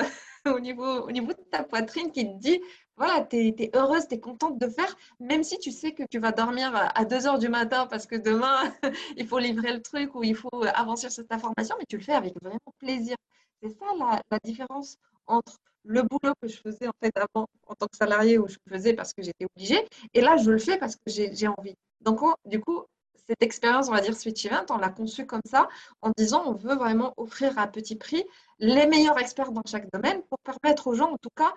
au, 0.45 0.59
niveau, 0.59 1.01
au 1.01 1.11
niveau 1.11 1.33
de 1.33 1.43
ta 1.51 1.63
poitrine 1.63 2.11
qui 2.11 2.25
te 2.25 2.39
dit, 2.39 2.61
voilà, 3.01 3.25
tu 3.25 3.35
es, 3.37 3.71
heureuse, 3.75 4.07
tu 4.07 4.13
es 4.13 4.19
contente 4.19 4.59
de 4.59 4.67
faire, 4.67 4.95
même 5.19 5.43
si 5.43 5.57
tu 5.57 5.71
sais 5.71 5.91
que 5.91 6.03
tu 6.07 6.19
vas 6.19 6.31
dormir 6.31 6.71
à 6.93 7.03
2 7.03 7.25
heures 7.25 7.39
du 7.39 7.49
matin 7.49 7.87
parce 7.87 8.05
que 8.05 8.15
demain, 8.15 8.71
il 9.17 9.25
faut 9.27 9.39
livrer 9.39 9.73
le 9.73 9.81
truc 9.81 10.13
ou 10.13 10.23
il 10.23 10.35
faut 10.35 10.63
avancer 10.75 11.09
sur 11.09 11.23
cette 11.23 11.31
information, 11.31 11.75
mais 11.79 11.85
tu 11.89 11.97
le 11.97 12.03
fais 12.03 12.13
avec 12.13 12.35
vraiment 12.39 12.59
plaisir. 12.77 13.15
C'est 13.63 13.69
ça 13.69 13.85
la, 13.97 14.21
la, 14.29 14.37
différence 14.43 14.97
entre 15.25 15.57
le 15.83 16.03
boulot 16.03 16.33
que 16.39 16.47
je 16.47 16.57
faisais 16.57 16.87
en 16.87 16.93
fait 17.01 17.11
avant 17.17 17.47
en 17.65 17.73
tant 17.73 17.87
que 17.87 17.97
salarié 17.97 18.37
où 18.37 18.47
je 18.47 18.57
faisais 18.69 18.93
parce 18.93 19.13
que 19.13 19.23
j'étais 19.23 19.45
obligée 19.55 19.83
et 20.13 20.21
là 20.21 20.37
je 20.37 20.51
le 20.51 20.59
fais 20.59 20.77
parce 20.77 20.95
que 20.95 21.01
j'ai 21.07 21.47
envie. 21.47 21.73
Donc 22.01 22.19
du 22.45 22.59
coup, 22.59 22.83
cette 23.27 23.41
expérience, 23.41 23.87
on 23.87 23.93
va 23.93 24.01
dire 24.01 24.15
Switch 24.15 24.45
Event, 24.45 24.65
on 24.69 24.77
l'a 24.77 24.89
conçue 24.89 25.25
comme 25.25 25.41
ça 25.45 25.69
en 26.01 26.11
disant 26.17 26.43
on 26.45 26.53
veut 26.53 26.75
vraiment 26.75 27.13
offrir 27.17 27.57
à 27.57 27.65
petit 27.65 27.95
prix 27.95 28.23
les 28.59 28.85
meilleurs 28.85 29.17
experts 29.17 29.51
dans 29.51 29.63
chaque 29.65 29.89
domaine 29.91 30.21
pour 30.29 30.37
permettre 30.39 30.87
aux 30.87 30.93
gens 30.93 31.11
en 31.11 31.17
tout 31.17 31.29
cas 31.35 31.53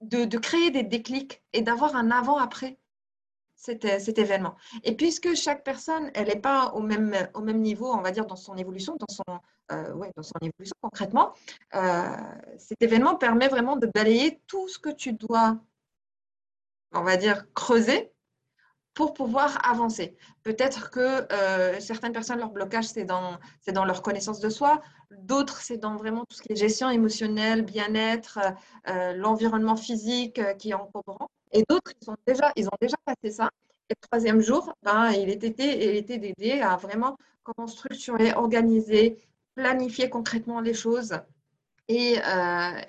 de, 0.00 0.38
créer 0.38 0.70
des 0.70 0.82
déclics 0.82 1.42
et 1.52 1.62
d'avoir 1.62 1.96
un 1.96 2.10
avant-après 2.10 2.78
cet, 3.54 3.82
cet, 4.00 4.18
événement. 4.18 4.56
Et 4.84 4.94
puisque 4.94 5.34
chaque 5.34 5.64
personne, 5.64 6.10
elle 6.14 6.28
n'est 6.28 6.40
pas 6.40 6.72
au 6.74 6.80
même, 6.80 7.14
au 7.34 7.40
même 7.40 7.60
niveau, 7.60 7.92
on 7.92 8.02
va 8.02 8.10
dire, 8.10 8.26
dans 8.26 8.36
son 8.36 8.56
évolution, 8.56 8.96
dans 8.96 9.12
son, 9.12 9.40
euh, 9.72 10.10
évolution 10.42 10.76
concrètement, 10.80 11.32
euh, 11.74 12.16
cet 12.58 12.82
événement 12.82 13.16
permet 13.16 13.48
vraiment 13.48 13.76
de 13.76 13.86
balayer 13.92 14.40
tout 14.46 14.68
ce 14.68 14.78
que 14.78 14.90
tu 14.90 15.12
dois, 15.12 15.58
on 16.92 17.02
va 17.02 17.16
dire, 17.16 17.46
creuser 17.54 18.12
pour 18.96 19.12
pouvoir 19.12 19.58
avancer. 19.64 20.16
Peut-être 20.42 20.90
que 20.90 21.30
euh, 21.30 21.78
certaines 21.80 22.12
personnes, 22.12 22.38
leur 22.38 22.50
blocage, 22.50 22.86
c'est 22.86 23.04
dans, 23.04 23.38
leur 23.84 24.00
connaissance 24.00 24.40
de 24.40 24.48
soi. 24.48 24.80
D'autres, 25.10 25.60
c'est 25.60 25.76
dans 25.76 25.96
vraiment 25.96 26.24
tout 26.24 26.34
ce 26.34 26.42
qui 26.42 26.52
est 26.54 26.56
gestion 26.56 26.88
émotionnelle, 26.88 27.62
bien-être, 27.62 28.38
euh, 28.88 29.12
l'environnement 29.12 29.76
physique 29.76 30.38
euh, 30.38 30.54
qui 30.54 30.70
est 30.70 30.74
encombrant. 30.74 31.28
Et 31.52 31.62
d'autres, 31.68 31.92
ils, 32.00 32.10
ont 32.10 32.16
déjà, 32.26 32.50
ils 32.56 32.66
ont 32.68 32.78
déjà 32.80 32.96
passé 33.04 33.30
ça. 33.30 33.50
Et 33.90 33.94
le 34.00 34.08
troisième 34.08 34.40
jour, 34.40 34.72
ben, 34.82 35.10
il 35.10 35.28
était, 35.28 35.90
il 35.90 35.96
était 35.96 36.16
d'aider 36.16 36.62
à 36.62 36.76
vraiment 36.76 37.18
comment 37.42 37.68
structurer, 37.68 38.32
organiser, 38.32 39.18
planifier 39.54 40.08
concrètement 40.08 40.60
les 40.60 40.74
choses 40.74 41.18
et, 41.88 42.16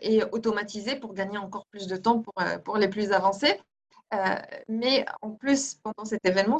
et 0.02 0.24
automatiser 0.32 0.96
pour 0.96 1.14
gagner 1.14 1.38
encore 1.38 1.68
plus 1.68 1.86
de 1.86 1.98
temps 1.98 2.20
pour, 2.20 2.34
pour 2.64 2.78
les 2.78 2.88
plus 2.88 3.12
avancés. 3.12 3.60
Euh, 4.14 4.36
mais 4.68 5.06
en 5.22 5.32
plus, 5.32 5.76
pendant 5.76 6.06
cet 6.06 6.26
événement, 6.26 6.58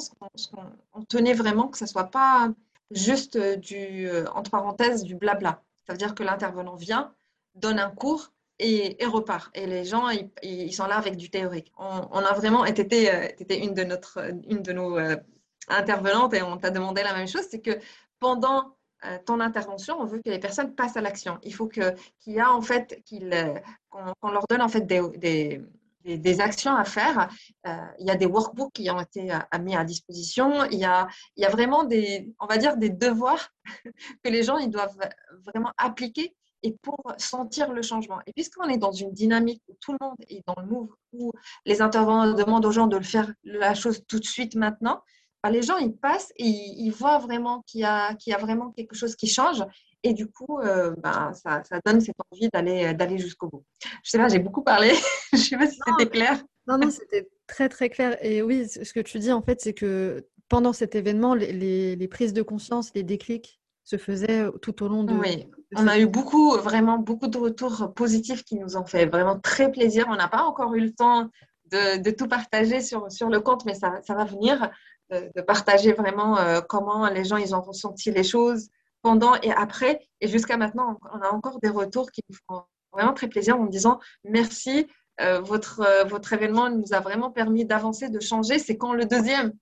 on, 0.94 1.04
tenait 1.04 1.34
vraiment 1.34 1.70
que 1.70 1.78
ce 1.78 1.86
ne 1.86 1.90
soit 1.90 2.12
pas 2.12 2.50
juste 2.92 3.38
du, 3.38 4.10
euh, 4.10 4.26
entre 4.34 4.52
parenthèses, 4.52 5.04
du 5.04 5.16
blabla. 5.16 5.64
Ça 5.86 5.94
veut 5.94 5.98
dire 5.98 6.14
que 6.14 6.24
l'intervenant 6.24 6.76
vient, 6.76 7.14
donne 7.56 7.80
un 7.80 7.90
cours 7.90 8.34
et, 8.60 8.98
repart. 9.06 9.50
Et 9.56 9.66
les 9.66 9.86
gens, 9.86 10.10
ils, 10.44 10.74
sont 10.74 10.88
là 10.88 10.98
avec 10.98 11.16
du 11.16 11.30
théorique. 11.30 11.72
On, 11.78 12.20
a 12.20 12.34
vraiment, 12.34 12.66
étais, 12.66 13.14
euh, 13.14 13.56
une 13.56 13.74
de, 13.74 13.84
notre, 13.84 14.20
une 14.50 14.62
de 14.62 14.74
nos 14.74 14.98
intervenantes 15.70 16.34
et 16.34 16.42
on 16.42 16.58
t'a 16.58 16.70
demandé 16.70 17.04
la 17.04 17.14
même 17.14 17.28
chose, 17.28 17.46
c'est 17.50 17.62
que 17.62 17.80
pendant 18.20 18.76
ton 19.26 19.40
intervention, 19.40 19.98
on 20.00 20.06
veut 20.06 20.18
que 20.18 20.30
les 20.30 20.40
personnes 20.40 20.74
passent 20.74 20.98
à 20.98 21.02
l'action. 21.02 21.38
Il 21.44 21.54
faut 21.54 21.68
qu'il 21.68 21.94
y 22.26 22.40
a 22.40 22.52
en 22.52 22.62
fait 22.62 23.02
qu'on 23.90 24.32
leur 24.32 24.48
donne 24.48 24.62
en 24.62 24.70
fait 24.70 24.82
des, 24.82 25.62
actions 26.40 26.76
à 26.76 26.84
faire. 26.84 27.30
Euh, 27.66 27.76
il 28.00 28.08
y 28.08 28.12
a 28.12 28.16
des 28.16 28.26
workbooks 28.26 28.74
qui 28.74 28.90
ont 28.90 29.00
été 29.00 29.32
euh, 29.32 29.60
mis 29.60 29.76
à 29.76 29.84
disposition. 29.84 30.66
Il 30.66 30.80
y 30.80 30.86
a, 30.86 31.08
il 31.36 31.44
y 31.44 31.46
a 31.46 31.50
vraiment 31.50 31.84
des, 31.84 32.34
on 32.40 32.46
va 32.46 32.58
dire, 32.58 32.78
des 32.78 32.90
devoirs 32.90 33.50
que 34.24 34.30
les 34.30 34.44
gens 34.44 34.58
ils 34.58 34.70
doivent 34.70 34.98
vraiment 35.46 35.72
appliquer 35.78 36.36
et 36.64 36.76
pour 36.82 36.98
sentir 37.18 37.72
le 37.72 37.82
changement. 37.82 38.20
Et 38.26 38.34
puisqu'on 38.34 38.68
est 38.68 38.78
dans 38.78 38.92
une 38.92 39.14
dynamique 39.14 39.62
où 39.68 39.76
tout 39.80 39.92
le 39.92 39.98
monde 40.02 40.18
est 40.28 40.44
dans 40.48 40.60
le 40.60 40.68
move, 40.68 40.90
où 41.14 41.32
les 41.66 41.82
intervenants 41.82 42.34
demandent 42.34 42.66
aux 42.66 42.72
gens 42.72 42.88
de 42.88 42.98
le 42.98 43.04
faire 43.04 43.32
la 43.44 43.76
chose 43.76 44.04
tout 44.08 44.20
de 44.20 44.26
suite 44.26 44.56
maintenant, 44.56 45.02
bah, 45.44 45.52
les 45.52 45.62
gens 45.62 45.78
ils 45.78 45.96
passent 45.96 46.34
et 46.36 46.48
ils, 46.48 46.90
voient 46.90 47.20
vraiment 47.20 47.62
qu'il 47.68 47.82
y, 47.82 48.18
qu'il 48.18 48.32
y 48.32 48.34
a 48.34 48.40
vraiment 48.40 48.72
quelque 48.72 48.96
chose 48.96 49.16
qui 49.16 49.28
change 49.28 49.64
et 50.08 50.14
du 50.14 50.28
coup, 50.28 50.60
euh, 50.60 50.96
ben, 50.98 51.34
ça, 51.34 51.62
donne 51.86 52.02
cette 52.02 52.16
envie 52.32 52.50
d'aller, 52.50 52.94
d'aller 52.94 53.18
jusqu'au 53.18 53.48
bout. 53.48 53.64
Je 54.04 54.10
sais 54.10 54.18
pas, 54.18 54.30
j'ai 54.30 54.40
beaucoup 54.40 54.64
parlé. 54.64 54.94
je 55.34 55.38
sais 55.38 55.58
pas 55.58 55.68
si 55.68 55.80
c'était 55.86 56.10
clair. 56.10 56.44
Non, 56.68 56.78
non, 56.78 56.90
c'était 56.90 57.30
très, 57.48 57.70
très 57.70 57.90
clair. 57.90 58.18
Et 58.22 58.42
oui, 58.42 58.68
ce 58.68 58.92
que 58.94 59.00
tu 59.00 59.20
dis, 59.20 59.32
en 59.32 59.42
fait, 59.42 59.62
c'est 59.62 59.74
que 59.74 60.26
pendant 60.50 60.74
cet 60.74 60.96
événement, 60.96 61.34
les, 61.34 61.96
les, 61.96 62.08
prises 62.08 62.34
de 62.34 62.42
conscience, 62.42 62.92
les 62.96 63.04
déclics 63.04 63.60
se 63.84 63.98
faisaient 63.98 64.46
tout 64.62 64.84
au 64.84 64.88
long 64.88 65.04
de. 65.04 65.14
Oui, 65.14 65.48
on 65.76 65.88
a 65.88 65.98
eu 66.00 66.08
beaucoup, 66.08 66.52
vraiment 66.58 66.98
beaucoup 66.98 67.28
de 67.28 67.38
retours 67.38 67.94
positifs 67.94 68.44
qui 68.44 68.56
nous 68.56 68.78
ont 68.78 68.86
fait 68.86 69.06
vraiment 69.06 69.40
très 69.40 69.72
plaisir. 69.72 70.08
On 70.10 70.16
n'a 70.16 70.28
pas 70.28 70.44
encore 70.44 70.74
eu 70.76 70.82
le 70.82 70.94
temps 70.94 71.30
de, 71.72 72.02
de, 72.02 72.12
tout 72.12 72.28
partager 72.28 72.82
sur, 72.82 73.12
sur 73.12 73.30
le 73.30 73.40
compte, 73.40 73.66
mais 73.66 73.74
ça, 73.74 74.00
ça 74.06 74.14
va 74.14 74.26
venir. 74.26 74.70
De, 75.10 75.42
partager 75.42 75.94
vraiment 75.94 76.38
euh, 76.38 76.60
comment 76.60 77.08
les 77.08 77.24
gens 77.24 77.38
ils 77.38 77.56
ont 77.56 77.62
ressenti 77.62 78.12
les 78.12 78.26
choses, 78.26 78.68
pendant 79.02 79.36
et 79.42 79.52
après. 79.52 80.08
Et 80.22 80.28
jusqu'à 80.28 80.58
maintenant, 80.58 81.00
on 81.14 81.22
a 81.22 81.30
encore 81.30 81.60
des 81.60 81.70
retours 81.70 82.12
qui 82.12 82.22
nous 82.30 82.38
font 82.48 82.64
vraiment 82.92 83.14
très 83.14 83.28
plaisir 83.28 83.60
en 83.60 83.66
disant 83.66 84.00
merci, 84.24 84.88
euh, 85.22 85.40
votre, 85.40 85.82
euh, 85.82 86.04
votre 86.04 86.34
événement 86.34 86.70
nous 86.70 86.94
a 86.94 87.00
vraiment 87.00 87.32
permis 87.32 87.66
d'avancer, 87.66 88.10
de 88.10 88.20
changer. 88.20 88.60
C'est 88.60 88.78
quand 88.78 88.94
le 88.94 89.06
deuxième? 89.06 89.54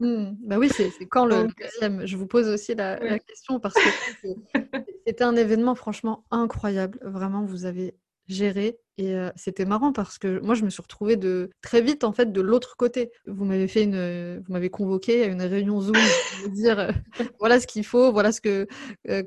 Hmm. 0.00 0.34
bah 0.44 0.58
oui, 0.58 0.70
c'est 0.70 0.92
quand 1.10 1.26
le 1.26 1.48
deuxième? 1.60 2.06
Je 2.06 2.16
vous 2.16 2.28
pose 2.28 2.46
aussi 2.46 2.74
la, 2.74 3.00
la 3.00 3.18
question 3.18 3.58
parce 3.58 3.74
que 3.74 3.80
c'était 5.06 5.24
un 5.24 5.34
événement 5.34 5.74
franchement 5.74 6.24
incroyable. 6.30 7.00
Vraiment, 7.02 7.44
vous 7.44 7.64
avez 7.64 7.96
géré 8.28 8.78
et 8.98 9.14
c'était 9.36 9.64
marrant 9.64 9.92
parce 9.92 10.18
que 10.18 10.40
moi, 10.40 10.56
je 10.56 10.64
me 10.64 10.70
suis 10.70 10.82
retrouvée 10.82 11.16
de 11.16 11.50
très 11.62 11.80
vite 11.80 12.02
en 12.02 12.12
fait 12.12 12.32
de 12.32 12.40
l'autre 12.40 12.76
côté. 12.76 13.12
Vous 13.26 13.44
m'avez 13.44 13.68
fait 13.68 13.84
une, 13.84 14.42
vous 14.44 14.52
m'avez 14.52 14.70
convoqué 14.70 15.22
à 15.22 15.26
une 15.26 15.40
réunion 15.40 15.80
Zoom 15.80 15.94
pour 15.94 16.50
me 16.50 16.54
dire 16.54 16.90
voilà 17.38 17.60
ce 17.60 17.68
qu'il 17.68 17.84
faut, 17.84 18.10
voilà 18.10 18.32
ce 18.32 18.40
que 18.40 18.66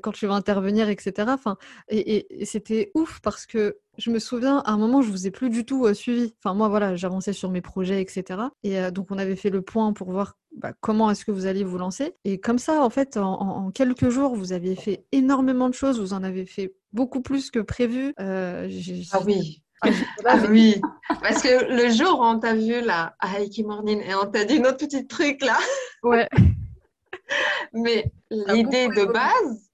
quand 0.02 0.12
tu 0.12 0.26
vas 0.26 0.34
intervenir, 0.34 0.90
etc. 0.90 1.28
Enfin, 1.32 1.56
et, 1.88 2.26
c'était 2.44 2.90
ouf 2.94 3.20
parce 3.22 3.46
que 3.46 3.78
je 3.96 4.10
me 4.10 4.18
souviens 4.18 4.58
à 4.58 4.72
un 4.72 4.76
moment, 4.76 5.00
je 5.00 5.10
vous 5.10 5.26
ai 5.26 5.30
plus 5.30 5.48
du 5.48 5.64
tout 5.64 5.92
suivi. 5.94 6.34
Enfin, 6.44 6.54
moi, 6.54 6.68
voilà, 6.68 6.94
j'avançais 6.94 7.32
sur 7.32 7.50
mes 7.50 7.62
projets, 7.62 8.02
etc. 8.02 8.40
Et 8.62 8.90
donc, 8.90 9.10
on 9.10 9.16
avait 9.16 9.36
fait 9.36 9.50
le 9.50 9.62
point 9.62 9.94
pour 9.94 10.10
voir 10.10 10.36
bah, 10.56 10.72
comment 10.80 11.10
est-ce 11.10 11.24
que 11.24 11.30
vous 11.30 11.46
alliez 11.46 11.64
vous 11.64 11.78
lancer. 11.78 12.14
Et 12.24 12.38
comme 12.38 12.58
ça, 12.58 12.82
en 12.82 12.90
fait, 12.90 13.16
en, 13.16 13.70
quelques 13.70 14.10
jours, 14.10 14.36
vous 14.36 14.52
aviez 14.52 14.76
fait 14.76 15.04
énormément 15.12 15.68
de 15.68 15.74
choses. 15.74 15.98
Vous 15.98 16.12
en 16.12 16.22
avez 16.22 16.44
fait 16.44 16.74
beaucoup 16.92 17.20
plus 17.20 17.50
que 17.50 17.60
prévu. 17.60 18.14
ah 18.18 19.20
oui. 19.24 19.62
Ah, 19.84 19.88
ah 20.26 20.36
oui, 20.48 20.80
parce 21.20 21.42
que 21.42 21.64
le 21.74 21.90
jour 21.90 22.20
où 22.20 22.22
on 22.22 22.38
t'a 22.38 22.54
vu 22.54 22.80
là 22.82 23.16
à 23.18 23.40
Heiki 23.40 23.64
Morning 23.64 24.00
et 24.00 24.14
on 24.14 24.30
t'a 24.30 24.44
dit 24.44 24.60
notre 24.60 24.78
petit 24.78 25.08
truc 25.08 25.44
là. 25.44 25.58
Ouais. 26.04 26.28
Mais 27.72 28.04
l'idée 28.30 28.86
de 28.88 29.04
base, 29.04 29.70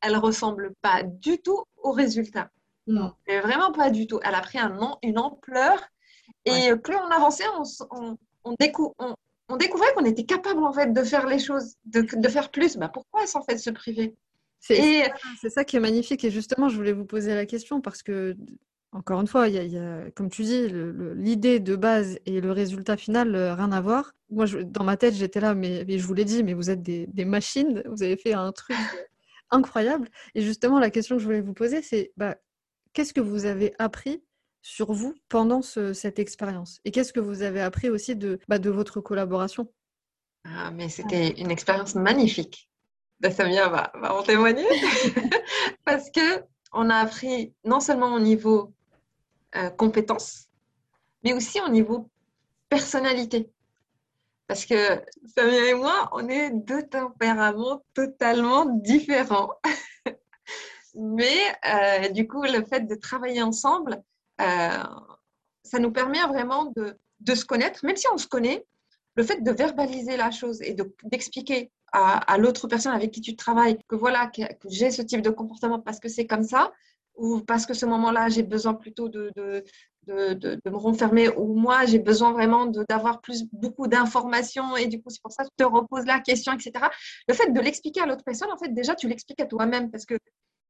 elle 0.00 0.16
ressemble 0.16 0.74
pas 0.80 1.02
du 1.02 1.38
tout 1.38 1.64
au 1.82 1.90
résultat. 1.90 2.50
Non. 2.86 3.12
Mais 3.26 3.40
vraiment 3.40 3.72
pas 3.72 3.90
du 3.90 4.06
tout. 4.06 4.20
Elle 4.22 4.36
a 4.36 4.40
pris 4.40 4.58
un 4.58 4.68
nom, 4.68 4.96
une 5.02 5.18
ampleur. 5.18 5.78
Et 6.44 6.74
plus 6.76 6.96
on 6.96 7.10
avançait, 7.10 7.44
on, 7.90 8.16
on, 8.44 8.54
découvrait 8.58 9.92
qu'on 9.94 10.04
était 10.04 10.24
capable 10.24 10.62
en 10.62 10.72
fait 10.72 10.92
de 10.92 11.02
faire 11.02 11.26
les 11.26 11.38
choses, 11.38 11.74
de, 11.84 12.02
de 12.02 12.28
faire 12.28 12.50
plus. 12.50 12.76
Bah, 12.76 12.88
pourquoi 12.88 13.26
s'en 13.26 13.42
fait 13.42 13.58
se 13.58 13.70
priver? 13.70 14.14
C'est 14.60 15.10
ça 15.50 15.64
qui 15.64 15.76
est 15.76 15.80
magnifique. 15.80 16.24
Et 16.24 16.30
justement, 16.30 16.68
je 16.68 16.76
voulais 16.76 16.92
vous 16.92 17.04
poser 17.06 17.34
la 17.34 17.46
question 17.46 17.80
parce 17.80 18.02
que 18.02 18.36
encore 18.92 19.20
une 19.20 19.26
fois, 19.26 19.48
il 19.48 19.54
y 19.54 19.78
a, 19.78 20.10
comme 20.12 20.30
tu 20.30 20.42
dis, 20.42 20.66
l'idée 21.14 21.60
de 21.60 21.76
base 21.76 22.18
et 22.24 22.40
le 22.40 22.52
résultat 22.52 22.96
final, 22.96 23.34
euh, 23.34 23.54
rien 23.54 23.70
à 23.70 23.80
voir. 23.80 24.14
Moi, 24.30 24.46
dans 24.64 24.84
ma 24.84 24.96
tête, 24.96 25.14
j'étais 25.14 25.40
là, 25.40 25.54
mais, 25.54 25.84
je 25.86 26.06
vous 26.06 26.14
l'ai 26.14 26.24
dit, 26.24 26.42
mais 26.42 26.54
vous 26.54 26.70
êtes 26.70 26.82
des, 26.82 27.24
machines, 27.24 27.82
vous 27.86 28.02
avez 28.02 28.16
fait 28.16 28.32
un 28.32 28.50
truc 28.52 28.76
incroyable. 29.50 30.08
Et 30.34 30.40
justement, 30.40 30.78
la 30.78 30.90
question 30.90 31.16
que 31.16 31.20
je 31.20 31.26
voulais 31.26 31.42
vous 31.42 31.52
poser, 31.52 31.82
c'est 31.82 32.12
bah, 32.16 32.36
qu'est-ce 32.94 33.12
que 33.12 33.20
vous 33.20 33.44
avez 33.44 33.74
appris 33.78 34.22
sur 34.62 34.92
vous 34.92 35.14
pendant 35.28 35.60
cette 35.60 36.18
expérience? 36.18 36.80
Et 36.84 36.90
qu'est-ce 36.90 37.12
que 37.12 37.20
vous 37.20 37.42
avez 37.42 37.60
appris 37.60 37.90
aussi 37.90 38.16
de, 38.16 38.38
bah, 38.48 38.58
de 38.58 38.70
votre 38.70 39.00
collaboration? 39.02 39.70
Ah, 40.44 40.70
mais 40.70 40.88
c'était 40.88 41.28
une 41.32 41.50
expérience 41.50 41.94
magnifique. 41.94 42.67
Ben, 43.20 43.32
Samia 43.32 43.68
va, 43.68 43.90
va 43.94 44.14
en 44.14 44.22
témoigner. 44.22 44.66
Parce 45.84 46.10
que 46.10 46.44
on 46.72 46.90
a 46.90 46.96
appris 46.96 47.52
non 47.64 47.80
seulement 47.80 48.14
au 48.14 48.20
niveau 48.20 48.72
euh, 49.56 49.70
compétences, 49.70 50.48
mais 51.24 51.32
aussi 51.32 51.60
au 51.60 51.68
niveau 51.68 52.08
personnalité. 52.68 53.50
Parce 54.46 54.66
que 54.66 55.02
Samia 55.36 55.70
et 55.70 55.74
moi, 55.74 56.08
on 56.12 56.28
est 56.28 56.50
deux 56.50 56.86
tempéraments 56.86 57.82
totalement 57.92 58.66
différents. 58.66 59.50
mais 60.94 61.38
euh, 61.66 62.08
du 62.10 62.28
coup, 62.28 62.42
le 62.42 62.64
fait 62.64 62.86
de 62.86 62.94
travailler 62.94 63.42
ensemble, 63.42 64.02
euh, 64.40 64.84
ça 65.64 65.78
nous 65.78 65.90
permet 65.90 66.22
vraiment 66.26 66.66
de, 66.76 66.96
de, 67.20 67.34
se 67.34 67.44
connaître, 67.44 67.84
même 67.84 67.96
si 67.96 68.06
on 68.12 68.16
se 68.16 68.26
connaît, 68.26 68.64
le 69.16 69.24
fait 69.24 69.42
de 69.42 69.50
verbaliser 69.50 70.16
la 70.16 70.30
chose 70.30 70.62
et 70.62 70.76
d'expliquer 71.04 71.70
à, 71.92 72.38
l'autre 72.38 72.68
personne 72.68 72.92
avec 72.92 73.10
qui 73.10 73.20
tu 73.20 73.36
travailles 73.36 73.78
que 73.88 73.96
voilà, 73.96 74.26
que, 74.26 74.42
j'ai 74.68 74.90
ce 74.90 75.02
type 75.02 75.22
de 75.22 75.30
comportement 75.30 75.78
parce 75.80 76.00
que 76.00 76.08
c'est 76.08 76.26
comme 76.26 76.44
ça, 76.44 76.72
ou 77.16 77.40
parce 77.40 77.66
que 77.66 77.74
ce 77.74 77.86
moment-là, 77.86 78.28
j'ai 78.28 78.42
besoin 78.42 78.74
plutôt 78.74 79.08
de, 79.08 79.32
de, 79.36 79.64
de, 80.06 80.34
de, 80.34 80.70
me 80.70 80.76
renfermer, 80.76 81.28
ou 81.30 81.54
moi, 81.54 81.84
j'ai 81.84 81.98
besoin 81.98 82.32
vraiment 82.32 82.66
d'avoir 82.66 83.20
plus 83.20 83.44
beaucoup 83.52 83.88
d'informations, 83.88 84.76
et 84.76 84.86
du 84.86 85.02
coup, 85.02 85.10
c'est 85.10 85.22
pour 85.22 85.32
ça 85.32 85.44
que 85.44 85.50
je 85.58 85.64
te 85.64 85.68
repose 85.68 86.06
la 86.06 86.20
question, 86.20 86.52
etc. 86.52 86.72
Le 87.26 87.34
fait 87.34 87.50
de 87.50 87.60
l'expliquer 87.60 88.02
à 88.02 88.06
l'autre 88.06 88.24
personne, 88.24 88.50
en 88.52 88.56
fait, 88.56 88.72
déjà, 88.72 88.94
tu 88.94 89.08
l'expliques 89.08 89.40
à 89.40 89.46
toi-même, 89.46 89.90
parce 89.90 90.06
que 90.06 90.14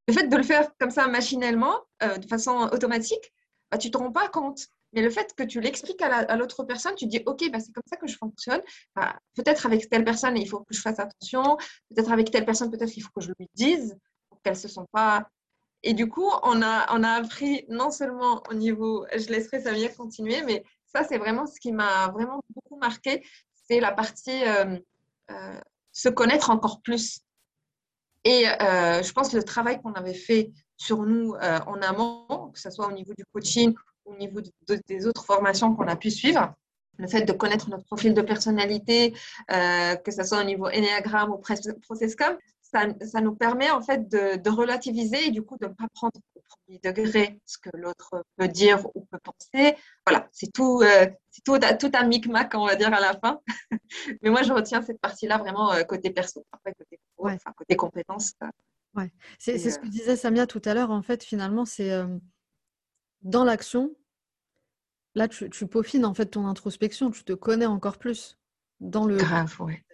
le 0.09 0.15
fait 0.15 0.27
de 0.27 0.37
le 0.37 0.43
faire 0.43 0.71
comme 0.79 0.91
ça 0.91 1.07
machinalement, 1.07 1.75
euh, 2.03 2.17
de 2.17 2.27
façon 2.27 2.69
automatique, 2.73 3.33
bah, 3.71 3.77
tu 3.77 3.89
ne 3.89 3.93
te 3.93 3.99
rends 3.99 4.13
pas 4.13 4.29
compte. 4.29 4.67
Mais 4.93 5.03
le 5.03 5.11
fait 5.11 5.35
que 5.37 5.43
tu 5.43 5.61
l'expliques 5.61 6.01
à 6.01 6.37
l'autre 6.37 6.65
personne, 6.65 6.95
tu 6.95 7.07
dis, 7.07 7.23
OK, 7.27 7.51
bah, 7.51 7.61
c'est 7.61 7.73
comme 7.73 7.85
ça 7.87 7.97
que 7.97 8.07
je 8.07 8.17
fonctionne. 8.17 8.63
Bah, 8.97 9.19
peut-être 9.35 9.67
avec 9.67 9.89
telle 9.91 10.05
personne, 10.05 10.37
il 10.37 10.49
faut 10.49 10.61
que 10.61 10.75
je 10.75 10.81
fasse 10.81 10.99
attention. 10.99 11.57
Peut-être 11.95 12.11
avec 12.11 12.31
telle 12.31 12.47
personne, 12.47 12.71
peut-être 12.71 12.97
il 12.97 13.01
faut 13.01 13.11
que 13.15 13.21
je 13.21 13.33
lui 13.39 13.49
dise 13.55 13.97
pour 14.31 14.41
qu'elle 14.41 14.55
ne 14.55 14.59
se 14.59 14.69
sent 14.69 14.87
pas. 14.93 15.29
Et 15.83 15.95
du 15.95 16.09
coup, 16.09 16.29
on 16.43 16.63
a, 16.63 16.93
on 16.93 17.03
a 17.05 17.11
appris 17.11 17.65
non 17.69 17.91
seulement 17.91 18.43
au 18.51 18.55
niveau, 18.55 19.07
je 19.15 19.29
laisserai 19.29 19.61
Samia 19.61 19.89
continuer, 19.91 20.43
mais 20.43 20.65
ça, 20.87 21.05
c'est 21.05 21.19
vraiment 21.19 21.47
ce 21.47 21.61
qui 21.61 21.73
m'a 21.73 22.09
vraiment 22.09 22.43
beaucoup 22.55 22.77
marqué. 22.77 23.25
C'est 23.69 23.81
la 23.81 23.93
partie 23.93 24.45
euh, 24.45 24.79
euh, 25.31 25.61
se 25.93 26.09
connaître 26.09 26.51
encore 26.51 26.81
plus. 26.81 27.21
Et 28.25 28.49
euh, 28.49 29.03
je 29.03 29.13
pense 29.13 29.29
que 29.29 29.37
le 29.37 29.45
travail 29.45 29.81
qu'on 29.81 29.93
avait 29.93 30.15
fait 30.15 30.51
sur 30.77 31.03
nous 31.03 31.35
en 31.35 31.83
amont, 31.83 32.51
que 32.53 32.59
ce 32.59 32.71
soit 32.71 32.87
au 32.87 32.93
niveau 32.93 33.13
du 33.17 33.25
coaching 33.33 33.75
au 34.09 34.17
niveau 34.17 34.41
des 34.89 35.07
autres 35.07 35.25
formations 35.25 35.75
qu'on 35.75 35.87
a 35.87 35.97
pu 35.97 36.11
suivre. 36.11 36.55
Le 36.99 37.07
fait 37.07 37.23
de 37.23 37.33
connaître 37.33 37.71
notre 37.71 37.85
profil 37.85 38.13
de 38.13 38.23
personnalité, 38.23 39.15
euh, 39.53 39.95
que 39.95 40.11
ce 40.11 40.25
soit 40.25 40.41
au 40.41 40.45
niveau 40.45 40.67
Enneagram 40.67 41.31
ou 41.31 41.39
Processcom, 41.39 42.37
ça, 42.61 42.87
ça, 43.01 43.21
nous 43.21 43.35
permet 43.35 43.71
en 43.71 43.81
fait 43.81 44.09
de, 44.09 44.51
relativiser 44.51 45.29
et 45.29 45.31
du 45.31 45.43
coup 45.43 45.57
de 45.59 45.69
ne 45.69 45.73
pas 45.73 45.87
prendre 45.95 46.21
au 46.35 46.41
premier 46.49 46.81
degré 46.83 47.41
ce 47.47 47.57
que 47.57 47.71
l'autre 47.75 48.25
peut 48.37 48.49
dire 48.49 48.85
ou 48.95 49.07
peut 49.11 49.19
penser. 49.23 49.77
Voilà, 50.07 50.29
c'est 50.33 50.53
tout, 50.53 50.83
euh, 50.83 51.07
tout, 51.45 51.59
tout, 51.79 51.91
un 51.95 52.07
micmac, 52.07 52.53
on 52.55 52.67
va 52.67 52.75
dire, 52.75 52.93
à 52.93 53.01
la 53.01 53.15
fin. 53.19 53.41
Mais 54.23 54.31
moi, 54.31 54.43
je 54.43 54.53
retiens 54.53 54.83
cette 54.83 55.01
partie-là 55.01 55.39
vraiment 55.39 55.73
euh, 55.73 55.83
côté 55.85 56.11
perso, 56.11 56.45
après 56.53 56.75
côté, 56.75 56.99
enfin, 57.17 57.53
côté 57.57 57.77
compétences. 57.77 58.35
Ouais. 58.95 59.13
C'est 59.39 59.59
ce 59.59 59.79
que 59.79 59.87
disait 59.87 60.17
Samia 60.17 60.47
tout 60.47 60.63
à 60.65 60.75
l'heure. 60.75 60.91
En 60.91 61.03
fait, 61.03 61.23
finalement, 61.23 61.65
c'est 61.65 61.93
dans 63.23 63.45
l'action, 63.45 63.95
là, 65.15 65.29
tu, 65.29 65.49
peaufines 65.67 66.05
en 66.05 66.15
fait 66.15 66.27
ton 66.27 66.47
introspection, 66.47 67.11
tu 67.11 67.25
te 67.25 67.33
connais 67.33 67.67
encore 67.67 67.99
plus 67.99 68.39
dans 68.81 69.05
le. 69.05 69.17
Grave, 69.17 69.55
ouais. 69.61 69.85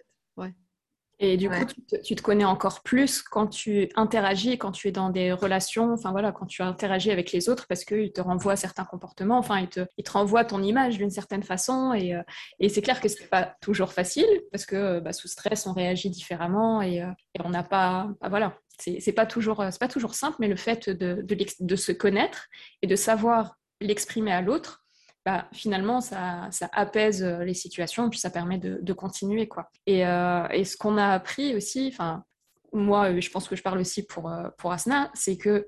Et 1.19 1.37
du 1.37 1.49
coup, 1.49 1.65
tu 2.03 2.15
te, 2.15 2.21
connais 2.21 2.43
encore 2.43 2.81
plus 2.81 3.21
quand 3.21 3.47
tu 3.47 3.87
interagis, 3.95 4.57
quand 4.57 4.71
tu 4.71 4.89
es 4.89 4.91
dans 4.91 5.09
des 5.09 5.31
relations, 5.31 5.93
enfin 5.93 6.11
voilà, 6.11 6.33
quand 6.33 6.45
tu 6.45 6.61
interagis 6.61 7.09
avec 7.09 7.31
les 7.31 7.47
autres 7.47 7.67
parce 7.67 7.85
qu'ils 7.85 8.11
te 8.11 8.19
renvoient 8.19 8.57
certains 8.57 8.83
comportements, 8.83 9.37
enfin, 9.37 9.59
ils 9.59 9.69
te, 9.69 9.85
ils 9.97 10.03
te 10.03 10.11
renvoient 10.11 10.43
ton 10.43 10.61
image 10.61 10.97
d'une 10.97 11.09
certaine 11.09 11.43
façon. 11.43 11.93
Et, 11.93 12.13
euh, 12.13 12.21
et 12.59 12.67
c'est 12.67 12.81
clair 12.81 12.99
que 12.99 13.07
ce 13.07 13.21
n'est 13.21 13.29
pas 13.29 13.55
toujours 13.61 13.93
facile 13.93 14.27
parce 14.51 14.65
que 14.65 14.99
bah, 14.99 15.13
sous 15.13 15.29
stress, 15.29 15.67
on 15.67 15.73
réagit 15.73 16.09
différemment 16.09 16.81
et, 16.81 17.01
euh, 17.01 17.11
et 17.33 17.39
on 17.45 17.49
n'a 17.49 17.63
pas. 17.63 18.09
Bah, 18.19 18.27
voilà, 18.27 18.57
c'est 18.79 19.13
pas, 19.13 19.25
toujours, 19.25 19.63
pas 19.79 19.87
toujours 19.87 20.15
simple, 20.15 20.37
mais 20.39 20.47
le 20.47 20.55
fait 20.55 20.89
de, 20.89 21.25
de, 21.59 21.75
se 21.75 21.91
connaître 21.91 22.47
et 22.81 22.87
de 22.87 22.95
savoir 22.95 23.55
l'exprimer 23.81 24.31
à 24.31 24.41
l'autre, 24.41 24.85
bah, 25.25 25.49
finalement, 25.53 26.01
ça, 26.01 26.47
ça, 26.51 26.69
apaise 26.71 27.23
euh, 27.23 27.43
les 27.43 27.55
situations, 27.55 28.11
puis 28.11 28.19
ça 28.19 28.29
permet 28.29 28.59
de, 28.59 28.93
continuer. 28.93 29.47
Quoi. 29.47 29.69
Et, 29.87 30.05
euh, 30.05 30.47
et 30.49 30.63
ce 30.65 30.77
qu'on 30.77 30.97
a 30.97 31.07
appris 31.07 31.55
aussi, 31.55 31.89
enfin, 31.91 32.23
moi, 32.71 33.11
euh, 33.11 33.19
je 33.19 33.31
pense 33.31 33.47
que 33.47 33.55
je 33.55 33.63
parle 33.63 33.79
aussi 33.79 34.05
pour, 34.05 34.31
pour 34.59 34.71
Asna, 34.71 35.09
c'est 35.15 35.37
que, 35.37 35.67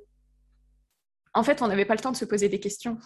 en 1.34 1.42
fait, 1.42 1.64
on 1.64 1.68
n'avait 1.68 1.86
pas 1.86 1.96
le 1.96 2.02
temps 2.02 2.12
de 2.12 2.18
se 2.18 2.26
poser 2.26 2.50
des 2.50 2.60
questions. 2.60 3.00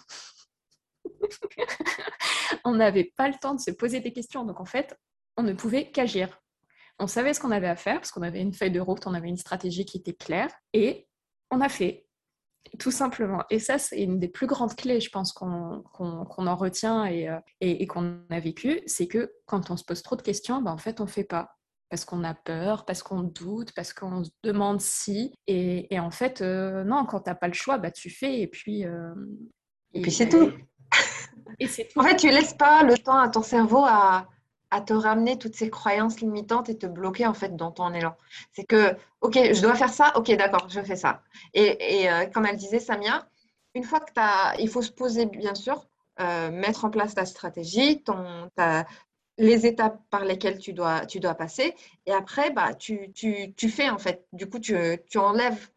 on 2.64 2.74
n'avait 2.74 3.12
pas 3.16 3.28
le 3.28 3.34
temps 3.40 3.54
de 3.54 3.60
se 3.60 3.70
poser 3.70 4.00
des 4.00 4.12
questions. 4.12 4.44
Donc, 4.44 4.60
en 4.60 4.66
fait, 4.66 4.94
on 5.38 5.42
ne 5.42 5.54
pouvait 5.54 5.90
qu'agir. 5.90 6.41
On 7.02 7.08
savait 7.08 7.34
ce 7.34 7.40
qu'on 7.40 7.50
avait 7.50 7.68
à 7.68 7.74
faire 7.74 7.96
parce 7.96 8.12
qu'on 8.12 8.22
avait 8.22 8.40
une 8.40 8.54
feuille 8.54 8.70
de 8.70 8.78
route, 8.78 9.08
on 9.08 9.14
avait 9.14 9.28
une 9.28 9.36
stratégie 9.36 9.84
qui 9.84 9.96
était 9.96 10.12
claire 10.12 10.50
et 10.72 11.08
on 11.50 11.60
a 11.60 11.68
fait. 11.68 12.06
Tout 12.78 12.92
simplement. 12.92 13.42
Et 13.50 13.58
ça, 13.58 13.76
c'est 13.78 14.00
une 14.00 14.20
des 14.20 14.28
plus 14.28 14.46
grandes 14.46 14.76
clés, 14.76 15.00
je 15.00 15.10
pense, 15.10 15.32
qu'on 15.32 15.82
en 15.92 16.56
retient 16.56 17.10
euh, 17.10 17.40
et, 17.60 17.82
et, 17.82 17.86
qu'on 17.88 18.20
a 18.30 18.38
vécu, 18.38 18.82
c'est 18.86 19.08
que 19.08 19.32
quand 19.46 19.72
on 19.72 19.76
se 19.76 19.82
pose 19.82 20.00
trop 20.02 20.14
de 20.14 20.22
questions, 20.22 20.62
ben, 20.62 20.70
en 20.70 20.78
fait, 20.78 21.00
on 21.00 21.04
ne 21.04 21.08
fait 21.08 21.24
pas. 21.24 21.56
Parce 21.90 22.04
qu'on 22.04 22.22
a 22.22 22.34
peur, 22.34 22.84
parce 22.84 23.02
qu'on 23.02 23.24
doute, 23.24 23.72
parce 23.74 23.92
qu'on 23.92 24.22
se 24.22 24.30
demande 24.44 24.80
si. 24.80 25.34
Et, 25.48 25.92
et 25.92 25.98
en 25.98 26.12
fait, 26.12 26.40
euh, 26.40 26.84
non, 26.84 27.04
quand 27.04 27.22
tu 27.22 27.30
n'as 27.30 27.34
pas 27.34 27.48
le 27.48 27.52
choix, 27.52 27.78
bah, 27.78 27.90
tu 27.90 28.10
fais 28.10 28.40
et 28.40 28.46
puis. 28.46 28.86
Euh, 28.86 29.12
et, 29.92 30.02
puis 30.02 30.12
c'est 30.12 30.28
tout. 30.28 30.52
Et 31.58 31.66
tout. 31.66 31.98
En 31.98 32.04
fait, 32.04 32.16
tu 32.16 32.28
laisses 32.28 32.54
pas 32.54 32.84
le 32.84 32.96
temps 32.96 33.18
à 33.18 33.28
ton 33.28 33.42
cerveau 33.42 33.82
à, 33.84 34.28
à 34.72 34.80
te 34.80 34.94
ramener 34.94 35.38
toutes 35.38 35.54
ces 35.54 35.68
croyances 35.68 36.20
limitantes 36.20 36.70
et 36.70 36.78
te 36.78 36.86
bloquer 36.86 37.26
en 37.26 37.34
fait 37.34 37.54
dans 37.56 37.70
ton 37.70 37.92
élan. 37.92 38.16
C'est 38.52 38.64
que, 38.64 38.96
ok, 39.20 39.34
je 39.34 39.60
dois 39.60 39.74
faire 39.74 39.92
ça, 39.92 40.12
ok, 40.16 40.34
d'accord, 40.36 40.66
je 40.70 40.80
fais 40.80 40.96
ça. 40.96 41.22
Et, 41.52 42.10
euh, 42.10 42.24
comme 42.26 42.46
elle 42.46 42.56
disait, 42.56 42.80
Samia, 42.80 43.28
une 43.74 43.84
fois 43.84 44.00
que 44.00 44.12
il 44.60 44.68
faut 44.70 44.80
se 44.80 44.90
poser, 44.90 45.26
bien 45.26 45.54
sûr, 45.54 45.86
euh, 46.20 46.50
mettre 46.50 46.86
en 46.86 46.90
place 46.90 47.14
ta 47.14 47.26
stratégie, 47.26 48.02
les 49.38 49.66
étapes 49.66 50.00
par 50.10 50.24
lesquelles 50.24 50.58
tu 50.58 50.72
dois, 50.72 51.04
tu 51.06 51.20
dois 51.20 51.34
passer. 51.34 51.74
Et 52.06 52.12
après, 52.12 52.50
bah, 52.50 52.74
tu, 52.74 53.12
tu, 53.12 53.52
tu 53.54 53.68
fais 53.68 53.90
en 53.90 53.98
fait. 53.98 54.26
Du 54.32 54.48
coup, 54.48 54.58
tu, 54.58 54.74
tu 55.08 55.18
enlèves 55.18 55.68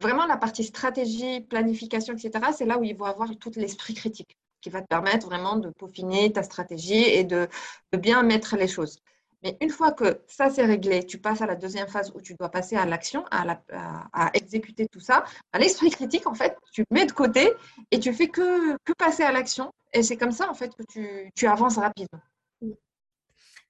vraiment 0.00 0.26
la 0.26 0.36
partie 0.36 0.64
stratégie, 0.64 1.40
planification, 1.40 2.14
etc. 2.14 2.52
C'est 2.56 2.66
là 2.66 2.78
où 2.78 2.84
il 2.84 2.96
faut 2.96 3.06
avoir 3.06 3.28
tout 3.38 3.52
l'esprit 3.56 3.94
critique 3.94 4.36
qui 4.64 4.70
va 4.70 4.80
te 4.80 4.86
permettre 4.86 5.26
vraiment 5.26 5.56
de 5.56 5.68
peaufiner 5.68 6.32
ta 6.32 6.42
stratégie 6.42 7.04
et 7.04 7.22
de, 7.22 7.48
bien 7.92 8.22
mettre 8.22 8.56
les 8.56 8.66
choses. 8.66 8.98
Mais 9.42 9.58
une 9.60 9.68
fois 9.68 9.92
que 9.92 10.22
ça 10.26 10.48
c'est 10.48 10.64
réglé, 10.64 11.04
tu 11.04 11.18
passes 11.18 11.42
à 11.42 11.46
la 11.46 11.54
deuxième 11.54 11.86
phase 11.86 12.10
où 12.14 12.22
tu 12.22 12.32
dois 12.34 12.48
passer 12.48 12.74
à 12.74 12.86
l'action, 12.86 13.26
à, 13.30 14.30
exécuter 14.32 14.88
tout 14.88 15.00
ça. 15.00 15.24
À 15.52 15.58
l'esprit 15.58 15.90
critique, 15.90 16.26
en 16.26 16.32
fait, 16.32 16.56
tu 16.72 16.82
mets 16.90 17.04
de 17.04 17.12
côté 17.12 17.52
et 17.90 18.00
tu 18.00 18.14
fais 18.14 18.28
que, 18.28 18.74
passer 18.96 19.22
à 19.22 19.32
l'action. 19.32 19.70
Et 19.92 20.02
c'est 20.02 20.16
comme 20.16 20.32
ça, 20.32 20.48
en 20.48 20.54
fait, 20.54 20.74
que 20.74 21.28
tu, 21.34 21.46
avances 21.46 21.76
rapidement. 21.76 22.22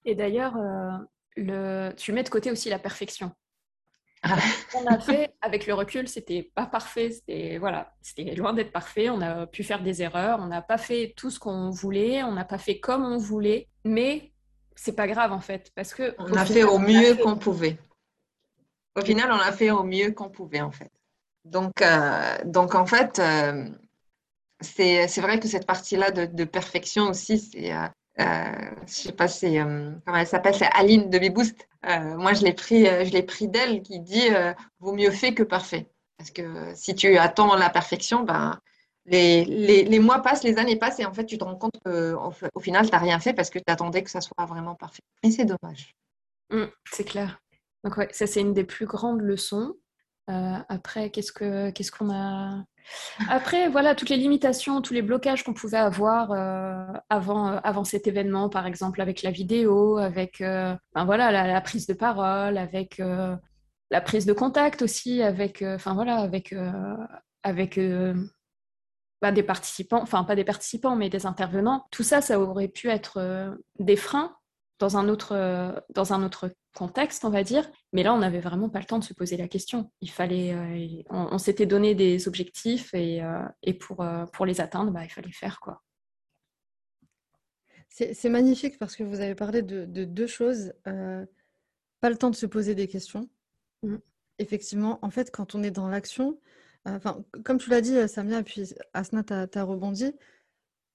Et 0.04 0.14
d'ailleurs, 0.14 0.56
euh, 0.56 1.90
tu 1.96 2.12
mets 2.12 2.22
de 2.22 2.28
côté 2.28 2.52
aussi 2.52 2.68
la 2.68 2.78
perfection. 2.78 3.32
On 4.74 4.86
a 4.86 4.98
fait 4.98 5.34
avec 5.40 5.66
le 5.66 5.74
recul, 5.74 6.08
c'était 6.08 6.50
pas 6.54 6.66
parfait, 6.66 7.10
c'était 7.10 7.58
voilà, 7.58 7.94
c'était 8.02 8.34
loin 8.34 8.52
d'être 8.52 8.72
parfait. 8.72 9.10
On 9.10 9.20
a 9.20 9.46
pu 9.46 9.62
faire 9.62 9.82
des 9.82 10.02
erreurs, 10.02 10.40
on 10.40 10.46
n'a 10.46 10.62
pas 10.62 10.78
fait 10.78 11.14
tout 11.16 11.30
ce 11.30 11.38
qu'on 11.38 11.70
voulait, 11.70 12.22
on 12.22 12.32
n'a 12.32 12.44
pas 12.44 12.58
fait 12.58 12.80
comme 12.80 13.04
on 13.04 13.18
voulait, 13.18 13.68
mais 13.84 14.32
c'est 14.76 14.96
pas 14.96 15.06
grave 15.06 15.32
en 15.32 15.40
fait 15.40 15.70
parce 15.74 15.94
que 15.94 16.14
on 16.18 16.32
a 16.34 16.44
fait 16.44 16.64
au 16.64 16.78
mieux 16.78 17.14
qu'on 17.16 17.36
pouvait. 17.36 17.78
Au 18.96 19.00
final, 19.00 19.30
on 19.32 19.40
a 19.40 19.52
fait 19.52 19.70
au 19.70 19.82
mieux 19.82 20.12
qu'on 20.12 20.30
pouvait 20.30 20.60
en 20.60 20.70
fait. 20.70 20.90
Donc, 21.44 21.82
euh, 21.82 22.38
donc 22.44 22.74
en 22.74 22.86
fait, 22.86 23.18
euh, 23.18 23.68
c'est 24.60 25.20
vrai 25.20 25.40
que 25.40 25.48
cette 25.48 25.66
partie-là 25.66 26.10
de, 26.10 26.26
de, 26.26 26.44
perfection 26.44 27.08
aussi, 27.08 27.38
c'est 27.38 27.72
euh, 27.72 27.86
je 28.18 28.92
sais 28.92 29.12
pas 29.12 29.26
euh, 29.44 29.92
comment 30.04 30.18
elle 30.18 30.26
s'appelle, 30.26 30.54
c'est 30.54 30.68
Aline 30.72 31.10
de 31.10 31.18
Beboost. 31.18 31.68
Euh, 31.86 32.16
moi, 32.16 32.32
je 32.32 32.44
l'ai 32.44 32.52
pris, 32.52 32.84
je 32.86 33.12
l'ai 33.12 33.22
pris 33.22 33.48
d'elle 33.48 33.82
qui 33.82 34.00
dit 34.00 34.28
vaut 34.80 34.92
mieux 34.92 35.10
fait 35.10 35.34
que 35.34 35.42
parfait. 35.42 35.90
Parce 36.16 36.30
que 36.30 36.72
si 36.74 36.94
tu 36.94 37.16
attends 37.18 37.56
la 37.56 37.70
perfection, 37.70 38.22
ben 38.22 38.58
les, 39.06 39.44
les, 39.44 39.84
les, 39.84 39.98
mois 39.98 40.20
passent, 40.20 40.44
les 40.44 40.56
années 40.58 40.76
passent 40.76 41.00
et 41.00 41.04
en 41.04 41.12
fait, 41.12 41.26
tu 41.26 41.36
te 41.36 41.44
rends 41.44 41.56
compte 41.56 41.78
qu'au 41.84 42.60
final, 42.60 42.86
tu 42.86 42.92
n'as 42.92 42.98
rien 42.98 43.18
fait 43.18 43.34
parce 43.34 43.50
que 43.50 43.58
tu 43.58 43.64
attendais 43.66 44.02
que 44.02 44.10
ça 44.10 44.20
soit 44.20 44.46
vraiment 44.46 44.74
parfait. 44.74 45.02
Et 45.22 45.30
c'est 45.30 45.44
dommage. 45.44 45.94
Mmh, 46.50 46.64
c'est 46.90 47.04
clair. 47.04 47.40
Donc, 47.82 47.98
ouais, 47.98 48.08
ça, 48.12 48.26
c'est 48.26 48.40
une 48.40 48.54
des 48.54 48.64
plus 48.64 48.86
grandes 48.86 49.20
leçons. 49.20 49.74
Après, 50.26 51.10
qu'est-ce 51.10 51.32
que 51.32 51.70
qu'est-ce 51.70 51.92
qu'on 51.92 52.10
a? 52.10 52.64
Après, 53.30 53.68
voilà, 53.68 53.94
toutes 53.94 54.10
les 54.10 54.16
limitations, 54.16 54.82
tous 54.82 54.92
les 54.92 55.02
blocages 55.02 55.42
qu'on 55.42 55.54
pouvait 55.54 55.78
avoir 55.78 56.32
avant, 57.08 57.46
avant 57.46 57.84
cet 57.84 58.06
événement, 58.06 58.50
par 58.50 58.66
exemple 58.66 59.00
avec 59.00 59.22
la 59.22 59.30
vidéo, 59.30 59.96
avec 59.96 60.40
ben 60.40 61.04
voilà, 61.06 61.46
la, 61.46 61.60
prise 61.62 61.86
de 61.86 61.94
parole, 61.94 62.58
avec 62.58 62.98
la 62.98 64.00
prise 64.02 64.26
de 64.26 64.34
contact 64.34 64.82
aussi, 64.82 65.22
avec, 65.22 65.62
enfin 65.62 65.94
voilà, 65.94 66.16
avec, 66.16 66.54
avec 67.42 67.78
des 69.32 69.42
participants, 69.42 70.02
enfin 70.02 70.24
pas 70.24 70.36
des 70.36 70.44
participants, 70.44 70.96
mais 70.96 71.08
des 71.08 71.26
intervenants. 71.26 71.86
Tout 71.90 72.02
ça, 72.02 72.20
ça 72.20 72.40
aurait 72.40 72.68
pu 72.68 72.88
être 72.88 73.18
euh, 73.18 73.54
des 73.78 73.96
freins 73.96 74.34
dans 74.78 74.96
un 74.96 75.08
autre, 75.08 75.32
euh, 75.32 75.72
dans 75.90 76.12
un 76.12 76.24
autre 76.24 76.50
contexte, 76.74 77.24
on 77.24 77.30
va 77.30 77.42
dire. 77.42 77.70
Mais 77.92 78.02
là, 78.02 78.14
on 78.14 78.18
n'avait 78.18 78.40
vraiment 78.40 78.68
pas 78.68 78.80
le 78.80 78.84
temps 78.84 78.98
de 78.98 79.04
se 79.04 79.14
poser 79.14 79.36
la 79.36 79.48
question. 79.48 79.92
Il 80.00 80.10
fallait, 80.10 80.52
euh, 80.52 81.02
on, 81.10 81.38
s'était 81.38 81.66
donné 81.66 81.94
des 81.94 82.26
objectifs 82.28 82.92
et, 82.94 83.22
et 83.62 83.74
pour, 83.74 84.04
pour 84.32 84.46
les 84.46 84.60
atteindre, 84.60 84.90
bah, 84.90 85.04
il 85.04 85.10
fallait 85.10 85.32
faire 85.32 85.60
quoi. 85.60 85.82
C'est 87.88 88.28
magnifique 88.28 88.76
parce 88.76 88.96
que 88.96 89.04
vous 89.04 89.20
avez 89.20 89.36
parlé 89.36 89.62
de, 89.62 89.84
deux 89.84 90.26
choses. 90.26 90.72
pas 90.82 92.10
le 92.10 92.16
temps 92.16 92.30
de 92.30 92.34
se 92.34 92.46
poser 92.46 92.74
des 92.74 92.88
questions. 92.88 93.28
Mmh. 93.84 93.96
Effectivement, 94.40 94.98
en 95.02 95.10
fait, 95.10 95.30
quand 95.30 95.54
on 95.54 95.62
est 95.62 95.70
dans 95.70 95.86
l'action, 95.86 96.36
Enfin, 96.86 97.24
comme 97.44 97.58
tu 97.58 97.70
l'as 97.70 97.80
dit, 97.80 97.96
euh, 97.96 98.06
Samia, 98.06 98.40
et 98.40 98.42
puis 98.42 98.74
Asna, 98.92 99.24
tu 99.24 99.32
as, 99.32 99.64
rebondi, 99.64 100.12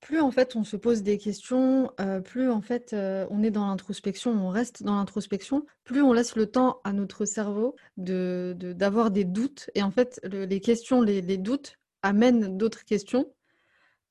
plus 0.01 0.21
en 0.21 0.31
fait 0.31 0.55
on 0.55 0.63
se 0.63 0.77
pose 0.77 1.03
des 1.03 1.17
questions, 1.17 1.91
euh, 1.99 2.21
plus 2.21 2.49
en 2.49 2.61
fait 2.61 2.93
euh, 2.93 3.27
on 3.29 3.43
est 3.43 3.51
dans 3.51 3.67
l'introspection, 3.67 4.31
on 4.31 4.49
reste 4.49 4.83
dans 4.83 4.95
l'introspection, 4.95 5.65
plus 5.83 6.01
on 6.01 6.13
laisse 6.13 6.35
le 6.35 6.45
temps 6.45 6.79
à 6.83 6.93
notre 6.93 7.25
cerveau 7.25 7.75
de, 7.97 8.55
d'avoir 8.57 9.11
des 9.11 9.25
doutes. 9.25 9.69
Et 9.75 9.83
en 9.83 9.91
fait, 9.91 10.19
les 10.23 10.61
questions, 10.61 11.01
les, 11.01 11.37
doutes 11.37 11.75
amènent 12.01 12.57
d'autres 12.57 12.85
questions 12.85 13.33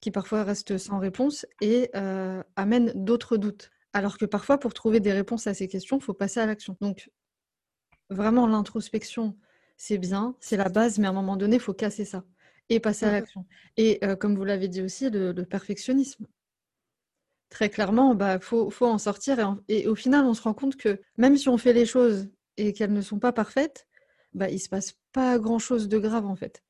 qui 0.01 0.11
parfois 0.11 0.45
restent 0.45 0.79
sans 0.79 0.99
réponse 0.99 1.47
et 1.61 1.91
amènent 2.57 2.93
d'autres 2.95 3.37
doutes. 3.37 3.71
Alors 3.93 4.19
que 4.19 4.27
parfois, 4.27 4.59
pour 4.59 4.75
trouver 4.75 5.01
des 5.01 5.13
réponses 5.13 5.47
à 5.47 5.55
ces 5.55 5.67
questions, 5.69 5.99
il 5.99 6.05
faut 6.05 6.15
passer 6.15 6.41
à 6.41 6.47
l'action. 6.47 6.77
Donc, 6.81 7.11
vraiment, 8.11 8.47
l'introspection, 8.47 9.37
c'est 9.77 9.99
bien, 9.99 10.37
c'est 10.41 10.57
la 10.57 10.69
base, 10.69 10.99
mais 10.99 11.07
à 11.07 11.11
un 11.11 11.15
moment 11.15 11.37
donné, 11.37 11.57
il 11.57 11.63
faut 11.63 11.75
casser 11.75 12.05
ça 12.05 12.25
et 12.69 12.81
passer 12.81 13.07
à 13.07 13.13
l'action. 13.13 13.47
Et 13.77 13.99
euh, 14.05 14.17
comme 14.17 14.37
vous 14.37 14.45
l'avez 14.45 14.69
dit 14.69 14.83
aussi, 14.83 15.11
le, 15.11 15.33
perfectionnisme. 15.45 16.27
Très 17.49 17.71
clairement, 17.71 18.13
il 18.13 18.19
bah, 18.19 18.39
faut, 18.41 18.71
en 18.81 18.99
sortir. 18.99 19.57
Et, 19.69 19.87
au 19.89 19.95
final, 19.95 20.25
on 20.25 20.35
se 20.35 20.43
rend 20.43 20.55
compte 20.55 20.77
que 20.77 21.01
même 21.17 21.37
si 21.37 21.49
on 21.49 21.57
fait 21.57 21.73
les 21.73 21.87
choses 21.87 22.29
et 22.57 22.73
qu'elles 22.73 22.93
ne 22.93 23.01
sont 23.01 23.19
pas 23.19 23.33
parfaites, 23.33 23.87
bah, 24.35 24.49
il 24.51 24.55
ne 24.55 24.61
se 24.61 24.69
passe 24.69 24.95
pas 25.13 25.39
grand-chose 25.39 25.89
de 25.89 25.99
grave 25.99 26.27
en 26.27 26.37
fait. 26.37 26.63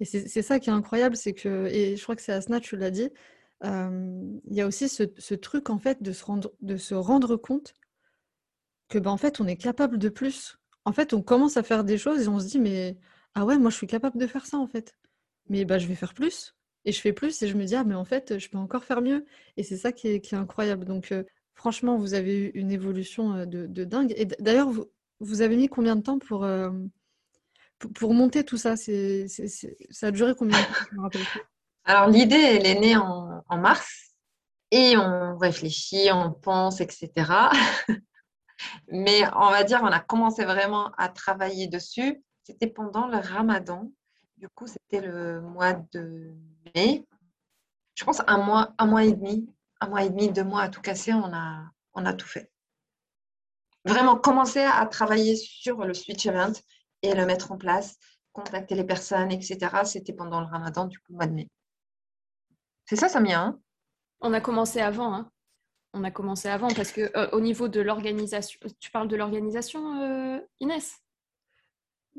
Et 0.00 0.04
c'est 0.04 0.42
ça 0.42 0.58
qui 0.58 0.70
est 0.70 0.72
incroyable, 0.72 1.16
c'est 1.16 1.34
que, 1.34 1.66
et 1.66 1.96
je 1.96 2.02
crois 2.02 2.16
que 2.16 2.22
c'est 2.22 2.32
Asna, 2.32 2.58
tu 2.58 2.76
l'as 2.76 2.90
dit, 2.90 3.10
il 3.62 4.40
y 4.50 4.60
a 4.60 4.66
aussi 4.66 4.88
ce, 4.88 5.34
truc 5.34 5.70
en 5.70 5.78
fait 5.78 6.02
de 6.02 6.12
se 6.12 6.24
rendre, 6.24 6.52
de 6.60 6.76
se 6.76 6.94
rendre 6.94 7.36
compte 7.36 7.74
que 8.88 8.98
bah, 8.98 9.10
en 9.10 9.16
fait 9.16 9.40
on 9.40 9.46
est 9.46 9.56
capable 9.56 9.98
de 9.98 10.08
plus 10.08 10.58
en 10.84 10.92
fait, 10.92 11.14
on 11.14 11.22
commence 11.22 11.56
à 11.56 11.62
faire 11.62 11.84
des 11.84 11.98
choses 11.98 12.24
et 12.24 12.28
on 12.28 12.38
se 12.38 12.46
dit, 12.46 12.58
mais 12.58 12.98
ah 13.34 13.44
ouais, 13.44 13.58
moi 13.58 13.70
je 13.70 13.76
suis 13.76 13.86
capable 13.86 14.18
de 14.18 14.26
faire 14.26 14.46
ça 14.46 14.58
en 14.58 14.66
fait. 14.66 14.96
Mais 15.48 15.64
bah, 15.64 15.78
je 15.78 15.86
vais 15.86 15.94
faire 15.94 16.14
plus. 16.14 16.54
Et 16.84 16.92
je 16.92 17.00
fais 17.00 17.12
plus 17.12 17.40
et 17.42 17.48
je 17.48 17.56
me 17.56 17.64
dis, 17.64 17.74
ah 17.74 17.84
mais 17.84 17.94
en 17.94 18.04
fait, 18.04 18.38
je 18.38 18.48
peux 18.48 18.58
encore 18.58 18.84
faire 18.84 19.00
mieux. 19.00 19.24
Et 19.56 19.62
c'est 19.62 19.76
ça 19.76 19.92
qui 19.92 20.08
est, 20.08 20.34
incroyable. 20.34 20.84
Donc, 20.84 21.12
euh, 21.12 21.24
franchement, 21.54 21.96
vous 21.96 22.14
avez 22.14 22.36
eu 22.38 22.50
une 22.54 22.70
évolution 22.70 23.34
euh, 23.34 23.46
de, 23.46 23.84
dingue. 23.84 24.12
Et 24.16 24.26
d'ailleurs, 24.26 24.70
vous, 25.20 25.40
avez 25.40 25.56
mis 25.56 25.68
combien 25.68 25.96
de 25.96 26.02
temps 26.02 26.18
pour, 26.18 26.44
euh, 26.44 26.70
pour, 27.94 28.12
monter 28.12 28.44
tout 28.44 28.58
ça? 28.58 28.76
Ça 28.76 30.06
a 30.06 30.10
duré 30.10 30.34
combien 30.34 30.58
de 30.60 30.96
temps? 30.96 31.20
Alors, 31.84 32.08
l'idée, 32.08 32.36
elle 32.36 32.66
est 32.66 32.80
née 32.80 32.96
en 32.96 33.58
mars. 33.58 34.14
Et 34.70 34.96
on 34.96 35.36
réfléchit, 35.38 36.10
on 36.12 36.32
pense, 36.32 36.80
etc. 36.80 37.10
Mais 38.88 39.22
on 39.36 39.50
va 39.50 39.62
dire, 39.64 39.80
on 39.82 39.86
a 39.86 40.00
commencé 40.00 40.44
vraiment 40.44 40.90
à 40.98 41.08
travailler 41.08 41.68
dessus. 41.68 42.22
C'était 42.42 42.66
pendant 42.66 43.06
le 43.06 43.18
ramadan. 43.18 43.90
Du 44.44 44.50
coup, 44.50 44.66
c'était 44.66 45.00
le 45.00 45.40
mois 45.40 45.72
de 45.72 46.34
mai. 46.74 47.06
Je 47.94 48.04
pense 48.04 48.20
un 48.26 48.36
mois, 48.36 48.74
un 48.76 48.84
mois 48.84 49.02
et 49.02 49.12
demi, 49.12 49.48
un 49.80 49.88
mois 49.88 50.04
et 50.04 50.10
demi, 50.10 50.30
deux 50.30 50.44
mois 50.44 50.60
à 50.60 50.68
tout 50.68 50.82
casser, 50.82 51.14
on 51.14 51.32
a, 51.32 51.64
on 51.94 52.04
a 52.04 52.12
tout 52.12 52.26
fait. 52.28 52.52
Vraiment 53.86 54.18
commencer 54.18 54.60
à 54.60 54.84
travailler 54.84 55.34
sur 55.34 55.86
le 55.86 55.94
switch 55.94 56.26
event 56.26 56.52
et 57.00 57.14
le 57.14 57.24
mettre 57.24 57.52
en 57.52 57.56
place, 57.56 57.96
contacter 58.34 58.74
les 58.74 58.84
personnes, 58.84 59.32
etc. 59.32 59.86
C'était 59.86 60.12
pendant 60.12 60.42
le 60.42 60.46
ramadan, 60.46 60.84
du 60.84 60.98
coup, 60.98 61.14
mois 61.14 61.26
de 61.26 61.32
mai. 61.32 61.48
C'est 62.84 62.96
ça, 62.96 63.08
Samia 63.08 63.40
hein? 63.40 63.58
On 64.20 64.34
a 64.34 64.42
commencé 64.42 64.82
avant. 64.82 65.14
Hein 65.14 65.30
on 65.94 66.04
a 66.04 66.10
commencé 66.10 66.48
avant 66.48 66.68
parce 66.68 66.92
que 66.92 67.16
euh, 67.16 67.30
au 67.30 67.40
niveau 67.40 67.68
de 67.68 67.80
l'organisation, 67.80 68.60
tu 68.78 68.90
parles 68.90 69.08
de 69.08 69.16
l'organisation, 69.16 70.02
euh, 70.02 70.38
Inès? 70.60 71.03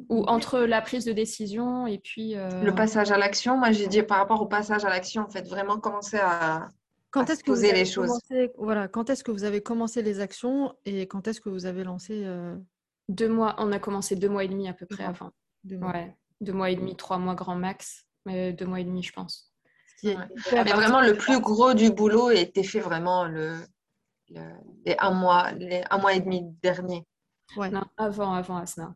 Ou 0.09 0.23
entre 0.25 0.59
la 0.59 0.81
prise 0.81 1.05
de 1.05 1.13
décision 1.13 1.87
et 1.87 1.99
puis. 1.99 2.35
Euh, 2.35 2.63
Le 2.63 2.75
passage 2.75 3.11
à 3.11 3.17
l'action, 3.17 3.57
moi 3.57 3.71
j'ai 3.71 3.87
dit 3.87 4.03
par 4.03 4.17
rapport 4.17 4.41
au 4.41 4.45
passage 4.45 4.83
à 4.83 4.89
l'action, 4.89 5.23
en 5.23 5.29
fait, 5.29 5.47
vraiment 5.47 5.79
commencer 5.79 6.17
à, 6.17 6.67
quand 7.11 7.29
est-ce 7.29 7.43
que 7.43 7.51
poser 7.51 7.71
les 7.71 7.85
choses. 7.85 8.19
voilà, 8.57 8.87
quand 8.89 9.09
est-ce 9.09 9.23
que 9.23 9.31
vous 9.31 9.45
avez 9.45 9.61
commencé 9.61 10.01
les 10.01 10.19
actions 10.19 10.75
et 10.83 11.07
quand 11.07 11.27
est-ce 11.27 11.39
que 11.39 11.49
vous 11.49 11.65
avez 11.65 11.85
lancé 11.85 12.27
Deux 13.07 13.29
mois, 13.29 13.55
on 13.57 13.71
a 13.71 13.79
commencé 13.79 14.17
deux 14.17 14.27
mois 14.27 14.43
et 14.43 14.49
demi 14.49 14.67
à 14.67 14.73
peu 14.73 14.85
près 14.85 15.05
avant. 15.05 15.31
Deux 15.63 15.77
mois. 15.77 15.93
Ouais, 15.93 16.15
deux 16.41 16.51
mois 16.51 16.69
et 16.69 16.75
demi, 16.75 16.95
trois 16.97 17.17
mois 17.17 17.33
grand 17.35 17.55
max, 17.55 18.05
mais 18.25 18.51
deux 18.51 18.65
mois 18.65 18.81
et 18.81 18.83
demi, 18.83 19.01
je 19.01 19.13
pense. 19.13 19.53
Mais 20.03 20.15
vraiment, 20.63 21.01
le 21.01 21.15
plus 21.15 21.39
gros 21.39 21.73
du 21.73 21.89
boulot 21.89 22.31
était 22.31 22.63
fait 22.63 22.81
vraiment 22.81 23.23
le, 23.23 23.55
les, 24.29 24.95
un 24.99 25.11
mois, 25.11 25.51
les 25.53 25.83
un 25.89 25.97
mois 25.97 26.13
et 26.13 26.19
demi 26.19 26.43
dernier. 26.61 27.05
Ouais. 27.55 27.69
Non, 27.69 27.85
avant, 27.97 28.33
avant 28.33 28.57
Asna. 28.57 28.93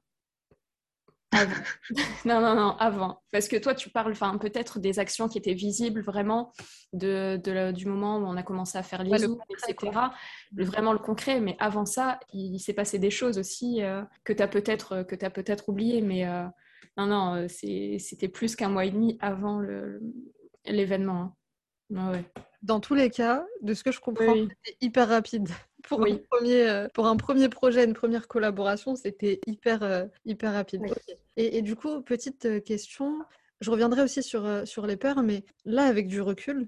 non, 2.25 2.41
non, 2.41 2.55
non, 2.55 2.75
avant. 2.77 3.21
Parce 3.31 3.47
que 3.47 3.55
toi, 3.55 3.75
tu 3.75 3.89
parles 3.89 4.13
peut-être 4.39 4.79
des 4.79 4.99
actions 4.99 5.27
qui 5.27 5.37
étaient 5.37 5.53
visibles 5.53 6.01
vraiment 6.01 6.51
de, 6.93 7.39
de 7.43 7.71
du 7.71 7.85
moment 7.85 8.17
où 8.17 8.25
on 8.25 8.35
a 8.35 8.43
commencé 8.43 8.77
à 8.77 8.83
faire 8.83 9.03
les 9.03 9.17
zooms, 9.17 9.37
etc. 9.49 9.91
Vraiment 10.53 10.93
le 10.93 10.99
concret. 10.99 11.39
Mais 11.39 11.55
avant 11.59 11.85
ça, 11.85 12.19
il, 12.33 12.59
s'est 12.59 12.73
passé 12.73 12.97
des 12.99 13.11
choses 13.11 13.37
aussi 13.37 13.83
euh, 13.83 14.01
que 14.23 14.33
tu 14.33 14.41
as 14.41 14.47
peut-être 14.47 15.03
peut 15.03 15.55
oubliées. 15.67 16.01
Mais 16.01 16.27
euh, 16.27 16.45
non, 16.97 17.05
non, 17.05 17.47
c'était 17.47 18.29
plus 18.29 18.55
qu'un 18.55 18.69
mois 18.69 18.85
et 18.85 18.91
demi 18.91 19.17
avant 19.21 19.61
l'événement. 20.65 21.35
Ouais 21.89 22.25
dans 22.61 22.79
tous 22.79 22.95
les 22.95 23.09
cas, 23.09 23.45
de 23.61 23.73
ce 23.73 23.83
que 23.83 23.91
je 23.91 23.99
comprends, 23.99 24.35
c'était 24.35 24.77
hyper 24.81 25.07
rapide. 25.07 25.49
Pour, 25.87 26.01
un 26.05 26.17
premier, 26.29 26.69
euh, 26.69 26.87
pour 26.93 27.07
un 27.07 27.15
premier 27.15 27.47
projet, 27.47 27.85
une 27.85 27.93
première 27.93 28.27
collaboration, 28.27 28.95
c'était 28.95 29.39
hyper, 29.47 29.81
euh, 29.81 30.05
hyper 30.25 30.53
rapide. 30.53 30.83
Et, 31.37 31.61
du 31.61 31.75
coup, 31.75 32.01
petite 32.01 32.45
euh, 32.45 32.59
question, 32.59 33.17
je 33.61 33.71
reviendrai 33.71 34.03
aussi 34.03 34.21
sur, 34.21 34.67
sur 34.67 34.85
les 34.85 34.97
peurs, 34.97 35.23
mais 35.23 35.45
là, 35.65 35.85
avec 35.85 36.07
du 36.07 36.21
recul 36.21 36.67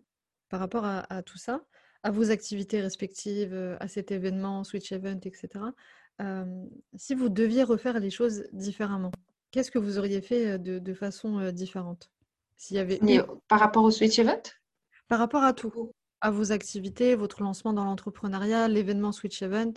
par 0.49 0.61
rapport 0.61 0.86
à, 0.86 1.22
tout 1.24 1.38
ça, 1.38 1.61
à 2.03 2.09
vos 2.09 2.32
activités 2.32 2.82
respectives, 2.82 3.78
à 3.80 3.88
cet 3.88 4.11
événement, 4.11 4.63
Switch 4.63 4.91
Event, 4.91 5.19
etc., 5.24 5.65
si 6.95 7.13
vous 7.13 7.30
deviez 7.30 7.63
refaire 7.63 7.99
les 7.99 8.09
choses 8.09 8.45
différemment, 8.53 9.11
qu'est-ce 9.51 9.72
que 9.72 9.80
vous 9.80 9.97
auriez 9.99 10.22
fait 10.22 10.57
de, 10.57 10.80
de 10.80 10.93
façon 10.93 11.51
différente? 11.51 12.11
S'il 12.57 12.78
y 12.78 12.80
avait... 12.80 12.99
Par 13.47 13.59
rapport 13.59 13.84
au 13.84 13.91
Switch 13.91 14.17
Event? 14.19 14.41
Par 15.12 15.20
rapport 15.20 15.43
à 15.43 15.51
tout, 15.51 15.91
à 16.22 16.32
vos 16.32 16.53
activités, 16.53 17.16
votre 17.16 17.43
lancement 17.43 17.74
dans 17.74 17.84
l'entrepreneuriat, 17.84 18.70
l'événement 18.70 19.12
Switch 19.12 19.41
Event 19.41 19.74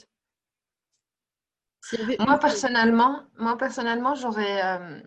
Moi, 2.21 2.39
personnellement, 2.39 3.25
moi, 3.37 3.59
personnellement, 3.59 4.15
j'aurais, 4.15 4.65
euh, 4.65 5.01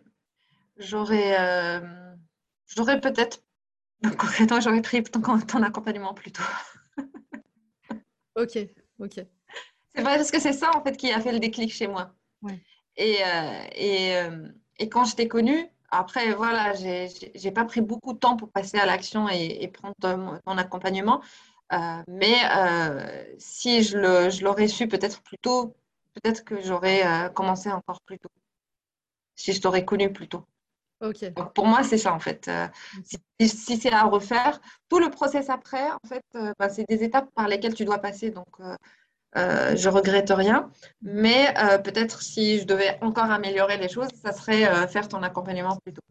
j'aurais, 0.76 1.40
euh, 1.40 2.14
j'aurais 2.66 3.00
peut-être, 3.00 3.42
concrètement, 4.04 4.60
j'aurais 4.60 4.82
pris 4.82 5.02
ton, 5.02 5.22
ton 5.22 5.64
accompagnement 5.64 6.14
plutôt. 6.14 6.44
ok, 8.36 8.58
ok. 9.00 9.14
C'est 9.96 10.02
vrai 10.02 10.18
parce 10.18 10.30
que 10.30 10.42
c'est 10.42 10.52
ça 10.52 10.72
en 10.76 10.84
fait 10.84 10.98
qui 10.98 11.10
a 11.10 11.22
fait 11.22 11.32
le 11.32 11.40
déclic 11.40 11.72
chez 11.72 11.88
moi. 11.88 12.14
Et, 12.98 13.20
euh, 13.24 13.62
et, 13.76 14.12
et, 14.80 14.90
quand 14.90 15.06
je 15.06 15.16
t'ai 15.16 15.30
connue, 15.30 15.70
après, 15.90 16.34
voilà, 16.34 16.74
j'ai 16.74 17.52
pas 17.52 17.66
pris 17.66 17.82
beaucoup 17.82 18.14
de 18.14 18.20
temps 18.20 18.36
pour 18.36 18.52
passer 18.52 18.78
à 18.78 18.86
l'action 18.86 19.30
et, 19.30 19.68
prendre 19.70 20.40
mon, 20.46 20.58
accompagnement. 20.58 21.22
Euh, 21.74 22.02
mais 22.08 22.36
euh, 22.56 23.24
si 23.38 23.84
je 23.84 23.98
l'aurais 24.44 24.68
su 24.68 24.88
peut-être 24.88 25.22
plus 25.22 25.38
tôt, 25.38 25.76
peut-être 26.14 26.44
que 26.44 26.62
j'aurais 26.62 27.06
euh, 27.06 27.30
commencé 27.30 27.72
encore 27.72 28.02
plus 28.02 28.20
tôt. 28.20 28.30
Si 29.36 29.54
je 29.54 29.62
t'aurais 29.62 29.86
connu 29.86 30.12
plus 30.12 30.28
tôt. 30.28 30.46
Ok. 31.00 31.32
pour 31.54 31.68
moi, 31.68 31.84
c'est 31.84 32.00
ça 32.00 32.12
en 32.12 32.20
fait. 32.20 32.50
si, 33.40 33.78
c'est 33.78 33.94
à 33.94 34.04
refaire, 34.06 34.60
tout 34.90 34.98
le 34.98 35.12
process 35.12 35.50
après, 35.50 35.92
en 35.92 36.08
fait, 36.08 36.26
bah, 36.58 36.70
c'est 36.70 36.86
des 36.90 37.04
étapes 37.04 37.30
par 37.36 37.48
lesquelles 37.48 37.76
tu 37.76 37.86
dois 37.86 38.00
passer. 38.00 38.32
Donc, 38.32 38.60
je 39.38 39.90
regrette 39.90 40.32
rien. 40.32 40.72
Mais 41.02 41.54
peut-être 41.84 42.22
si 42.22 42.60
je 42.60 42.66
devais 42.66 42.98
encore 43.02 43.30
améliorer 43.32 43.78
les 43.78 43.90
choses, 43.90 44.10
ça 44.22 44.32
serait 44.34 44.88
faire 44.88 45.08
ton 45.08 45.22
accompagnement 45.24 45.78
plus 45.78 45.94
tôt. 45.94 46.02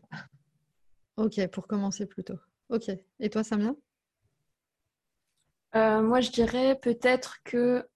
Ok, 1.16 1.46
pour 1.48 1.66
commencer 1.66 2.06
plus 2.06 2.24
tôt. 2.24 2.38
Ok. 2.68 2.90
Et 3.20 3.30
toi, 3.30 3.42
Samia? 3.42 3.72
Moi, 5.74 6.20
je 6.20 6.30
dirais 6.30 6.78
peut-être 6.80 7.38
que 7.44 7.86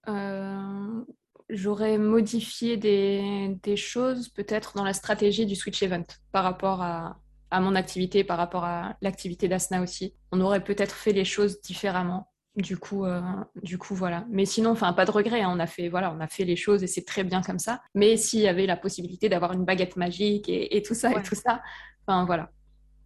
j'aurais 1.49 1.97
modifié 1.97 2.77
des, 2.77 3.59
des 3.61 3.75
choses 3.75 4.29
peut-être 4.29 4.73
dans 4.75 4.85
la 4.85 4.93
stratégie 4.93 5.45
du 5.45 5.55
Switch 5.55 5.83
Event 5.83 6.05
par 6.31 6.43
rapport 6.43 6.81
à, 6.81 7.19
à 7.49 7.59
mon 7.59 7.75
activité, 7.75 8.23
par 8.23 8.37
rapport 8.37 8.63
à 8.63 8.95
l'activité 9.01 9.49
d'Asna 9.49 9.81
aussi. 9.81 10.15
On 10.31 10.39
aurait 10.39 10.63
peut-être 10.63 10.95
fait 10.95 11.11
les 11.11 11.25
choses 11.25 11.59
différemment. 11.61 12.30
Du 12.57 12.77
coup, 12.77 13.05
euh, 13.05 13.21
du 13.63 13.77
coup, 13.77 13.95
voilà. 13.95 14.25
Mais 14.29 14.45
sinon, 14.45 14.71
enfin, 14.71 14.91
pas 14.91 15.05
de 15.05 15.11
regret. 15.11 15.41
Hein. 15.41 15.51
On 15.55 15.59
a 15.59 15.67
fait, 15.67 15.87
voilà, 15.87 16.13
on 16.13 16.19
a 16.19 16.27
fait 16.27 16.43
les 16.43 16.57
choses 16.57 16.83
et 16.83 16.87
c'est 16.87 17.05
très 17.05 17.23
bien 17.23 17.41
comme 17.41 17.59
ça. 17.59 17.81
Mais 17.95 18.17
s'il 18.17 18.41
y 18.41 18.47
avait 18.47 18.65
la 18.65 18.75
possibilité 18.75 19.29
d'avoir 19.29 19.53
une 19.53 19.63
baguette 19.63 19.95
magique 19.95 20.49
et, 20.49 20.81
tout 20.81 20.93
ça 20.93 21.11
et 21.11 21.23
tout 21.23 21.35
ça, 21.35 21.61
enfin, 22.05 22.25
voilà. 22.25 22.51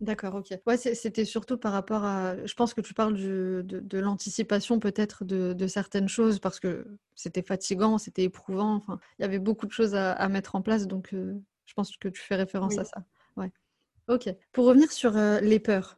D'accord, 0.01 0.35
ok. 0.35 0.47
Ouais, 0.65 0.77
c'était 0.77 1.25
surtout 1.25 1.57
par 1.57 1.71
rapport 1.71 2.03
à. 2.03 2.35
Je 2.45 2.53
pense 2.53 2.73
que 2.73 2.81
tu 2.81 2.93
parles 2.93 3.15
de, 3.15 3.63
de 3.65 3.99
l'anticipation 3.99 4.79
peut-être 4.79 5.23
de, 5.23 5.53
de, 5.53 5.67
certaines 5.67 6.09
choses 6.09 6.39
parce 6.39 6.59
que 6.59 6.85
c'était 7.15 7.43
fatigant, 7.43 7.97
c'était 7.97 8.23
éprouvant. 8.23 8.75
Enfin, 8.75 8.99
il 9.19 9.21
y 9.21 9.25
avait 9.25 9.39
beaucoup 9.39 9.67
de 9.67 9.71
choses 9.71 9.95
à, 9.95 10.11
à 10.11 10.27
mettre 10.27 10.55
en 10.55 10.61
place, 10.61 10.87
donc 10.87 11.13
euh, 11.13 11.33
je 11.65 11.73
pense 11.75 11.95
que 11.95 12.09
tu 12.09 12.21
fais 12.21 12.35
référence 12.35 12.77
à 12.77 12.83
ça. 12.83 13.05
Ouais. 13.37 13.51
Ok. 14.07 14.29
Pour 14.51 14.65
revenir 14.65 14.91
sur 14.91 15.15
euh, 15.15 15.39
les 15.39 15.59
peurs, 15.59 15.97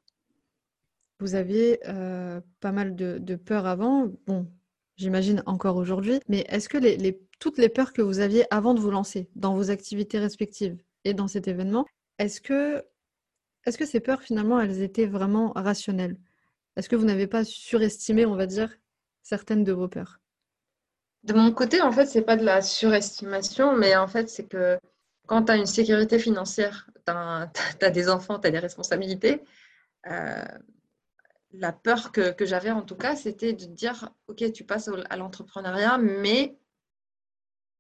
vous 1.20 1.36
aviez 1.36 1.80
euh, 1.88 2.41
pas 2.59 2.72
mal 2.72 2.95
de, 2.95 3.36
peurs 3.36 3.65
avant. 3.65 4.11
Bon, 4.26 4.47
j'imagine 4.95 5.43
encore 5.45 5.78
aujourd'hui. 5.78 6.20
Mais 6.28 6.45
est-ce 6.49 6.70
que 6.70 6.78
toutes 7.39 7.57
les 7.57 7.70
peurs 7.70 7.93
que 7.93 8.01
vous 8.01 8.20
aviez 8.20 8.45
avant 8.53 8.74
de 8.74 8.80
vous 8.80 8.91
lancer 8.91 9.30
dans 9.36 9.55
vos 9.55 9.72
activités 9.72 10.20
respectives 10.20 10.78
et 11.03 11.13
dans 11.13 11.28
cet 11.28 11.47
événement, 11.47 11.86
est-ce 12.20 12.41
que, 12.41 12.84
est-ce 13.65 13.78
que 13.78 13.86
ces 13.86 13.99
peurs 13.99 14.22
finalement 14.22 14.59
elles 14.59 14.82
étaient 14.82 15.05
vraiment 15.05 15.51
rationnelles? 15.55 16.18
Est-ce 16.76 16.89
que 16.89 16.95
vous 16.95 17.05
n'avez 17.05 17.28
pas 17.28 17.43
surestimé, 17.43 18.26
on 18.26 18.36
va 18.36 18.45
dire, 18.45 18.72
certaines 19.24 19.63
de 19.63 19.72
vos 19.72 19.88
peurs? 19.88 20.20
De 21.24 21.34
mon 21.34 21.51
côté, 21.51 21.82
en 21.82 21.91
fait, 21.91 22.05
c'est 22.05 22.22
pas 22.22 22.38
de 22.38 22.45
la 22.45 22.61
surestimation, 22.61 23.76
mais 23.76 23.95
en 23.95 24.07
fait, 24.07 24.30
c'est 24.30 24.47
que 24.47 24.78
quand 25.26 25.43
tu 25.43 25.51
as 25.51 25.57
une 25.57 25.65
sécurité 25.65 26.20
financière, 26.20 26.89
tu 27.05 27.11
as, 27.11 27.49
des 27.91 28.09
enfants, 28.09 28.39
tu 28.39 28.47
as 28.47 28.51
des 28.51 28.59
responsabilités, 28.59 29.43
euh, 30.09 30.45
la 31.51 31.71
peur 31.71 32.11
que, 32.11 32.33
j'avais 32.41 32.71
en 32.71 32.81
tout 32.81 32.95
cas, 32.95 33.15
c'était 33.15 33.53
de 33.53 33.65
dire, 33.65 34.09
OK, 34.27 34.51
tu 34.51 34.63
passes 34.63 34.89
à 35.09 35.17
l'entrepreneuriat, 35.17 35.97
mais 35.97 36.57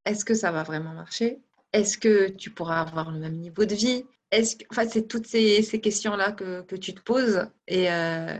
est-ce 0.05 0.25
que 0.25 0.33
ça 0.33 0.51
va 0.51 0.63
vraiment 0.63 0.93
marcher? 0.93 1.41
Est-ce 1.73 1.97
que 1.97 2.29
tu 2.29 2.51
pourras 2.51 2.81
avoir 2.81 3.11
le 3.11 3.19
même 3.19 3.37
niveau 3.37 3.65
de 3.65 3.75
vie? 3.75 4.05
Est-ce 4.31 4.55
enfin, 4.71 4.87
c'est 4.87 5.07
toutes 5.07 5.27
ces, 5.27 5.63
questions-là 5.81 6.31
que, 6.31 6.61
tu 6.75 6.93
te 6.93 7.01
poses 7.01 7.47
et, 7.67 7.91
euh, 7.91 8.37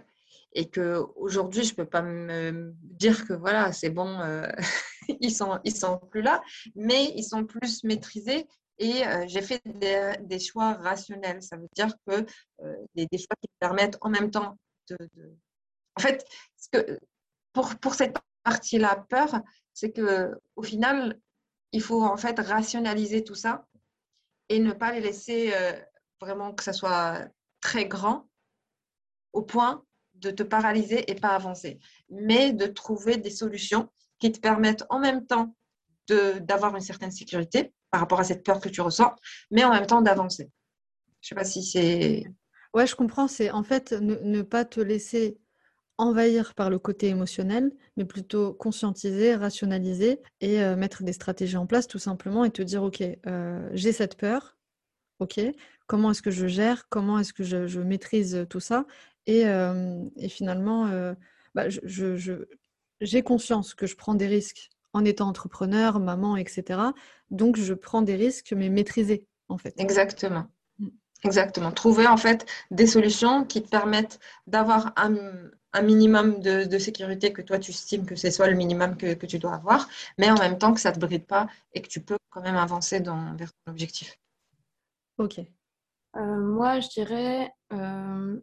et 0.53 0.65
que 0.69 1.01
aujourd'hui 1.15 1.63
je 1.63 1.75
peux 1.75 1.86
pas 1.86 2.01
me 2.01 2.73
dire 2.82 3.25
que 3.25 3.34
voilà 3.34 3.71
c'est 3.71 3.89
bon 3.89 4.19
euh, 4.19 4.47
ils 5.21 5.34
sont 5.34 5.59
sont 5.75 5.97
plus 5.97 6.21
là 6.21 6.41
mais 6.75 7.13
ils 7.15 7.23
sont 7.23 7.45
plus 7.45 7.84
maîtrisés 7.84 8.47
et 8.80 9.05
euh, 9.07 9.25
j'ai 9.28 9.41
fait 9.41 9.61
des, 9.65 10.39
choix 10.39 10.73
rationnels. 10.73 11.41
Ça 11.41 11.57
veut 11.57 11.67
dire 11.75 11.89
que 12.05 12.25
euh, 12.63 12.75
des, 12.95 13.07
choix 13.17 13.36
qui 13.41 13.49
permettent 13.59 13.97
en 14.01 14.09
même 14.09 14.30
temps 14.30 14.57
En 14.91 16.01
fait, 16.01 16.25
pour, 17.53 17.75
pour 17.79 17.95
cette 17.95 18.17
partie-là, 18.43 19.05
peur, 19.09 19.41
c'est 19.73 19.91
que 19.91 20.39
au 20.55 20.63
final, 20.63 21.19
il 21.71 21.81
faut 21.81 22.03
en 22.03 22.17
fait 22.17 22.39
rationaliser 22.39 23.23
tout 23.23 23.35
ça 23.35 23.65
et 24.49 24.59
ne 24.59 24.71
pas 24.71 24.91
les 24.91 25.01
laisser 25.01 25.53
euh, 25.53 25.73
vraiment 26.21 26.53
que 26.53 26.63
ça 26.63 26.73
soit 26.73 27.27
très 27.59 27.85
grand 27.85 28.27
au 29.33 29.41
point 29.41 29.83
de 30.15 30.31
te 30.31 30.43
paralyser 30.43 31.09
et 31.11 31.15
pas 31.15 31.35
avancer, 31.35 31.79
mais 32.09 32.53
de 32.53 32.65
trouver 32.65 33.17
des 33.17 33.29
solutions 33.29 33.89
qui 34.19 34.31
te 34.31 34.39
permettent 34.39 34.85
en 34.89 34.99
même 34.99 35.25
temps 35.27 35.55
d'avoir 36.07 36.75
une 36.75 36.81
certaine 36.81 37.11
sécurité, 37.11 37.73
par 37.91 37.99
rapport 37.99 38.19
à 38.19 38.23
cette 38.23 38.43
peur 38.43 38.59
que 38.59 38.69
tu 38.69 38.81
ressens, 38.81 39.13
mais 39.51 39.63
en 39.63 39.71
même 39.71 39.85
temps 39.85 40.01
d'avancer. 40.01 40.49
Je 41.21 41.25
ne 41.25 41.27
sais 41.27 41.35
pas 41.35 41.43
si 41.43 41.63
c'est... 41.63 42.23
Ouais, 42.74 42.88
je 42.88 42.95
comprends. 42.95 43.28
C'est 43.28 43.51
en 43.51 43.63
fait 43.63 43.93
ne, 43.93 44.41
pas 44.41 44.65
te 44.65 44.80
laisser 44.80 45.38
envahir 45.97 46.53
par 46.53 46.70
le 46.70 46.78
côté 46.78 47.07
émotionnel, 47.07 47.72
mais 47.95 48.05
plutôt 48.05 48.53
conscientiser, 48.53 49.36
rationaliser 49.36 50.22
et 50.41 50.61
euh, 50.61 50.76
mettre 50.76 51.03
des 51.03 51.13
stratégies 51.13 51.57
en 51.57 51.65
place 51.65 51.88
tout 51.88 51.99
simplement 51.99 52.45
et 52.45 52.51
te 52.51 52.61
dire, 52.61 52.84
OK, 52.84 53.01
euh, 53.01 53.70
j'ai 53.74 53.91
cette 53.91 54.15
peur, 54.15 54.57
OK, 55.20 55.39
comment 55.88 56.11
est-ce 56.11 56.22
que 56.22 56.30
je 56.30 56.45
gère, 56.45 56.88
comment 56.89 57.18
est-ce 57.18 57.34
que 57.34 57.43
je, 57.43 57.80
maîtrise 57.80 58.45
tout 58.49 58.59
ça 58.59 58.86
et, 59.26 59.47
euh, 59.47 60.05
finalement, 60.30 60.89
bah, 61.53 61.65
j'ai 63.01 63.24
conscience 63.24 63.74
que 63.74 63.88
je 63.88 63.95
prends 63.95 64.15
des 64.15 64.28
risques 64.28 64.70
en 64.93 65.03
étant 65.03 65.28
entrepreneur, 65.28 65.99
maman, 65.99 66.38
etc. 66.38 66.80
Donc, 67.30 67.57
je 67.57 67.74
prends 67.74 68.01
des 68.01 68.15
risques, 68.15 68.53
mais 68.55 68.70
maîtrisés, 68.70 69.26
en 69.49 69.57
fait. 69.57 69.74
Exactement. 69.80 70.47
Exactement. 71.24 71.72
Trouver, 71.72 72.07
en 72.07 72.18
fait, 72.18 72.45
des 72.72 72.88
solutions 72.88 73.43
qui 73.43 73.63
te 73.63 73.70
permettent 73.70 74.20
d'avoir 74.45 74.93
un, 74.95 75.15
minimum 75.82 76.39
de, 76.39 76.78
sécurité 76.80 77.34
que 77.34 77.41
toi, 77.41 77.59
tu 77.59 77.72
estimes 77.72 78.05
que 78.05 78.15
c'est 78.15 78.32
soit 78.32 78.47
le 78.47 78.55
minimum 78.55 78.97
que, 78.97 79.26
tu 79.26 79.39
dois 79.39 79.55
avoir, 79.55 79.88
mais 80.18 80.30
en 80.30 80.38
même 80.38 80.57
temps 80.57 80.74
que 80.74 80.80
ça 80.80 80.89
ne 80.89 80.95
te 80.95 80.99
bride 80.99 81.26
pas 81.26 81.47
et 81.74 81.82
que 81.82 81.88
tu 81.88 82.01
peux 82.01 82.18
quand 82.30 82.41
même 82.41 82.55
avancer 82.55 82.99
dans, 82.99 83.36
vers 83.36 83.51
ton 83.53 83.72
objectif. 83.72 84.18
Ok. 85.18 85.39
Euh, 85.39 86.38
moi, 86.38 86.80
je 86.80 86.89
dirais, 86.89 87.51
euh, 87.74 88.39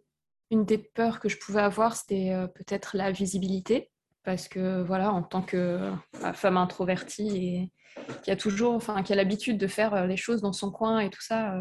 une 0.51 0.65
des 0.65 0.79
peurs 0.79 1.19
que 1.19 1.29
je 1.29 1.39
pouvais 1.39 1.63
avoir, 1.63 1.97
c'était 1.97 2.33
euh, 2.33 2.47
peut-être 2.47 2.97
la 2.97 3.11
visibilité 3.11 3.91
parce 4.23 4.49
que 4.49 4.83
voilà, 4.83 5.13
en 5.13 5.23
tant 5.23 5.43
que 5.43 5.93
femme 6.33 6.57
introvertie 6.57 7.37
et 7.37 7.73
qui 8.23 8.31
a 8.31 8.37
toujours, 8.37 8.75
enfin, 8.75 9.03
qui 9.03 9.13
a 9.13 9.17
l'habitude 9.17 9.59
de 9.59 9.67
faire 9.67 10.07
les 10.07 10.17
choses 10.17 10.41
dans 10.41 10.55
son 10.55 10.71
coin 10.71 11.01
et 11.01 11.11
tout 11.11 11.21
ça, 11.21 11.55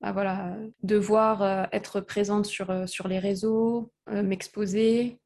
bah, 0.00 0.12
voilà, 0.12 0.56
devoir 0.82 1.42
euh, 1.42 1.64
être 1.72 2.00
présente 2.00 2.46
sur, 2.46 2.88
sur 2.88 3.08
les 3.08 3.18
réseaux, 3.18 3.92
m'exposer, 4.10 5.18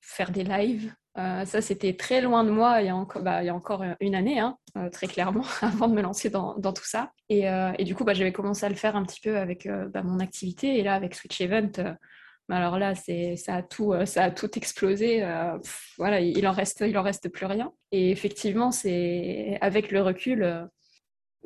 faire 0.00 0.30
des 0.30 0.44
lives. 0.44 0.92
ça, 1.16 1.60
c'était 1.60 1.94
très 1.94 2.20
loin 2.20 2.44
de 2.44 2.50
moi 2.50 2.82
il 2.82 2.86
y 2.86 2.90
a 2.90 2.96
encore, 2.96 3.22
bah, 3.22 3.42
il 3.42 3.50
encore 3.50 3.84
une 4.00 4.14
année, 4.14 4.38
hein, 4.38 4.58
très 4.92 5.06
clairement, 5.06 5.44
avant 5.62 5.88
de 5.88 5.94
me 5.94 6.02
lancer 6.02 6.30
dans, 6.30 6.54
tout 6.60 6.84
ça. 6.84 7.12
Et, 7.28 7.46
du 7.84 7.94
coup, 7.94 8.04
bah, 8.04 8.14
j'avais 8.14 8.32
commencé 8.32 8.66
à 8.66 8.68
le 8.68 8.74
faire 8.74 8.96
un 8.96 9.04
petit 9.04 9.20
peu 9.20 9.36
avec 9.38 9.68
bah, 9.92 10.02
mon 10.02 10.20
activité. 10.20 10.78
Et 10.78 10.82
là, 10.82 10.94
avec 10.94 11.14
Switch 11.14 11.40
Event, 11.40 11.94
alors 12.54 12.78
là, 12.78 12.94
ça, 12.94 13.54
a 13.54 13.62
tout, 13.62 13.92
euh, 13.92 14.06
ça 14.06 14.24
a 14.24 14.30
tout 14.30 14.56
explosé. 14.56 15.22
Euh, 15.22 15.58
voilà, 15.98 16.20
il 16.20 16.46
en 16.46 16.52
reste, 16.52 16.84
il 16.86 16.96
en 16.96 17.02
reste 17.02 17.28
plus 17.28 17.46
rien. 17.46 17.72
Et 17.90 18.10
effectivement, 18.10 18.70
c'est 18.70 19.58
avec 19.60 19.90
le 19.90 20.02
recul, 20.02 20.42
euh, 20.42 20.64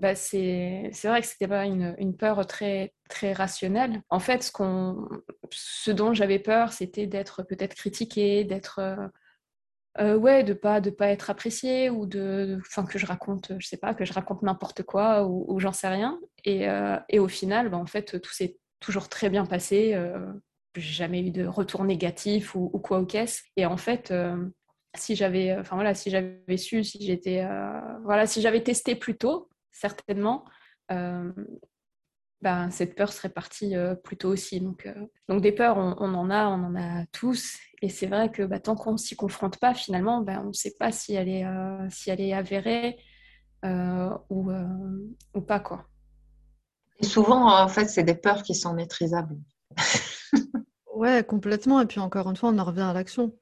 bah 0.01 0.15
c'est, 0.15 0.91
vrai 1.05 1.21
que 1.21 1.27
c'était 1.27 1.49
pas 1.49 1.65
une, 1.67 1.95
une, 1.99 2.17
peur 2.17 2.47
très, 2.47 2.95
très 3.09 3.33
rationnelle. 3.33 4.03
En 4.09 4.19
fait, 4.21 4.43
ce, 4.43 4.53
qu'on, 4.53 5.09
ce 5.51 5.91
dont 5.91 6.15
j'avais 6.15 6.39
peur, 6.39 6.73
c'était 6.73 7.07
d'être 7.07 7.43
peut-être 7.43 7.75
critiquée, 7.75 8.45
d'être 8.45 8.81
ouais, 9.99 10.43
de 10.45 10.55
pas 10.55 10.81
de 10.81 10.91
pas 10.91 11.09
être 11.09 11.31
appréciée 11.31 11.91
ou 11.91 12.07
de, 12.07 12.59
enfin 12.67 12.85
que 12.85 12.99
je 12.99 13.07
raconte, 13.07 13.53
je 13.59 13.67
sais 13.67 13.77
pas, 13.77 13.95
que 13.95 14.05
je 14.05 14.13
raconte 14.13 14.43
n'importe 14.43 14.83
quoi 14.83 15.27
ou, 15.27 15.59
j'en 15.61 15.73
sais 15.73 15.89
rien. 15.89 16.19
Et, 16.45 16.67
et 17.09 17.19
au 17.19 17.29
final, 17.29 17.69
bah, 17.69 17.77
en 17.77 17.87
fait, 17.87 18.21
tout 18.21 18.33
s'est 18.33 18.59
toujours 18.81 19.09
très 19.09 19.29
bien 19.29 19.45
passé 19.47 19.95
j'ai 20.77 20.93
jamais 20.93 21.21
eu 21.21 21.31
de 21.31 21.47
retour 21.47 21.85
négatif 21.85 22.55
ou, 22.55 22.69
quoi 22.69 23.01
au 23.01 23.07
caisse. 23.07 23.43
Et 23.57 23.67
en 23.67 23.77
fait, 23.77 24.11
euh, 24.11 24.37
si 24.97 25.17
j'avais, 25.17 25.57
enfin 25.57 25.77
voilà, 25.77 25.95
si 25.95 26.11
j'avais 26.11 26.57
su, 26.57 26.85
si 26.85 27.05
j'étais, 27.05 27.43
euh, 27.45 27.81
voilà, 28.05 28.27
si 28.27 28.41
j'avais 28.41 28.63
testé 28.63 28.95
plus 28.95 29.17
tôt, 29.17 29.49
certainement, 29.73 30.45
euh, 30.91 31.33
ben, 32.43 32.71
cette 32.71 32.95
peur 32.95 33.13
serait 33.13 33.29
partie 33.29 33.75
plus 34.03 34.17
tôt 34.17 34.31
aussi. 34.31 34.61
Donc, 34.61 34.89
donc 35.29 35.43
des 35.43 35.53
peurs, 35.53 35.77
on, 35.77 36.15
en 36.15 36.31
a, 36.31 36.49
on 36.49 36.65
en 36.65 36.75
a 36.75 37.05
tous. 37.13 37.59
Et 37.83 37.91
c'est 37.91 38.07
vrai 38.07 38.33
que 38.33 38.43
bah, 38.43 38.61
tant 38.61 38.77
qu'on 38.77 38.93
ne 38.93 38.97
s'y 38.97 39.15
confronte 39.15 39.59
pas, 39.59 39.75
finalement, 39.75 40.23
ben, 40.23 40.41
on 40.45 40.49
ne 40.49 40.53
sait 40.53 40.75
pas 40.79 40.91
si 40.91 41.15
elle 41.15 41.29
est, 41.29 41.45
si 41.91 42.09
elle 42.09 42.23
est 42.23 42.33
avérée 42.33 42.99
ou, 43.63 44.51
ou 45.35 45.41
pas. 45.43 45.61
Quoi. 45.61 45.87
Et 46.99 47.05
souvent, 47.05 47.63
en 47.63 47.69
fait, 47.69 47.89
c'est 47.89 48.05
des 48.05 48.15
peurs 48.15 48.43
qui 48.43 48.55
sont 48.55 48.73
maîtrisables. 48.73 49.37
Ouais, 51.01 51.25
complètement. 51.25 51.81
Et 51.81 51.87
puis 51.87 51.99
encore 51.99 52.29
une 52.29 52.37
fois, 52.37 52.51
on 52.51 52.59
en 52.59 52.65
revient 52.65 52.83
à 52.83 52.93
l'action. 52.93 53.35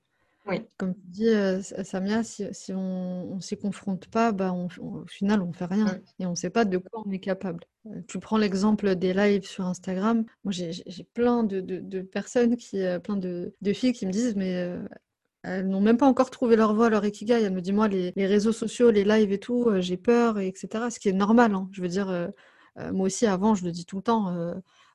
Oui. 0.48 0.62
Comme 0.78 0.94
tu 0.94 1.00
dis, 1.04 1.28
euh, 1.28 1.60
Samia, 1.60 2.24
si, 2.24 2.46
on 2.70 3.36
ne 3.36 3.40
s'y 3.40 3.58
confronte 3.58 4.06
pas, 4.06 4.32
bah, 4.32 4.52
au 4.52 5.04
final, 5.06 5.42
on 5.42 5.48
ne 5.48 5.52
fait 5.52 5.66
rien. 5.66 6.00
Et 6.18 6.24
on 6.24 6.30
ne 6.30 6.34
sait 6.34 6.48
pas 6.48 6.64
de 6.64 6.78
quoi 6.78 7.02
on 7.04 7.10
est 7.10 7.18
capable. 7.18 7.64
Euh, 7.86 8.00
tu 8.08 8.18
prends 8.18 8.38
l'exemple 8.38 8.94
des 8.94 9.12
lives 9.12 9.46
sur 9.46 9.66
Instagram. 9.66 10.24
Moi, 10.44 10.52
j'ai 10.52 11.04
plein 11.12 11.44
de, 11.44 12.00
personnes, 12.00 12.56
qui, 12.56 12.80
euh, 12.82 12.98
plein 12.98 13.16
de, 13.16 13.52
filles 13.74 13.92
qui 13.92 14.06
me 14.06 14.10
disent, 14.10 14.36
mais 14.36 14.74
elles 15.42 15.68
n'ont 15.68 15.82
même 15.82 15.98
pas 15.98 16.06
encore 16.06 16.30
trouvé 16.30 16.56
leur 16.56 16.74
voie, 16.74 16.88
leur 16.88 17.04
ikigai. 17.04 17.42
Elles 17.42 17.52
me 17.52 17.60
disent, 17.60 17.74
moi, 17.74 17.88
les, 17.88 18.12
réseaux 18.16 18.52
sociaux, 18.52 18.90
les 18.90 19.04
lives 19.04 19.32
et 19.32 19.38
tout, 19.38 19.68
j'ai 19.80 19.98
peur, 19.98 20.38
etc. 20.38 20.86
Ce 20.90 20.98
qui 20.98 21.10
est 21.10 21.12
normal. 21.12 21.54
Hein. 21.54 21.68
Je 21.72 21.82
veux 21.82 21.88
dire, 21.88 22.30
moi 22.92 23.06
aussi, 23.06 23.26
avant, 23.26 23.54
je 23.54 23.64
le 23.64 23.70
dis 23.70 23.84
tout 23.84 23.96
le 23.96 24.02
temps, 24.02 24.34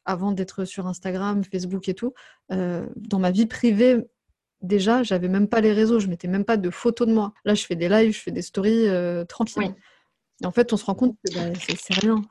avant 0.06 0.32
d'être 0.32 0.66
sur 0.66 0.88
Instagram, 0.88 1.44
Facebook 1.44 1.88
et 1.90 1.94
tout, 1.94 2.14
dans 2.50 3.20
ma 3.20 3.30
vie 3.30 3.46
privée, 3.46 4.04
déjà, 4.64 5.04
j'avais 5.04 5.28
même 5.28 5.48
pas 5.48 5.62
les 5.62 5.74
réseaux, 5.74 6.00
je 6.00 6.08
mettais 6.08 6.28
même 6.28 6.46
pas 6.46 6.58
de 6.58 6.70
photos 6.70 7.08
de 7.08 7.14
moi. 7.14 7.34
Là, 7.46 7.54
je 7.54 7.66
fais 7.66 7.76
des 7.76 7.90
lives, 7.90 8.14
je 8.14 8.20
fais 8.20 8.32
des 8.32 8.42
stories 8.42 8.88
euh, 8.88 9.26
tranquilles. 9.26 9.76
Et 10.42 10.46
en 10.46 10.52
fait, 10.52 10.74
on 10.74 10.78
se 10.78 10.86
rend 10.86 10.96
compte 10.96 11.16
que 11.24 11.34
bah, 11.36 11.54
c'est 11.78 11.94
rien. 11.94 12.22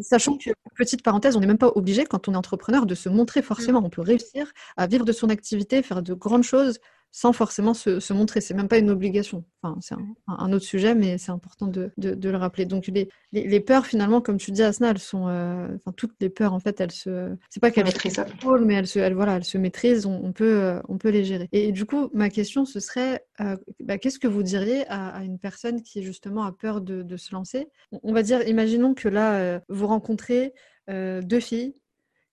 Sachant 0.00 0.36
que, 0.36 0.50
petite 0.74 1.02
parenthèse, 1.02 1.36
on 1.36 1.40
n'est 1.40 1.46
même 1.46 1.58
pas 1.58 1.70
obligé, 1.74 2.04
quand 2.04 2.26
on 2.28 2.32
est 2.32 2.36
entrepreneur, 2.36 2.86
de 2.86 2.94
se 2.94 3.08
montrer 3.08 3.42
forcément. 3.42 3.80
Mm. 3.80 3.84
On 3.84 3.90
peut 3.90 4.02
réussir 4.02 4.50
à 4.76 4.86
vivre 4.86 5.04
de 5.04 5.12
son 5.12 5.28
activité, 5.28 5.82
faire 5.82 6.02
de 6.02 6.14
grandes 6.14 6.42
choses 6.42 6.78
sans 7.14 7.32
forcément 7.32 7.74
se, 7.74 8.00
se 8.00 8.12
montrer. 8.12 8.40
C'est 8.40 8.54
même 8.54 8.66
pas 8.66 8.78
une 8.78 8.90
obligation. 8.90 9.44
Enfin, 9.62 9.78
c'est 9.80 9.94
un, 10.26 10.52
autre 10.52 10.64
sujet, 10.64 10.96
mais 10.96 11.16
c'est 11.16 11.30
important 11.30 11.68
de, 11.68 11.92
de, 11.96 12.28
le 12.28 12.36
rappeler. 12.36 12.64
Donc, 12.66 12.88
les, 12.88 13.08
les, 13.30 13.60
peurs, 13.60 13.86
finalement, 13.86 14.20
comme 14.20 14.36
tu 14.36 14.50
dis, 14.50 14.64
Asna, 14.64 14.90
elles 14.90 14.98
sont. 14.98 15.28
Euh, 15.28 15.68
enfin, 15.76 15.92
toutes 15.96 16.16
les 16.20 16.28
peurs, 16.28 16.52
en 16.54 16.58
fait, 16.58 16.80
elles 16.80 16.90
se. 16.90 17.36
C'est 17.50 17.60
pas 17.60 17.70
qu'elles 17.70 17.84
maîtrisent, 17.84 18.20
mais 18.62 18.74
elles 18.74 18.88
se, 18.88 18.98
elles, 18.98 19.14
voilà, 19.14 19.36
elles 19.36 19.44
se 19.44 19.58
maîtrisent. 19.58 20.06
On, 20.06 20.32
peut, 20.32 20.60
euh, 20.60 20.80
on 20.88 20.98
peut 20.98 21.10
les 21.10 21.22
gérer. 21.22 21.48
Et, 21.52 21.70
du 21.70 21.84
coup, 21.84 22.10
ma 22.14 22.30
question, 22.30 22.64
ce 22.64 22.80
serait 22.80 23.24
euh, 23.40 23.56
bah, 23.78 23.96
qu'est-ce 23.96 24.18
que 24.18 24.26
vous 24.26 24.42
diriez 24.42 24.84
à, 24.88 25.22
une 25.22 25.38
personne 25.38 25.82
qui, 25.82 26.02
justement, 26.02 26.42
a 26.42 26.50
peur 26.50 26.80
de, 26.80 27.02
de 27.02 27.16
se 27.16 27.32
lancer? 27.32 27.68
On 28.02 28.12
va 28.12 28.24
dire, 28.24 28.42
imaginons 28.48 28.92
que 28.92 29.08
là, 29.08 29.60
vous 29.68 29.86
rencontrez 29.86 30.52
deux 30.88 31.40
filles 31.40 31.76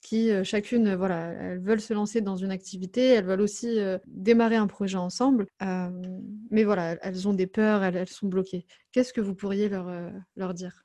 qui 0.02 0.32
euh, 0.32 0.44
chacune, 0.44 0.88
euh, 0.88 0.98
voilà, 0.98 1.28
elles 1.28 1.60
veulent 1.60 1.80
se 1.82 1.94
lancer 1.94 2.22
dans 2.22 2.36
une 2.36 2.52
activité, 2.52 3.06
elles 3.06 3.26
veulent 3.26 3.42
aussi 3.42 3.80
euh, 3.80 4.00
démarrer 4.08 4.56
un 4.56 4.68
projet 4.68 4.98
ensemble, 4.98 5.48
mais 6.50 6.64
voilà, 6.64 6.98
elles 7.02 7.28
ont 7.28 7.34
des 7.34 7.48
peurs, 7.48 7.84
elles, 7.84 8.08
sont 8.08 8.28
bloquées. 8.28 8.66
Qu'est-ce 8.92 9.14
que 9.14 9.22
vous 9.22 9.36
pourriez 9.36 9.70
leur, 9.70 9.90
leur 10.36 10.54
dire? 10.54 10.84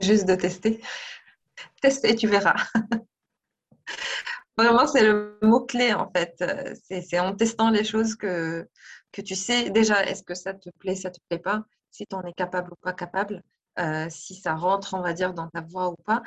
Juste 0.00 0.26
de 0.26 0.34
tester. 0.34 0.80
Tester, 1.82 2.10
et 2.10 2.16
tu 2.16 2.28
verras. 2.28 2.56
Vraiment, 4.56 4.86
c'est 4.86 5.02
le 5.04 5.38
mot-clé 5.42 5.92
en 5.92 6.10
fait. 6.10 6.42
C'est 6.82 7.18
en 7.18 7.34
testant 7.34 7.70
les 7.70 7.84
choses 7.84 8.14
que, 8.14 8.68
que 9.10 9.22
tu 9.22 9.34
sais 9.34 9.70
déjà, 9.70 10.04
est-ce 10.04 10.22
que 10.22 10.34
ça 10.34 10.54
te 10.54 10.70
plaît, 10.78 10.94
ça 10.94 11.10
te 11.10 11.18
plaît 11.28 11.38
pas, 11.38 11.64
si 11.90 12.06
tu 12.06 12.14
en 12.14 12.22
es 12.22 12.32
capable 12.32 12.72
ou 12.72 12.76
pas 12.76 12.92
capable. 12.92 13.42
Euh, 13.78 14.06
si 14.10 14.34
ça 14.34 14.54
rentre, 14.54 14.94
on 14.94 15.00
va 15.00 15.14
dire, 15.14 15.32
dans 15.32 15.48
ta 15.48 15.62
voix 15.62 15.90
ou 15.90 15.96
pas. 16.04 16.22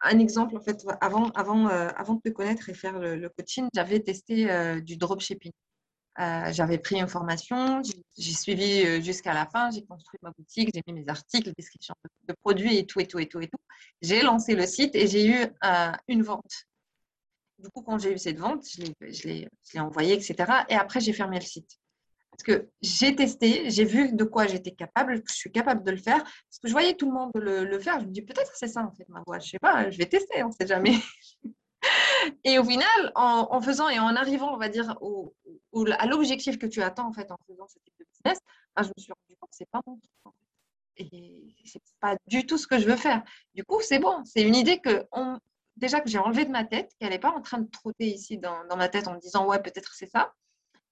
Un 0.00 0.18
exemple, 0.18 0.56
en 0.56 0.60
fait, 0.60 0.84
avant, 1.00 1.30
avant, 1.30 1.68
euh, 1.68 1.88
avant 1.96 2.14
de 2.14 2.20
te 2.20 2.28
connaître 2.28 2.68
et 2.68 2.74
faire 2.74 2.98
le, 2.98 3.28
coaching, 3.28 3.68
j'avais 3.72 4.00
testé 4.00 4.50
euh, 4.50 4.80
du 4.80 4.96
dropshipping. 4.96 5.52
j'avais 6.18 6.78
pris 6.78 6.98
une 6.98 7.06
formation, 7.08 7.80
j'ai 8.16 8.32
suivi 8.32 9.02
jusqu'à 9.02 9.32
la 9.34 9.46
fin, 9.46 9.70
j'ai 9.70 9.84
construit 9.84 10.18
ma 10.22 10.32
boutique, 10.32 10.70
j'ai 10.74 10.82
mis 10.88 11.00
mes 11.00 11.08
articles, 11.08 11.52
descriptions 11.56 11.94
de, 12.26 12.34
produits 12.42 12.76
et 12.78 12.86
tout, 12.86 13.00
et 13.00 13.06
tout, 13.06 13.20
et 13.20 13.28
tout, 13.28 13.40
et 13.40 13.46
tout. 13.46 13.58
J'ai 14.02 14.22
lancé 14.22 14.56
le 14.56 14.66
site 14.66 14.96
et 14.96 15.06
j'ai 15.06 15.26
eu 15.28 15.46
une 16.08 16.22
vente. 16.22 16.66
Du 17.58 17.70
coup, 17.70 17.82
quand 17.82 17.98
j'ai 17.98 18.12
eu 18.12 18.18
cette 18.18 18.38
vente, 18.38 18.64
je 18.66 19.28
l'ai 19.28 19.48
envoyé, 19.80 20.14
etc. 20.14 20.34
Et 20.68 20.74
après, 20.74 21.00
j'ai 21.00 21.12
fermé 21.12 21.38
le 21.38 21.44
site. 21.44 21.78
Parce 22.38 22.58
que 22.58 22.68
j'ai 22.82 23.16
testé, 23.16 23.68
j'ai 23.68 23.84
vu 23.84 24.12
de 24.12 24.22
quoi 24.22 24.46
j'étais 24.46 24.70
capable, 24.70 25.22
je 25.26 25.34
suis 25.34 25.50
capable 25.50 25.82
de 25.82 25.90
le 25.90 25.96
faire. 25.96 26.22
Parce 26.22 26.58
que 26.62 26.68
je 26.68 26.72
voyais 26.72 26.94
tout 26.94 27.06
le 27.06 27.12
monde 27.12 27.32
le, 27.34 27.78
faire. 27.80 27.98
Je 28.00 28.06
me 28.06 28.12
dis, 28.12 28.22
peut-être 28.22 28.52
c'est 28.54 28.68
ça 28.68 28.84
en 28.84 28.92
fait 28.92 29.08
ma 29.08 29.22
voix. 29.26 29.40
Je 29.40 29.50
sais 29.50 29.58
pas, 29.58 29.90
je 29.90 29.98
vais 29.98 30.06
tester, 30.06 30.42
on 30.44 30.48
ne 30.48 30.52
sait 30.52 30.66
jamais. 30.66 30.94
et 32.44 32.58
au 32.60 32.64
final, 32.64 33.12
en, 33.16 33.60
faisant 33.60 33.88
et 33.88 33.98
en 33.98 34.14
arrivant, 34.14 34.54
on 34.54 34.56
va 34.56 34.68
dire, 34.68 34.96
à 35.98 36.06
l'objectif 36.06 36.58
que 36.58 36.66
tu 36.66 36.80
attends 36.80 37.08
en 37.08 37.12
fait 37.12 37.28
en 37.32 37.38
faisant 37.48 37.66
ce 37.66 37.80
type 37.80 37.94
de 37.98 38.04
business, 38.04 38.38
ben, 38.76 38.84
je 38.84 38.88
me 38.88 39.02
suis 39.02 39.12
rendu 39.12 39.36
compte 39.40 39.50
que 39.50 39.56
ce 39.56 39.62
n'est 39.64 39.68
pas 39.72 39.80
mon 39.86 39.96
truc. 39.96 40.34
Et 40.96 41.54
c'est 41.64 41.82
pas 42.00 42.16
du 42.28 42.46
tout 42.46 42.58
ce 42.58 42.68
que 42.68 42.78
je 42.78 42.86
veux 42.86 42.96
faire. 42.96 43.22
Du 43.54 43.64
coup, 43.64 43.80
c'est 43.80 43.98
bon. 43.98 44.22
C'est 44.24 44.42
une 44.42 44.56
idée 44.56 44.78
que 44.78 45.06
déjà 45.76 46.00
que 46.00 46.08
j'ai 46.08 46.18
enlevée 46.18 46.44
de 46.44 46.50
ma 46.50 46.64
tête, 46.64 46.92
qu'elle 47.00 47.10
n'est 47.10 47.18
pas 47.18 47.32
en 47.32 47.40
train 47.40 47.58
de 47.58 47.68
trotter 47.68 48.06
ici 48.06 48.38
dans 48.38 48.76
ma 48.76 48.88
tête 48.88 49.08
en 49.08 49.14
me 49.14 49.20
disant 49.20 49.44
ouais 49.46 49.60
peut-être 49.60 49.94
c'est 49.94 50.10
ça 50.10 50.32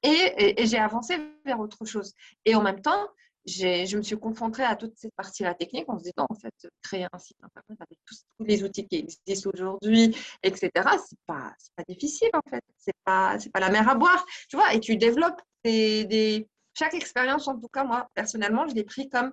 et, 0.07 0.67
j'ai 0.67 0.79
avancé 0.79 1.17
vers 1.45 1.61
autre 1.61 1.85
chose. 1.85 2.13
Et 2.45 2.55
en 2.55 2.63
même 2.63 2.81
temps, 2.81 3.09
je 3.47 3.97
me 3.97 4.03
suis 4.03 4.19
confrontée 4.19 4.63
à 4.63 4.77
toute 4.77 4.97
cette 4.97 5.15
partie-là 5.15 5.55
technique 5.55 5.89
en 5.89 5.99
se 5.99 6.05
disant, 6.05 6.27
en 6.29 6.35
fait, 6.35 6.55
créer 6.83 7.07
un 7.13 7.19
site 7.19 7.37
internet 7.43 7.81
avec 7.81 7.99
tous, 8.05 8.25
les 8.41 8.65
outils 8.65 8.87
qui 8.87 8.97
existent 8.97 9.51
aujourd'hui, 9.53 10.17
etc., 10.43 10.71
c'est 10.75 11.19
pas, 11.27 11.55
pas 11.77 11.85
difficile, 11.89 12.31
en 12.35 12.51
fait. 12.51 12.63
C'est 12.77 12.97
pas, 13.05 13.37
pas 13.53 13.61
la 13.61 13.71
mer 13.71 13.89
à 13.89 13.95
boire, 13.95 14.25
tu 14.49 14.57
vois, 14.57 14.75
et 14.75 14.81
tu 14.81 14.97
développes 14.97 15.41
des, 15.65 16.49
Chaque 16.75 16.95
expérience, 16.95 17.49
en 17.49 17.59
tout 17.59 17.69
cas, 17.69 17.85
moi, 17.85 18.09
personnellement, 18.15 18.67
je 18.69 18.75
l'ai 18.75 18.85
pris 18.85 19.09
comme 19.09 19.33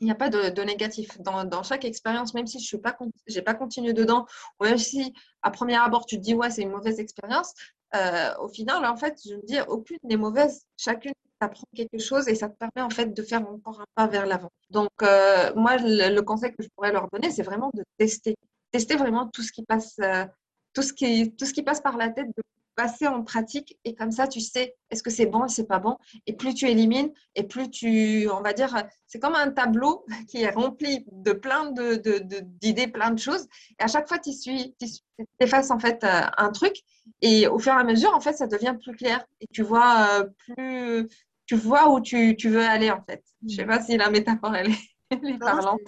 il 0.00 0.04
n'y 0.04 0.10
a 0.10 0.14
pas 0.14 0.28
de, 0.28 0.62
négatif. 0.62 1.18
Dans, 1.20 1.62
chaque 1.62 1.84
expérience, 1.84 2.34
même 2.34 2.46
si 2.46 2.60
je 2.60 2.76
n'ai 2.76 2.82
pas, 2.82 2.96
pas 3.44 3.54
continué 3.54 3.92
dedans, 3.92 4.26
ou 4.60 4.64
même 4.64 4.78
si 4.78 5.14
à 5.42 5.50
premier 5.50 5.76
abord 5.76 6.04
tu 6.06 6.16
te 6.16 6.22
dis 6.22 6.34
ouais, 6.34 6.50
c'est 6.50 6.62
une 6.62 6.70
mauvaise 6.70 7.00
expérience, 7.00 7.54
euh, 7.94 8.34
au 8.40 8.48
final, 8.48 8.84
en 8.84 8.96
fait, 8.96 9.20
je 9.24 9.34
me 9.34 9.42
dis, 9.42 9.60
aucune 9.68 9.98
n'est 10.04 10.16
mauvaise. 10.16 10.64
Chacune 10.76 11.12
t'apprend 11.38 11.66
quelque 11.74 11.98
chose 11.98 12.28
et 12.28 12.34
ça 12.34 12.48
te 12.48 12.56
permet 12.56 12.80
en 12.80 12.90
fait 12.90 13.12
de 13.12 13.22
faire 13.22 13.46
encore 13.46 13.80
un 13.80 13.86
pas 13.94 14.06
vers 14.06 14.26
l'avant. 14.26 14.50
Donc, 14.70 14.90
euh, 15.02 15.52
moi, 15.54 15.76
le, 15.78 16.20
conseil 16.20 16.54
que 16.54 16.62
je 16.62 16.68
pourrais 16.74 16.92
leur 16.92 17.08
donner, 17.10 17.30
c'est 17.30 17.42
vraiment 17.42 17.70
de 17.74 17.84
tester. 17.98 18.36
Tester 18.72 18.96
vraiment 18.96 19.28
tout 19.28 19.42
ce 19.42 19.52
qui 19.52 19.64
passe, 19.64 19.96
euh, 20.00 20.24
tout, 20.72 20.82
ce 20.82 20.92
qui, 20.92 21.34
tout 21.36 21.44
ce 21.44 21.52
qui 21.52 21.62
passe 21.62 21.80
par 21.80 21.96
la 21.96 22.10
tête, 22.10 22.28
de 22.28 22.42
passer 22.76 23.06
en 23.06 23.22
pratique 23.22 23.78
et 23.84 23.94
comme 23.94 24.12
ça, 24.12 24.28
tu 24.28 24.40
sais 24.40 24.76
est-ce 24.90 25.02
que 25.02 25.10
c'est 25.10 25.26
bon 25.26 25.46
et 25.46 25.48
c'est 25.48 25.66
pas 25.66 25.78
bon. 25.78 25.96
Et 26.26 26.34
plus 26.34 26.54
tu 26.54 26.68
élimines 26.68 27.10
et 27.34 27.42
plus 27.42 27.70
tu, 27.70 28.28
on 28.30 28.42
va 28.42 28.52
dire, 28.52 28.84
c'est 29.06 29.18
comme 29.18 29.34
un 29.34 29.50
tableau 29.50 30.04
qui 30.28 30.42
est 30.42 30.50
rempli 30.50 31.04
de 31.10 31.32
plein 31.32 31.72
d'idées, 31.72 32.86
de, 32.86 32.92
plein 32.92 33.10
de 33.10 33.18
choses. 33.18 33.48
Et 33.80 33.82
à 33.82 33.88
chaque 33.88 34.06
fois, 34.06 34.18
tu 34.18 34.32
suis, 34.32 34.76
tu 34.78 34.86
effaces 35.40 35.70
en 35.70 35.78
fait 35.78 36.04
un 36.04 36.50
truc 36.50 36.76
et 37.22 37.46
au 37.48 37.58
fur 37.58 37.72
et 37.72 37.76
à 37.76 37.84
mesure, 37.84 38.14
en 38.14 38.20
fait, 38.20 38.34
ça 38.34 38.46
devient 38.46 38.76
plus 38.80 38.94
clair 38.94 39.24
et 39.40 39.46
tu 39.52 39.62
vois 39.62 40.08
euh, 40.10 40.28
plus, 40.38 41.08
tu 41.46 41.56
vois 41.56 41.90
où 41.90 42.00
tu, 42.00 42.36
veux 42.44 42.64
aller 42.64 42.90
en 42.90 43.02
fait. 43.02 43.24
Je 43.48 43.56
sais 43.56 43.66
pas 43.66 43.80
si 43.82 43.96
la 43.96 44.10
métaphore 44.10 44.54
elle 44.54 44.70
est, 44.70 45.38
parlante. 45.38 45.80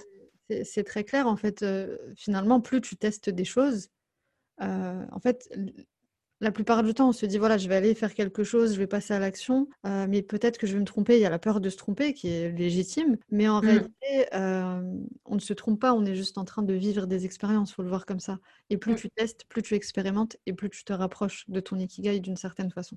C'est 0.65 0.85
très 0.85 1.05
clair 1.05 1.27
en 1.27 1.37
fait. 1.37 1.63
Euh, 1.63 1.99
finalement, 2.17 2.61
plus 2.61 2.81
tu 2.81 2.97
testes 2.97 3.29
des 3.29 3.45
choses, 3.45 3.89
euh, 4.63 5.05
en 5.13 5.21
fait, 5.21 5.49
la 6.41 6.53
plupart 6.53 6.83
du 6.85 6.95
temps, 6.95 7.09
on 7.09 7.13
se 7.13 7.27
dit 7.27 7.39
voilà, 7.39 7.59
je 7.59 7.69
vais 7.69 7.75
aller 7.75 7.95
faire 7.95 8.15
quelque 8.15 8.45
chose, 8.45 8.75
je 8.75 8.79
vais 8.79 8.87
passer 8.87 9.13
à 9.13 9.19
l'action, 9.19 9.69
euh, 9.87 10.07
mais 10.09 10.23
peut-être 10.23 10.59
que 10.59 10.67
je 10.67 10.75
vais 10.75 10.81
me 10.81 10.85
tromper. 10.85 11.17
Il 11.17 11.21
y 11.21 11.27
a 11.27 11.31
la 11.31 11.39
peur 11.39 11.61
de 11.61 11.69
se 11.69 11.77
tromper 11.77 12.15
qui 12.15 12.29
est 12.29 12.51
légitime, 12.51 13.17
mais 13.31 13.49
en 13.49 13.61
mmh. 13.61 13.67
réalité, 13.67 14.35
euh, 14.35 14.83
on 15.25 15.35
ne 15.35 15.41
se 15.41 15.53
trompe 15.53 15.81
pas, 15.81 15.93
on 15.95 16.05
est 16.05 16.15
juste 16.15 16.39
en 16.39 16.45
train 16.45 16.63
de 16.63 16.75
vivre 16.75 17.07
des 17.07 17.25
expériences, 17.25 17.71
il 17.71 17.75
faut 17.75 17.83
le 17.83 17.89
voir 17.89 18.07
comme 18.07 18.21
ça. 18.21 18.39
Et 18.71 18.77
plus 18.77 18.93
mmh. 18.93 18.97
tu 18.97 19.11
testes, 19.11 19.45
plus 19.49 19.63
tu 19.63 19.75
expérimentes 19.75 20.37
et 20.47 20.53
plus 20.53 20.71
tu 20.71 20.85
te 20.85 20.93
rapproches 20.93 21.45
de 21.49 21.59
ton 21.59 21.77
ikigai 21.77 22.21
d'une 22.21 22.37
certaine 22.37 22.71
façon. 22.71 22.97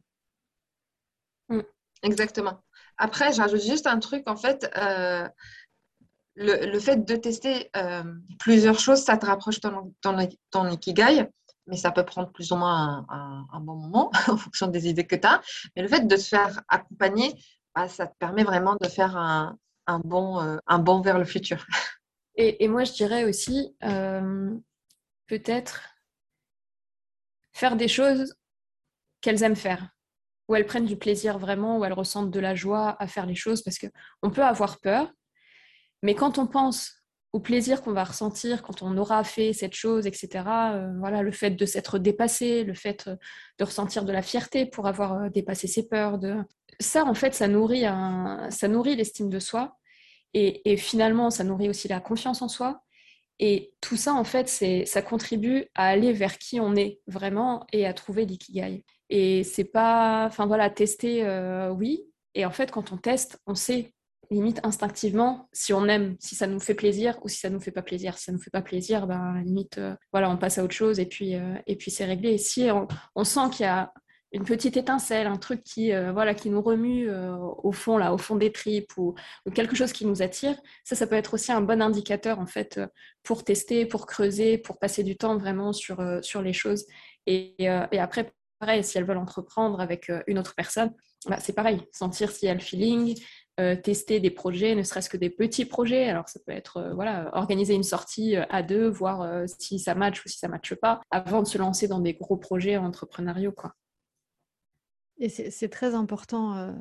Mmh. 1.49 1.61
Exactement. 2.03 2.63
Après, 2.97 3.33
j'ajoute 3.33 3.61
juste 3.61 3.87
un 3.87 3.99
truc, 3.99 4.23
en 4.27 4.35
fait, 4.35 4.71
euh, 4.77 5.27
le, 6.35 6.79
fait 6.79 7.05
de 7.05 7.15
tester 7.15 7.71
plusieurs 8.39 8.79
choses, 8.79 8.99
ça 8.99 9.17
te 9.17 9.25
rapproche 9.25 9.59
de 9.59 9.69
ton 10.51 10.69
ikigai 10.69 11.27
mais 11.67 11.77
ça 11.77 11.91
peut 11.91 12.05
prendre 12.05 12.31
plus 12.31 12.51
ou 12.51 12.55
moins 12.55 13.05
un, 13.09 13.59
bon 13.59 13.75
moment 13.75 14.11
en 14.27 14.37
fonction 14.37 14.67
des 14.67 14.87
idées 14.87 15.07
que 15.07 15.15
tu 15.15 15.27
as. 15.27 15.41
Mais 15.75 15.81
le 15.81 15.87
fait 15.87 16.07
de 16.07 16.15
se 16.15 16.29
faire 16.29 16.61
accompagner, 16.67 17.33
bah, 17.75 17.87
ça 17.87 18.07
te 18.07 18.15
permet 18.17 18.43
vraiment 18.43 18.75
de 18.79 18.87
faire 18.87 19.15
un, 19.15 19.57
bon, 20.03 20.41
euh, 20.41 20.57
un 20.67 20.79
bon 20.79 21.01
vers 21.01 21.17
le 21.17 21.25
futur. 21.25 21.65
Et, 22.35 22.67
moi, 22.67 22.85
je 22.85 22.93
dirais 22.93 23.25
aussi, 23.25 23.75
euh, 23.83 24.55
peut-être 25.27 25.81
faire 27.51 27.75
des 27.75 27.89
choses 27.89 28.33
qu'elles 29.19 29.43
aiment 29.43 29.55
faire, 29.55 29.89
où 30.47 30.55
elles 30.55 30.65
prennent 30.65 30.85
du 30.85 30.97
plaisir 30.97 31.37
vraiment, 31.37 31.77
où 31.77 31.85
elles 31.85 31.93
ressentent 31.93 32.31
de 32.31 32.39
la 32.39 32.55
joie 32.55 32.95
à 32.99 33.07
faire 33.07 33.25
les 33.25 33.35
choses, 33.35 33.61
parce 33.61 33.77
qu'on 33.77 34.31
peut 34.31 34.43
avoir 34.43 34.79
peur, 34.79 35.11
mais 36.01 36.15
quand 36.15 36.39
on 36.39 36.47
pense 36.47 37.00
au 37.33 37.39
plaisir 37.39 37.81
qu'on 37.81 37.93
va 37.93 38.03
ressentir 38.03 38.61
quand 38.61 38.81
on 38.81 38.97
aura 38.97 39.23
fait 39.23 39.53
cette 39.53 39.73
chose, 39.73 40.05
etc. 40.05 40.43
Euh, 40.73 40.91
voilà, 40.99 41.21
le 41.21 41.31
fait 41.31 41.51
de 41.51 41.65
s'être 41.65 41.97
dépassé, 41.97 42.63
le 42.63 42.73
fait 42.73 43.07
euh, 43.07 43.15
de 43.57 43.63
ressentir 43.63 44.03
de 44.03 44.11
la 44.11 44.21
fierté 44.21 44.65
pour 44.65 44.87
avoir 44.87 45.13
euh, 45.13 45.29
dépassé 45.29 45.67
ses 45.67 45.87
peurs. 45.87 46.17
De... 46.17 46.35
Ça, 46.79 47.05
en 47.05 47.13
fait, 47.13 47.33
ça 47.33 47.47
nourrit, 47.47 47.83
ça 48.49 48.67
nourrit 48.67 48.95
l'estime 48.95 49.29
de 49.29 49.39
soi. 49.39 49.77
Et, 50.33 50.77
finalement, 50.77 51.29
ça 51.29 51.43
nourrit 51.43 51.69
aussi 51.69 51.89
la 51.89 51.99
confiance 51.99 52.41
en 52.41 52.47
soi. 52.47 52.83
Et 53.39 53.73
tout 53.81 53.97
ça, 53.97 54.13
en 54.13 54.23
fait, 54.23 54.47
ça 54.85 55.01
contribue 55.01 55.65
à 55.75 55.87
aller 55.87 56.13
vers 56.13 56.37
qui 56.37 56.59
on 56.59 56.75
est 56.75 57.01
vraiment 57.05 57.65
et 57.73 57.85
à 57.85 57.93
trouver 57.93 58.25
l'ikigai. 58.25 58.85
Et 59.09 59.43
c'est 59.43 59.65
pas, 59.65 60.25
enfin 60.27 60.45
voilà, 60.45 60.69
tester, 60.69 61.27
oui. 61.77 62.05
Et 62.33 62.45
en 62.45 62.51
fait, 62.51 62.71
quand 62.71 62.93
on 62.93 62.97
teste, 62.97 63.39
on 63.45 63.55
sait 63.55 63.93
limite 64.31 64.61
instinctivement 64.63 65.49
si 65.51 65.73
on 65.73 65.87
aime, 65.87 66.15
si 66.19 66.35
ça 66.35 66.47
nous 66.47 66.59
fait 66.59 66.73
plaisir 66.73 67.19
ou 67.21 67.27
si 67.27 67.37
ça 67.37 67.49
nous 67.49 67.59
fait 67.59 67.71
pas 67.71 67.81
plaisir. 67.81 68.17
Si 68.17 68.25
ça 68.25 68.31
nous 68.31 68.39
fait 68.39 68.49
pas 68.49 68.61
plaisir, 68.61 69.05
ben 69.05 69.41
limite 69.43 69.77
euh, 69.77 69.95
voilà, 70.11 70.29
on 70.29 70.37
passe 70.37 70.57
à 70.57 70.63
autre 70.63 70.73
chose 70.73 70.99
et 70.99 71.05
puis 71.05 71.35
euh, 71.35 71.55
et 71.67 71.75
puis 71.75 71.91
c'est 71.91 72.05
réglé. 72.05 72.37
Si 72.37 72.69
on, 73.15 73.23
sent 73.23 73.49
qu'il 73.51 73.65
y 73.65 73.69
a 73.69 73.93
une 74.31 74.45
petite 74.45 74.77
étincelle, 74.77 75.27
un 75.27 75.35
truc 75.35 75.61
qui, 75.61 75.91
euh, 75.91 76.13
voilà, 76.13 76.33
qui 76.33 76.49
nous 76.49 76.61
remue 76.61 77.09
au 77.11 77.73
fond, 77.73 77.97
là, 77.97 78.13
au 78.13 78.17
fond 78.17 78.37
des 78.37 78.53
tripes 78.53 78.97
ou, 78.97 79.13
quelque 79.53 79.75
chose 79.75 79.91
qui 79.91 80.05
nous 80.05 80.21
attire, 80.21 80.55
ça, 80.85 80.95
ça 80.95 81.05
peut 81.05 81.15
être 81.15 81.33
aussi 81.33 81.51
un 81.51 81.59
bon 81.59 81.81
indicateur 81.81 82.39
en 82.39 82.45
fait 82.45 82.79
pour 83.23 83.43
tester, 83.43 83.85
pour 83.85 84.05
creuser, 84.05 84.57
pour 84.57 84.79
passer 84.79 85.03
du 85.03 85.17
temps 85.17 85.37
vraiment 85.37 85.73
sur, 85.73 86.01
sur 86.21 86.41
les 86.41 86.53
choses. 86.53 86.85
Et, 87.27 87.55
et, 87.59 87.99
après, 87.99 88.31
pareil, 88.59 88.85
si 88.85 88.97
elles 88.97 89.05
veulent 89.05 89.17
entreprendre 89.17 89.81
avec 89.81 90.09
une 90.27 90.39
autre 90.39 90.55
personne, 90.55 90.93
bah, 91.27 91.37
c'est 91.41 91.53
pareil, 91.53 91.81
sentir 91.91 92.31
s'il 92.31 92.47
y 92.47 92.51
a 92.51 92.53
le 92.53 92.61
feeling, 92.61 93.15
tester 93.83 94.19
des 94.19 94.31
projets, 94.31 94.75
ne 94.75 94.83
serait-ce 94.83 95.09
que 95.09 95.17
des 95.17 95.29
petits 95.29 95.65
projets. 95.65 96.09
Alors 96.09 96.27
ça 96.27 96.39
peut 96.45 96.51
être 96.51 96.91
voilà, 96.93 97.29
organiser 97.33 97.73
une 97.73 97.83
sortie 97.83 98.35
à 98.35 98.63
deux, 98.63 98.87
voir 98.87 99.47
si 99.47 99.79
ça 99.79 99.95
match 99.95 100.23
ou 100.25 100.29
si 100.29 100.37
ça 100.37 100.47
matche 100.47 100.75
pas, 100.75 101.01
avant 101.11 101.41
de 101.41 101.47
se 101.47 101.57
lancer 101.57 101.87
dans 101.87 101.99
des 101.99 102.13
gros 102.13 102.37
projets 102.37 102.77
entrepreneuriaux. 102.77 103.51
Quoi. 103.51 103.75
Et 105.21 105.29
c'est 105.29 105.69
très 105.69 105.93
important, 105.93 106.57
euh, 106.57 106.71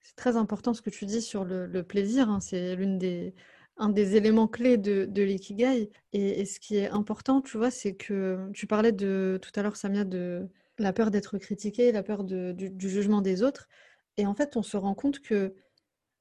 c'est 0.00 0.14
très 0.14 0.36
important 0.36 0.72
ce 0.72 0.82
que 0.82 0.88
tu 0.88 1.04
dis 1.04 1.20
sur 1.20 1.44
le, 1.44 1.82
plaisir. 1.82 2.30
Hein. 2.30 2.38
c'est 2.38 2.76
l'une 2.76 2.96
des, 2.96 3.34
un 3.76 3.88
des 3.88 4.14
éléments 4.14 4.46
clés 4.46 4.78
de, 4.78 5.04
de 5.04 5.22
l'ikigai. 5.22 5.90
Et, 6.12 6.44
ce 6.44 6.60
qui 6.60 6.76
est 6.76 6.88
important, 6.90 7.42
tu 7.42 7.58
vois, 7.58 7.72
c'est 7.72 7.96
que 7.96 8.48
tu 8.54 8.68
parlais 8.68 8.92
de 8.92 9.40
tout 9.42 9.50
à 9.58 9.64
l'heure, 9.64 9.74
Samia, 9.74 10.04
de 10.04 10.48
la 10.78 10.92
peur 10.92 11.10
d'être 11.10 11.38
critiqué, 11.38 11.90
la 11.90 12.04
peur 12.04 12.22
du, 12.22 12.70
jugement 12.78 13.20
des 13.20 13.42
autres. 13.42 13.68
Et 14.16 14.26
en 14.26 14.34
fait, 14.34 14.56
on 14.56 14.62
se 14.62 14.76
rend 14.76 14.94
compte 14.94 15.18
que 15.18 15.56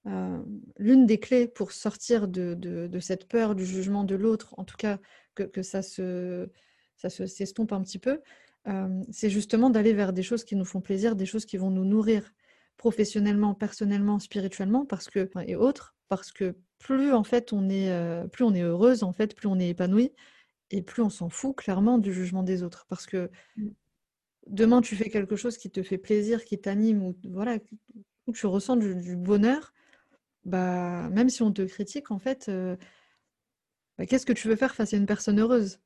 euh, 0.08 0.42
l'une 0.78 1.06
des 1.06 1.20
clés 1.20 1.48
pour 1.48 1.72
sortir 1.72 2.28
de, 2.28 2.54
de, 2.56 3.00
cette 3.00 3.28
peur 3.28 3.56
du 3.56 3.66
jugement 3.66 4.04
de 4.04 4.16
l'autre, 4.16 4.54
en 4.58 4.64
tout 4.64 4.78
cas 4.78 5.00
que, 5.36 5.44
que 5.44 5.62
ça 5.62 5.82
se 5.82 6.50
ça 6.96 7.10
se 7.10 7.28
s'estompe 7.28 7.74
un 7.74 7.82
petit 7.84 8.00
peu, 8.00 8.20
c'est 9.12 9.30
justement 9.30 9.70
d'aller 9.70 9.94
vers 9.94 10.12
des 10.12 10.24
choses 10.24 10.44
qui 10.44 10.56
nous 10.56 10.66
font 10.66 10.82
plaisir, 10.82 11.16
des 11.16 11.28
choses 11.28 11.46
qui 11.46 11.56
vont 11.56 11.70
nous 11.70 11.86
nourrir 11.86 12.34
professionnellement, 12.76 13.54
personnellement, 13.54 14.20
spirituellement, 14.20 14.86
parce 14.86 15.08
que 15.08 15.30
et 15.46 15.56
autres, 15.56 15.96
parce 16.10 16.32
que 16.32 16.56
plus 16.80 17.14
en 17.14 17.24
fait 17.24 17.54
on 17.54 17.70
est, 17.70 18.28
plus 18.30 18.44
on 18.44 18.54
est 18.56 18.64
heureuse 18.64 19.04
en 19.04 19.14
fait, 19.14 19.36
plus 19.36 19.48
on 19.48 19.60
est 19.60 19.70
épanoui, 19.70 20.12
et 20.72 20.82
plus 20.82 21.02
on 21.02 21.10
s'en 21.10 21.30
fout 21.30 21.56
clairement 21.56 21.98
du 21.98 22.14
jugement 22.14 22.44
des 22.44 22.64
autres, 22.64 22.86
parce 22.90 23.06
que 23.06 23.30
mmh. 23.58 23.68
demain 24.48 24.82
tu 24.82 24.96
fais 24.96 25.10
quelque 25.10 25.36
chose 25.36 25.58
qui 25.58 25.70
te 25.70 25.84
fait 25.84 25.98
plaisir, 25.98 26.44
qui 26.44 26.60
t'anime, 26.60 27.04
ou 27.04 27.16
voilà, 27.30 27.60
où 28.28 28.34
tu 28.34 28.46
ressens 28.46 28.76
du, 28.76 29.16
bonheur, 29.16 29.74
bah 30.48 31.10
même 31.10 31.30
si 31.30 31.44
on 31.44 31.52
te 31.54 31.62
critique 31.62 32.12
en 32.12 32.20
fait, 32.20 32.50
bah, 33.98 34.06
qu'est-ce 34.06 34.26
que 34.26 34.34
tu 34.34 34.48
veux 34.48 34.56
faire 34.56 34.76
face 34.76 34.94
à 34.94 34.98
une 34.98 35.06
personne 35.06 35.40
heureuse 35.40 35.80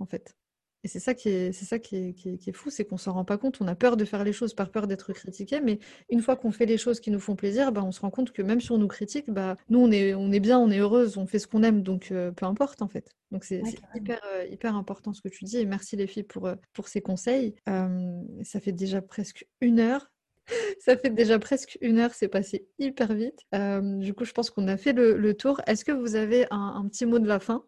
en 0.00 0.06
fait? 0.06 0.36
Et 0.84 0.88
c'est 0.88 1.00
ça 1.00 1.14
qui 1.14 1.28
est, 1.28 1.52
c'est 1.52 1.64
ça 1.64 1.78
qui 1.78 1.96
est, 1.96 2.12
qui 2.12 2.28
est, 2.30 2.52
fou, 2.52 2.70
c'est 2.70 2.84
qu'on 2.84 2.98
s'en 2.98 3.12
rend 3.12 3.24
pas 3.24 3.36
compte. 3.36 3.60
On 3.60 3.66
a 3.66 3.74
peur 3.74 3.96
de 3.96 4.04
faire 4.04 4.22
les 4.22 4.32
choses 4.32 4.54
par 4.54 4.70
peur 4.70 4.86
d'être 4.86 5.12
critiqué, 5.12 5.60
mais 5.60 5.80
une 6.08 6.22
fois 6.22 6.36
qu'on 6.36 6.52
fait 6.52 6.66
les 6.66 6.78
choses 6.78 7.00
qui 7.00 7.10
nous 7.10 7.18
font 7.18 7.34
plaisir, 7.34 7.72
bah, 7.72 7.82
on 7.84 7.90
se 7.90 8.00
rend 8.00 8.10
compte 8.10 8.30
que 8.30 8.42
même 8.42 8.60
si 8.60 8.70
on 8.70 8.78
nous 8.78 8.86
critique, 8.86 9.28
bah, 9.28 9.56
nous 9.70 9.80
on 9.80 9.90
est, 9.90 10.14
on 10.14 10.30
est 10.30 10.38
bien, 10.40 10.58
on 10.58 10.70
est 10.70 10.78
heureuse, 10.78 11.16
on 11.16 11.26
fait 11.26 11.40
ce 11.40 11.48
qu'on 11.48 11.64
aime, 11.64 11.82
donc 11.82 12.12
euh, 12.12 12.30
peu 12.30 12.46
importe 12.46 12.80
en 12.80 12.88
fait. 12.88 13.12
Donc 13.32 13.44
c'est, 13.44 13.62
hyper, 13.94 14.20
euh, 14.32 14.46
hyper 14.46 14.76
important 14.76 15.12
ce 15.12 15.20
que 15.20 15.28
tu 15.28 15.44
dis, 15.44 15.58
et 15.58 15.66
merci 15.66 15.96
les 15.96 16.06
filles 16.06 16.22
pour, 16.22 16.46
euh, 16.46 16.54
pour 16.72 16.86
ces 16.86 17.00
conseils. 17.00 17.56
ça 17.66 18.60
fait 18.60 18.72
déjà 18.72 19.02
presque 19.02 19.48
une 19.60 19.80
heure. 19.80 20.12
Ça 20.80 20.96
fait 20.96 21.10
déjà 21.10 21.38
presque 21.38 21.78
une 21.80 21.98
heure, 21.98 22.14
c'est 22.14 22.28
passé 22.28 22.66
hyper 22.78 23.14
vite. 23.14 23.40
du 23.52 24.14
coup, 24.14 24.24
je 24.24 24.32
pense 24.32 24.50
qu'on 24.50 24.68
a 24.68 24.76
fait 24.76 24.92
le, 24.92 25.34
tour. 25.34 25.60
Est-ce 25.66 25.84
que 25.84 25.92
vous 25.92 26.16
avez 26.16 26.46
un, 26.50 26.86
petit 26.88 27.06
mot 27.06 27.18
de 27.18 27.28
la 27.28 27.40
fin? 27.40 27.64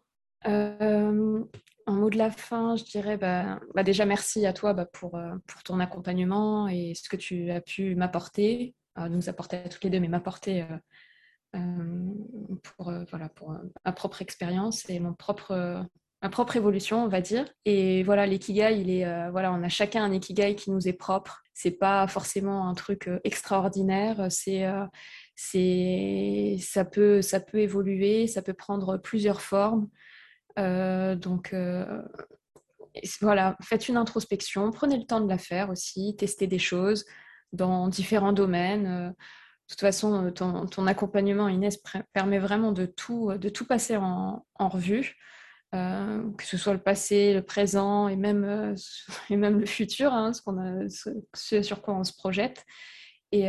Un 1.87 1.93
mot 1.95 2.09
de 2.09 2.17
la 2.17 2.31
fin, 2.31 2.75
je 2.75 2.83
dirais 2.83 3.17
bah, 3.17 3.59
bah 3.73 3.83
déjà 3.83 4.05
merci 4.05 4.45
à 4.45 4.53
toi 4.53 4.73
bah, 4.73 4.85
pour, 4.85 5.15
euh, 5.15 5.35
pour 5.47 5.63
ton 5.63 5.79
accompagnement 5.79 6.67
et 6.67 6.93
ce 6.95 7.09
que 7.09 7.15
tu 7.15 7.51
as 7.51 7.61
pu 7.61 7.95
m'apporter, 7.95 8.75
euh, 8.97 9.09
nous 9.09 9.29
apporter 9.29 9.57
à 9.57 9.69
toutes 9.69 9.83
les 9.83 9.89
deux, 9.89 9.99
mais 9.99 10.07
m'apporter 10.07 10.65
euh, 11.55 11.59
pour, 12.63 12.93
voilà, 13.09 13.29
pour 13.29 13.55
ma 13.83 13.91
propre 13.91 14.21
expérience 14.21 14.89
et 14.89 14.99
mon 14.99 15.13
propre, 15.13 15.85
ma 16.21 16.29
propre 16.29 16.55
évolution, 16.55 17.03
on 17.03 17.07
va 17.07 17.21
dire. 17.21 17.45
Et 17.65 18.03
voilà, 18.03 18.25
l'ikigai, 18.25 18.79
il 18.79 18.89
est, 18.89 19.29
voilà, 19.31 19.51
on 19.51 19.63
a 19.63 19.69
chacun 19.69 20.03
un 20.03 20.11
ikigai 20.11 20.55
qui 20.55 20.71
nous 20.71 20.87
est 20.87 20.93
propre. 20.93 21.41
C'est 21.53 21.71
pas 21.71 22.07
forcément 22.07 22.67
un 22.67 22.73
truc 22.73 23.09
extraordinaire. 23.23 24.27
C'est 24.29 24.65
c'est 25.35 26.57
ça 26.59 26.85
peut 26.85 27.21
ça 27.21 27.39
peut 27.39 27.59
évoluer, 27.59 28.27
ça 28.27 28.41
peut 28.41 28.53
prendre 28.53 28.97
plusieurs 28.97 29.41
formes. 29.41 29.89
Euh, 30.59 31.15
donc 31.15 31.53
euh, 31.53 32.01
voilà, 33.21 33.57
faites 33.61 33.87
une 33.87 33.97
introspection, 33.97 34.71
prenez 34.71 34.97
le 34.97 35.05
temps 35.05 35.21
de 35.21 35.29
la 35.29 35.37
faire 35.37 35.69
aussi, 35.69 36.15
testez 36.17 36.47
des 36.47 36.59
choses 36.59 37.05
dans 37.53 37.87
différents 37.87 38.33
domaines. 38.33 38.85
Euh, 38.85 39.09
de 39.09 39.73
toute 39.75 39.81
façon, 39.81 40.31
ton, 40.33 40.87
accompagnement, 40.87 41.47
Inès, 41.47 41.81
permet 42.11 42.39
vraiment 42.39 42.73
de 42.73 42.85
tout, 42.85 43.31
de 43.37 43.47
tout 43.47 43.65
passer 43.65 43.95
en, 43.95 44.43
revue, 44.59 45.15
que 45.71 46.43
ce 46.43 46.57
soit 46.57 46.73
le 46.73 46.81
passé, 46.81 47.33
le 47.33 47.41
présent 47.41 48.07
et 48.07 48.15
même, 48.15 48.75
et 49.29 49.37
même 49.37 49.59
le 49.59 49.65
futur, 49.65 50.13
hein, 50.13 50.33
ce, 50.33 50.41
a, 50.49 51.21
ce, 51.33 51.61
sur 51.61 51.81
quoi 51.81 51.95
on 51.95 52.03
se 52.03 52.13
projette. 52.13 52.65
Et, 53.33 53.47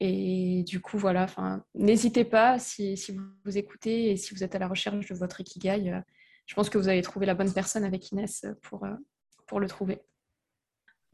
et, 0.00 0.64
du 0.64 0.80
coup, 0.80 0.98
voilà, 0.98 1.28
n'hésitez 1.76 2.24
pas 2.24 2.58
si, 2.58 2.96
si, 2.96 3.16
vous 3.44 3.56
écoutez 3.56 4.10
et 4.10 4.16
si 4.16 4.34
vous 4.34 4.42
êtes 4.42 4.56
à 4.56 4.58
la 4.58 4.66
recherche 4.66 5.08
de 5.08 5.14
votre 5.14 5.40
Ikigai, 5.40 6.02
je 6.46 6.54
pense 6.56 6.68
que 6.68 6.76
vous 6.76 6.88
avez 6.88 7.00
trouvé 7.02 7.24
la 7.24 7.34
bonne 7.34 7.52
personne 7.52 7.84
avec 7.84 8.10
Inès 8.10 8.46
pour, 8.62 8.84
pour 9.46 9.60
le 9.60 9.68
trouver. 9.68 10.02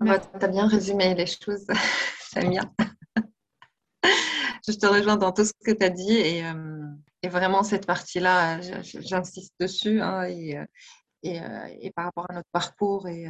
tu 0.01 0.09
as 0.11 0.49
bien 0.49 0.67
résumé 0.67 1.15
les 1.15 1.27
choses, 1.27 1.67
Samia. 2.21 2.63
je 4.67 4.73
te 4.73 4.87
rejoins 4.87 5.17
dans 5.17 5.33
tout 5.33 5.45
ce 5.45 5.53
que 5.53 5.73
tu 5.73 5.85
as 5.85 5.91
dit 5.91 6.13
et, 6.13 6.43
et, 7.23 7.29
vraiment 7.29 7.63
cette 7.63 7.87
partie-là, 7.87 8.61
j'insiste 8.83 9.55
dessus 9.61 10.01
hein, 10.01 10.25
et, 10.29 10.57
et, 11.23 11.91
par 11.95 12.07
rapport 12.07 12.31
à 12.31 12.35
notre 12.35 12.51
parcours 12.53 13.09
et 13.09 13.29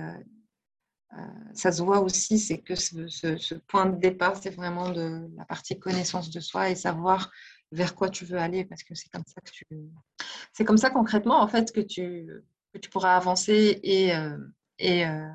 euh, 1.14 1.18
ça 1.55 1.72
se 1.72 1.82
voit 1.82 2.01
aussi, 2.01 2.39
c'est 2.39 2.59
que 2.59 2.74
ce, 2.74 3.55
point 3.66 3.87
de 3.87 3.99
départ, 3.99 4.37
c'est 4.37 4.51
vraiment 4.51 4.91
de 4.91 5.28
la 5.37 5.45
partie 5.45 5.78
connaissance 5.78 6.30
de 6.30 6.41
soi 6.41 6.70
et 6.70 6.74
savoir 6.74 7.30
vers 7.72 7.95
quoi 7.95 8.11
tu 8.11 8.24
veux 8.24 8.39
aller, 8.39 8.64
parce 8.64 8.82
que 8.82 8.95
c'est 8.95 9.09
comme 9.11 9.24
ça 9.26 9.41
que 9.41 9.51
tu, 9.51 9.64
c'est 10.53 10.64
comme 10.64 10.78
ça 10.78 10.91
concrètement 10.91 11.41
en 11.41 11.49
fait 11.49 11.72
que 11.72 11.80
tu, 11.80 12.28
que 12.72 12.78
tu 12.78 12.91
pourras 12.91 13.16
avancer 13.16 13.80
et, 13.82 14.14
euh, 14.14 14.39
et, 14.78 15.07
euh, 15.07 15.28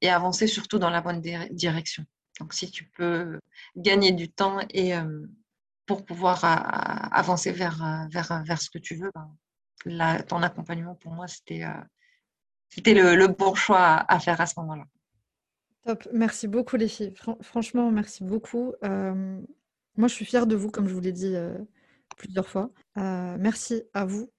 et, 0.00 0.08
avancer 0.08 0.46
surtout 0.46 0.78
dans 0.78 0.90
la 0.90 1.00
bonne 1.00 1.22
direction. 1.50 2.04
Donc 2.40 2.52
si 2.52 2.70
tu 2.70 2.84
peux 2.84 3.38
gagner 3.76 4.12
du 4.12 4.28
temps 4.30 4.58
et 4.70 4.92
pour 5.88 6.04
pouvoir 6.04 6.44
avancer 7.12 7.50
vers, 7.50 8.06
vers, 8.10 8.44
vers 8.44 8.62
ce 8.62 8.70
que 8.70 8.78
tu 8.78 8.94
veux, 8.94 9.10
ben, 9.84 10.22
ton 10.22 10.42
accompagnement 10.42 10.94
pour 10.94 11.12
moi 11.12 11.26
c'était 11.26 11.64
c'était 12.68 12.94
le, 12.94 13.26
bon 13.28 13.54
choix 13.54 14.04
à 14.08 14.20
faire 14.20 14.40
à 14.40 14.46
ce 14.46 14.54
moment-là. 14.60 14.84
Top, 15.84 16.06
merci 16.12 16.48
beaucoup 16.48 16.76
les 16.76 16.88
filles. 16.88 17.14
franchement, 17.40 17.90
merci 17.90 18.24
beaucoup. 18.24 18.74
Euh, 18.84 19.40
moi, 19.96 20.08
je 20.08 20.14
suis 20.14 20.24
fière 20.24 20.46
de 20.46 20.54
vous, 20.54 20.70
comme 20.70 20.88
je 20.88 20.94
vous 20.94 21.00
l'ai 21.00 21.12
dit 21.12 21.34
euh, 21.34 21.56
plusieurs 22.16 22.48
fois. 22.48 22.70
Euh, 22.98 23.36
merci 23.38 23.82
à 23.94 24.04
vous, 24.04 24.30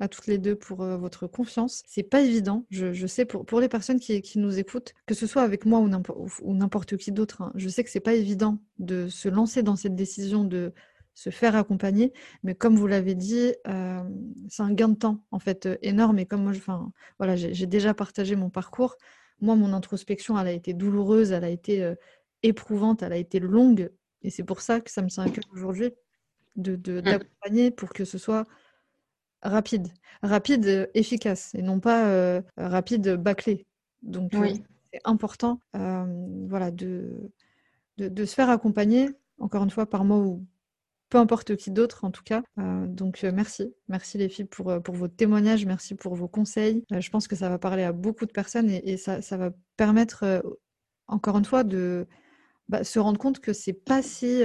à 0.00 0.08
toutes 0.08 0.26
les 0.26 0.38
deux, 0.38 0.54
pour 0.54 0.84
votre 0.84 1.26
confiance. 1.26 1.82
C'est 1.86 2.02
pas 2.02 2.20
évident, 2.20 2.66
je, 2.70 3.06
sais, 3.06 3.24
pour, 3.24 3.46
pour 3.46 3.60
les 3.60 3.68
personnes 3.68 4.00
qui, 4.00 4.38
nous 4.38 4.58
écoutent, 4.58 4.92
que 5.06 5.14
ce 5.14 5.26
soit 5.26 5.42
avec 5.42 5.64
moi 5.64 5.80
ou 5.80 6.54
n'importe 6.54 6.96
qui 6.98 7.10
d'autre, 7.10 7.42
hein, 7.42 7.52
je 7.54 7.68
sais 7.68 7.82
que 7.84 7.90
c'est 7.90 8.00
pas 8.00 8.14
évident 8.14 8.58
de 8.78 9.08
se 9.08 9.28
lancer 9.28 9.62
dans 9.62 9.76
cette 9.76 9.96
décision 9.96 10.44
de 10.44 10.74
se 11.18 11.30
faire 11.30 11.56
accompagner. 11.56 12.12
Mais 12.44 12.54
comme 12.54 12.76
vous 12.76 12.86
l'avez 12.86 13.14
dit, 13.14 13.54
c'est 14.48 14.62
un 14.62 14.72
gain 14.72 14.88
de 14.88 14.94
temps 14.94 15.24
en 15.30 15.38
fait 15.38 15.68
énorme. 15.82 16.18
Et 16.18 16.26
comme 16.26 16.44
moi, 16.44 16.52
enfin, 16.52 16.92
voilà, 17.18 17.34
j'ai 17.36 17.66
déjà 17.66 17.92
partagé 17.92 18.36
mon 18.36 18.50
parcours 18.50 18.96
moi, 19.40 19.56
mon 19.56 19.72
introspection, 19.72 20.38
elle 20.38 20.48
a 20.48 20.52
été 20.52 20.74
douloureuse, 20.74 21.32
elle 21.32 21.44
a 21.44 21.48
été 21.48 21.82
euh, 21.82 21.94
éprouvante, 22.42 23.02
elle 23.02 23.12
a 23.12 23.16
été 23.16 23.40
longue. 23.40 23.90
Et 24.22 24.30
c'est 24.30 24.42
pour 24.42 24.60
ça 24.60 24.80
que 24.80 24.90
ça 24.90 25.02
me 25.02 25.08
tient 25.08 25.24
à 25.24 25.30
cœur 25.30 25.44
aujourd'hui 25.52 25.92
d'accompagner 26.56 26.76
de, 26.76 26.98
mmh. 26.98 27.02
d'accompagner 27.02 27.70
pour 27.70 27.90
que 27.90 28.04
ce 28.04 28.18
soit 28.18 28.46
rapide. 29.42 29.88
Rapide, 30.22 30.66
euh, 30.66 30.86
efficace, 30.94 31.54
et 31.54 31.62
non 31.62 31.78
pas 31.78 32.08
euh, 32.08 32.42
rapide, 32.56 33.14
bâclé. 33.14 33.64
Donc, 34.02 34.32
c'est 34.92 35.00
important 35.04 35.60
voilà, 35.72 36.70
de, 36.70 37.30
de, 37.98 38.24
se 38.24 38.34
faire 38.34 38.48
accompagner, 38.48 39.10
encore 39.38 39.62
une 39.62 39.70
fois, 39.70 39.88
par 39.88 40.04
moi 40.04 40.18
ou 40.18 40.44
peu 41.08 41.18
importe 41.18 41.56
qui 41.56 41.70
d'autre 41.70 42.04
en 42.04 42.10
tout 42.10 42.22
cas. 42.22 42.42
Euh, 42.58 42.86
donc 42.86 43.24
euh, 43.24 43.32
merci, 43.32 43.74
merci 43.88 44.18
les 44.18 44.28
filles 44.28 44.44
pour, 44.44 44.70
euh, 44.70 44.80
pour 44.80 44.94
votre 44.94 45.16
témoignage, 45.16 45.64
merci 45.66 45.94
pour 45.94 46.14
vos 46.14 46.28
conseils. 46.28 46.84
je 46.90 47.10
pense 47.10 47.28
que 47.28 47.36
ça 47.36 47.48
va 47.48 47.58
parler 47.58 47.82
à 47.82 47.92
beaucoup 47.92 48.26
de 48.26 48.32
personnes 48.32 48.70
et, 48.70 48.96
ça, 48.96 49.22
ça, 49.22 49.36
va 49.36 49.50
permettre 49.76 50.42
encore 51.06 51.38
une 51.38 51.44
fois 51.44 51.64
de 51.64 52.06
bah, 52.68 52.84
se 52.84 52.98
rendre 52.98 53.18
compte 53.18 53.40
que 53.40 53.52
c'est 53.54 53.72
pas 53.72 54.02
si 54.02 54.42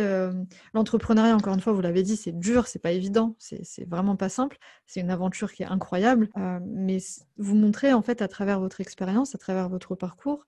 l'entrepreneuriat 0.74 1.36
encore 1.36 1.54
une 1.54 1.60
fois 1.60 1.74
vous 1.74 1.82
l'avez 1.82 2.04
dit 2.04 2.16
c'est 2.16 2.32
dur, 2.32 2.68
c'est 2.68 2.80
pas 2.80 2.92
évident, 2.92 3.36
c'est 3.40 3.88
vraiment 3.88 4.16
pas 4.16 4.30
simple, 4.30 4.58
c'est 4.86 5.02
une 5.02 5.10
aventure 5.10 5.52
qui 5.52 5.64
est 5.64 5.68
incroyable, 5.68 6.30
mais 6.66 7.00
vous 7.38 7.56
montrez 7.56 7.94
en 7.94 8.02
fait 8.02 8.22
à 8.22 8.28
travers 8.28 8.60
votre 8.60 8.80
expérience, 8.80 9.36
à 9.36 9.38
travers 9.38 9.70
votre 9.70 9.96
parcours 9.96 10.46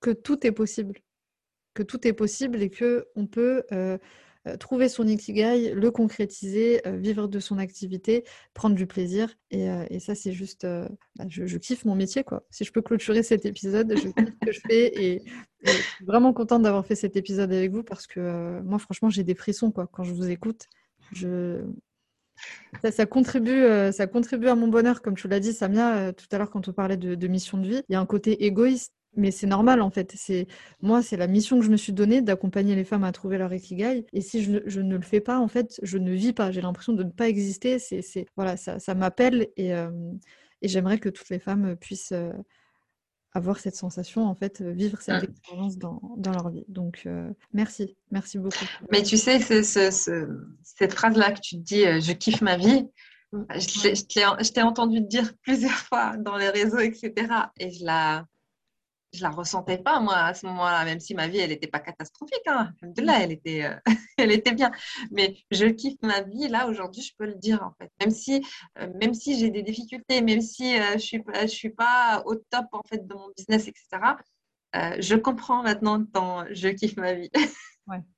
que 0.00 0.10
tout 0.10 0.46
est 0.46 0.52
possible. 0.52 0.98
Que 1.74 1.82
tout 1.82 2.06
est 2.06 2.12
possible 2.12 2.62
et 2.62 2.70
que 2.70 3.08
on 3.16 3.26
peut 3.26 3.64
euh, 4.46 4.58
trouver 4.58 4.90
son 4.90 5.06
ikigai, 5.06 5.72
le 5.72 5.90
concrétiser, 5.90 6.86
euh, 6.86 6.98
vivre 6.98 7.28
de 7.28 7.38
son 7.40 7.56
activité, 7.56 8.24
prendre 8.52 8.76
du 8.76 8.86
plaisir. 8.86 9.34
Et, 9.50 9.70
euh, 9.70 9.86
ça, 10.00 10.14
c'est 10.14 10.32
juste, 10.32 10.66
bah, 11.16 11.24
je, 11.28 11.56
kiffe 11.56 11.86
mon 11.86 11.94
métier, 11.94 12.24
quoi. 12.24 12.44
Si 12.50 12.64
je 12.64 12.72
peux 12.72 12.82
clôturer 12.82 13.22
cet 13.22 13.46
épisode, 13.46 13.94
je 13.96 14.08
kiffe 14.08 14.34
ce 14.42 14.46
que 14.46 14.52
je 14.52 14.60
fais 14.68 15.02
et, 15.02 15.22
je 15.64 15.72
suis 15.72 16.04
vraiment 16.04 16.34
contente 16.34 16.60
d'avoir 16.60 16.84
fait 16.84 16.94
cet 16.94 17.16
épisode 17.16 17.50
avec 17.50 17.72
vous 17.72 17.82
parce 17.82 18.06
que 18.06 18.60
moi, 18.60 18.78
franchement, 18.78 19.08
j'ai 19.08 19.24
des 19.24 19.34
frissons, 19.34 19.70
quoi, 19.70 19.88
quand 19.90 20.02
je 20.02 20.12
vous 20.12 20.28
écoute. 20.28 20.66
Ça, 22.92 23.06
contribue, 23.06 23.64
ça 23.92 24.06
contribue 24.06 24.48
à 24.48 24.56
mon 24.56 24.68
bonheur, 24.68 25.00
comme 25.00 25.14
tu 25.14 25.26
l'as 25.26 25.40
dit, 25.40 25.54
Samia, 25.54 26.12
tout 26.12 26.26
à 26.32 26.36
l'heure 26.36 26.50
quand 26.50 26.68
on 26.68 26.72
parlait 26.74 26.98
de, 26.98 27.14
de, 27.14 27.28
mission 27.28 27.56
de 27.56 27.66
vie. 27.66 27.82
Il 27.88 27.94
y 27.94 27.96
a 27.96 28.00
un 28.00 28.04
côté 28.04 28.44
égoïste 28.44 28.92
mais 29.16 29.30
c'est 29.30 29.46
normal 29.46 29.80
en 29.80 29.90
fait. 29.90 30.12
C'est 30.16 30.46
moi, 30.80 31.02
c'est 31.02 31.16
la 31.16 31.26
mission 31.26 31.58
que 31.58 31.64
je 31.64 31.70
me 31.70 31.76
suis 31.76 31.92
donnée 31.92 32.22
d'accompagner 32.22 32.74
les 32.74 32.84
femmes 32.84 33.04
à 33.04 33.12
trouver 33.12 33.38
leur 33.38 33.52
ikigai. 33.52 34.06
Et 34.12 34.20
si 34.20 34.42
je, 34.42 34.80
ne 34.80 34.96
le 34.96 35.02
fais 35.02 35.20
pas, 35.20 35.38
en 35.38 35.48
fait, 35.48 35.78
je 35.82 35.98
ne 35.98 36.12
vis 36.12 36.32
pas. 36.32 36.50
J'ai 36.50 36.60
l'impression 36.60 36.92
de 36.92 37.02
ne 37.02 37.10
pas 37.10 37.28
exister. 37.28 37.78
C'est 37.78 38.26
voilà, 38.36 38.56
ça, 38.56 38.78
ça 38.78 38.94
m'appelle 38.94 39.48
et, 39.56 39.74
euh, 39.74 39.90
et 40.62 40.68
j'aimerais 40.68 40.98
que 40.98 41.08
toutes 41.08 41.28
les 41.30 41.38
femmes 41.38 41.76
puissent 41.76 42.12
euh, 42.12 42.32
avoir 43.32 43.58
cette 43.58 43.76
sensation, 43.76 44.26
en 44.26 44.34
fait, 44.34 44.62
vivre 44.62 45.00
cette 45.00 45.22
mmh. 45.22 45.30
expérience 45.30 45.78
dans, 45.78 46.00
dans, 46.16 46.32
leur 46.32 46.50
vie. 46.50 46.64
Donc, 46.68 47.02
euh, 47.06 47.28
merci, 47.52 47.96
merci 48.10 48.38
beaucoup. 48.38 48.64
Mais 48.92 49.02
tu 49.02 49.16
sais, 49.16 49.40
cette 49.40 50.92
phrase-là 50.92 51.32
que 51.32 51.40
tu 51.40 51.56
te 51.56 51.62
dis, 51.62 51.82
je 52.00 52.12
kiffe 52.12 52.42
ma 52.42 52.56
vie. 52.56 52.86
Mmh. 53.32 53.42
Je 53.58 54.52
t'ai 54.52 54.62
entendu 54.62 55.00
te 55.00 55.08
dire 55.08 55.32
plusieurs 55.42 55.72
fois 55.72 56.16
dans 56.16 56.36
les 56.36 56.48
réseaux, 56.48 56.78
etc. 56.78 57.12
Et 57.58 57.72
je 57.72 57.84
la, 57.84 58.26
je 59.14 59.22
la 59.22 59.30
ressentais 59.30 59.78
pas 59.78 60.00
moi 60.00 60.16
à 60.16 60.34
ce 60.34 60.46
moment-là, 60.46 60.84
même 60.84 61.00
si 61.00 61.14
ma 61.14 61.28
vie 61.28 61.38
elle 61.38 61.50
n'était 61.50 61.68
pas 61.68 61.80
catastrophique. 61.80 62.42
Hein. 62.46 62.72
De 62.82 63.02
là, 63.02 63.20
elle 63.22 63.32
était, 63.32 63.64
euh, 63.64 63.76
elle 64.18 64.32
était 64.32 64.52
bien. 64.52 64.70
Mais 65.10 65.36
je 65.50 65.66
kiffe 65.66 65.96
ma 66.02 66.22
vie 66.22 66.48
là 66.48 66.68
aujourd'hui, 66.68 67.02
je 67.02 67.12
peux 67.16 67.26
le 67.26 67.36
dire 67.36 67.62
en 67.62 67.72
fait. 67.80 67.90
Même 68.00 68.10
si, 68.10 68.44
euh, 68.78 68.88
même 69.00 69.14
si 69.14 69.38
j'ai 69.38 69.50
des 69.50 69.62
difficultés, 69.62 70.20
même 70.20 70.40
si 70.40 70.78
euh, 70.78 70.94
je 70.94 70.98
suis, 70.98 71.22
je 71.42 71.46
suis 71.46 71.70
pas 71.70 72.22
au 72.26 72.34
top 72.34 72.66
en 72.72 72.82
fait 72.88 73.06
de 73.06 73.14
mon 73.14 73.30
business, 73.36 73.68
etc. 73.68 74.16
je 74.98 75.14
comprends 75.14 75.62
maintenant 75.62 76.04
quand 76.12 76.44
je 76.50 76.68
kiffe 76.68 76.96
ma 76.96 77.14
vie. 77.14 77.30
ouais. 77.86 77.98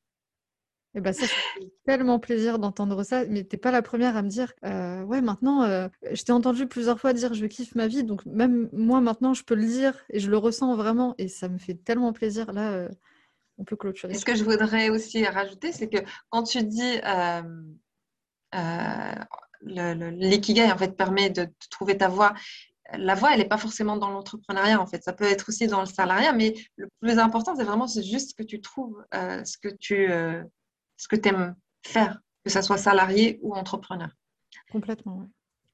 Et 0.96 1.00
bah 1.00 1.12
ça, 1.12 1.26
fait 1.26 1.70
tellement 1.84 2.18
plaisir 2.18 2.58
d'entendre 2.58 3.02
ça. 3.02 3.26
Mais 3.26 3.44
t'es 3.44 3.58
pas 3.58 3.70
la 3.70 3.82
première 3.82 4.16
à 4.16 4.22
me 4.22 4.30
dire, 4.30 4.54
euh, 4.64 5.02
ouais, 5.02 5.20
maintenant, 5.20 5.62
euh, 5.62 5.88
je 6.10 6.22
t'ai 6.22 6.32
entendu 6.32 6.66
plusieurs 6.66 6.98
fois 6.98 7.12
dire, 7.12 7.34
je 7.34 7.44
kiffe 7.44 7.74
ma 7.74 7.86
vie. 7.86 8.02
Donc 8.02 8.24
même 8.24 8.70
moi, 8.72 9.02
maintenant, 9.02 9.34
je 9.34 9.44
peux 9.44 9.54
le 9.54 9.66
dire 9.66 9.94
et 10.08 10.18
je 10.20 10.30
le 10.30 10.38
ressens 10.38 10.74
vraiment. 10.74 11.14
Et 11.18 11.28
ça 11.28 11.50
me 11.50 11.58
fait 11.58 11.74
tellement 11.74 12.14
plaisir. 12.14 12.50
Là, 12.50 12.72
euh, 12.72 12.88
on 13.58 13.64
peut 13.64 13.76
clôturer. 13.76 14.14
ce 14.14 14.24
que 14.24 14.34
je 14.34 14.42
voudrais 14.42 14.88
aussi 14.88 15.22
rajouter, 15.26 15.70
c'est 15.70 15.88
que 15.88 15.98
quand 16.30 16.44
tu 16.44 16.62
dis 16.64 16.98
l'ikigai, 19.62 20.72
en 20.72 20.78
fait, 20.78 20.96
permet 20.96 21.28
de, 21.28 21.46
trouver 21.70 21.98
ta 21.98 22.08
voie, 22.08 22.32
la 22.96 23.14
voie, 23.14 23.32
elle 23.34 23.40
n'est 23.40 23.48
pas 23.48 23.58
forcément 23.58 23.98
dans 23.98 24.08
l'entrepreneuriat, 24.08 24.80
en 24.80 24.86
fait. 24.86 25.02
Ça 25.02 25.12
peut 25.12 25.24
être 25.24 25.50
aussi 25.50 25.66
dans 25.66 25.80
le 25.80 25.86
salariat, 25.86 26.32
mais 26.32 26.54
le 26.76 26.88
plus 27.00 27.18
important, 27.18 27.54
c'est 27.54 27.64
vraiment 27.64 27.86
juste 27.86 28.34
que 28.38 28.42
tu 28.42 28.62
trouves 28.62 29.04
ce 29.12 29.58
que 29.58 29.68
tu 29.78 30.08
ce 30.96 31.08
que 31.08 31.16
tu 31.16 31.28
aimes 31.28 31.54
faire, 31.84 32.20
que 32.44 32.50
ce 32.50 32.62
soit 32.62 32.78
salarié 32.78 33.38
ou 33.42 33.54
entrepreneur. 33.54 34.08
Complètement, 34.70 35.18
oui. 35.20 35.26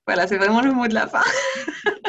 Voilà, 0.07 0.27
c'est 0.27 0.37
vraiment 0.37 0.61
le 0.61 0.73
mot 0.73 0.89
de 0.89 0.95
la 0.95 1.07
fin. 1.07 1.23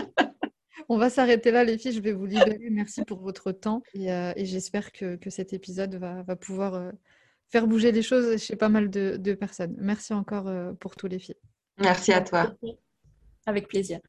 On 0.89 0.97
va 0.97 1.09
s'arrêter 1.09 1.51
là, 1.51 1.64
les 1.64 1.78
filles. 1.78 1.93
Je 1.93 2.01
vais 2.01 2.11
vous 2.11 2.26
libérer. 2.26 2.59
Merci 2.72 3.03
pour 3.05 3.22
votre 3.22 3.51
temps 3.51 3.82
et, 3.93 4.11
euh, 4.11 4.34
j'espère 4.38 4.91
que, 4.91 5.18
cet 5.30 5.53
épisode 5.53 5.95
va, 5.95 6.36
pouvoir 6.36 6.74
euh, 6.74 6.91
faire 7.49 7.68
bouger 7.68 7.91
les 7.91 8.01
choses 8.01 8.41
chez 8.41 8.55
pas 8.55 8.70
mal 8.70 8.89
de, 8.89 9.34
personnes. 9.34 9.76
Merci 9.80 10.14
encore 10.14 10.47
euh, 10.47 10.74
pour 10.74 10.95
tous 10.95 11.07
les 11.07 11.20
filles. 11.20 11.39
Merci 11.78 12.11
à 12.14 12.22
toi. 12.22 12.53
Avec 13.45 13.68
plaisir. 13.68 13.99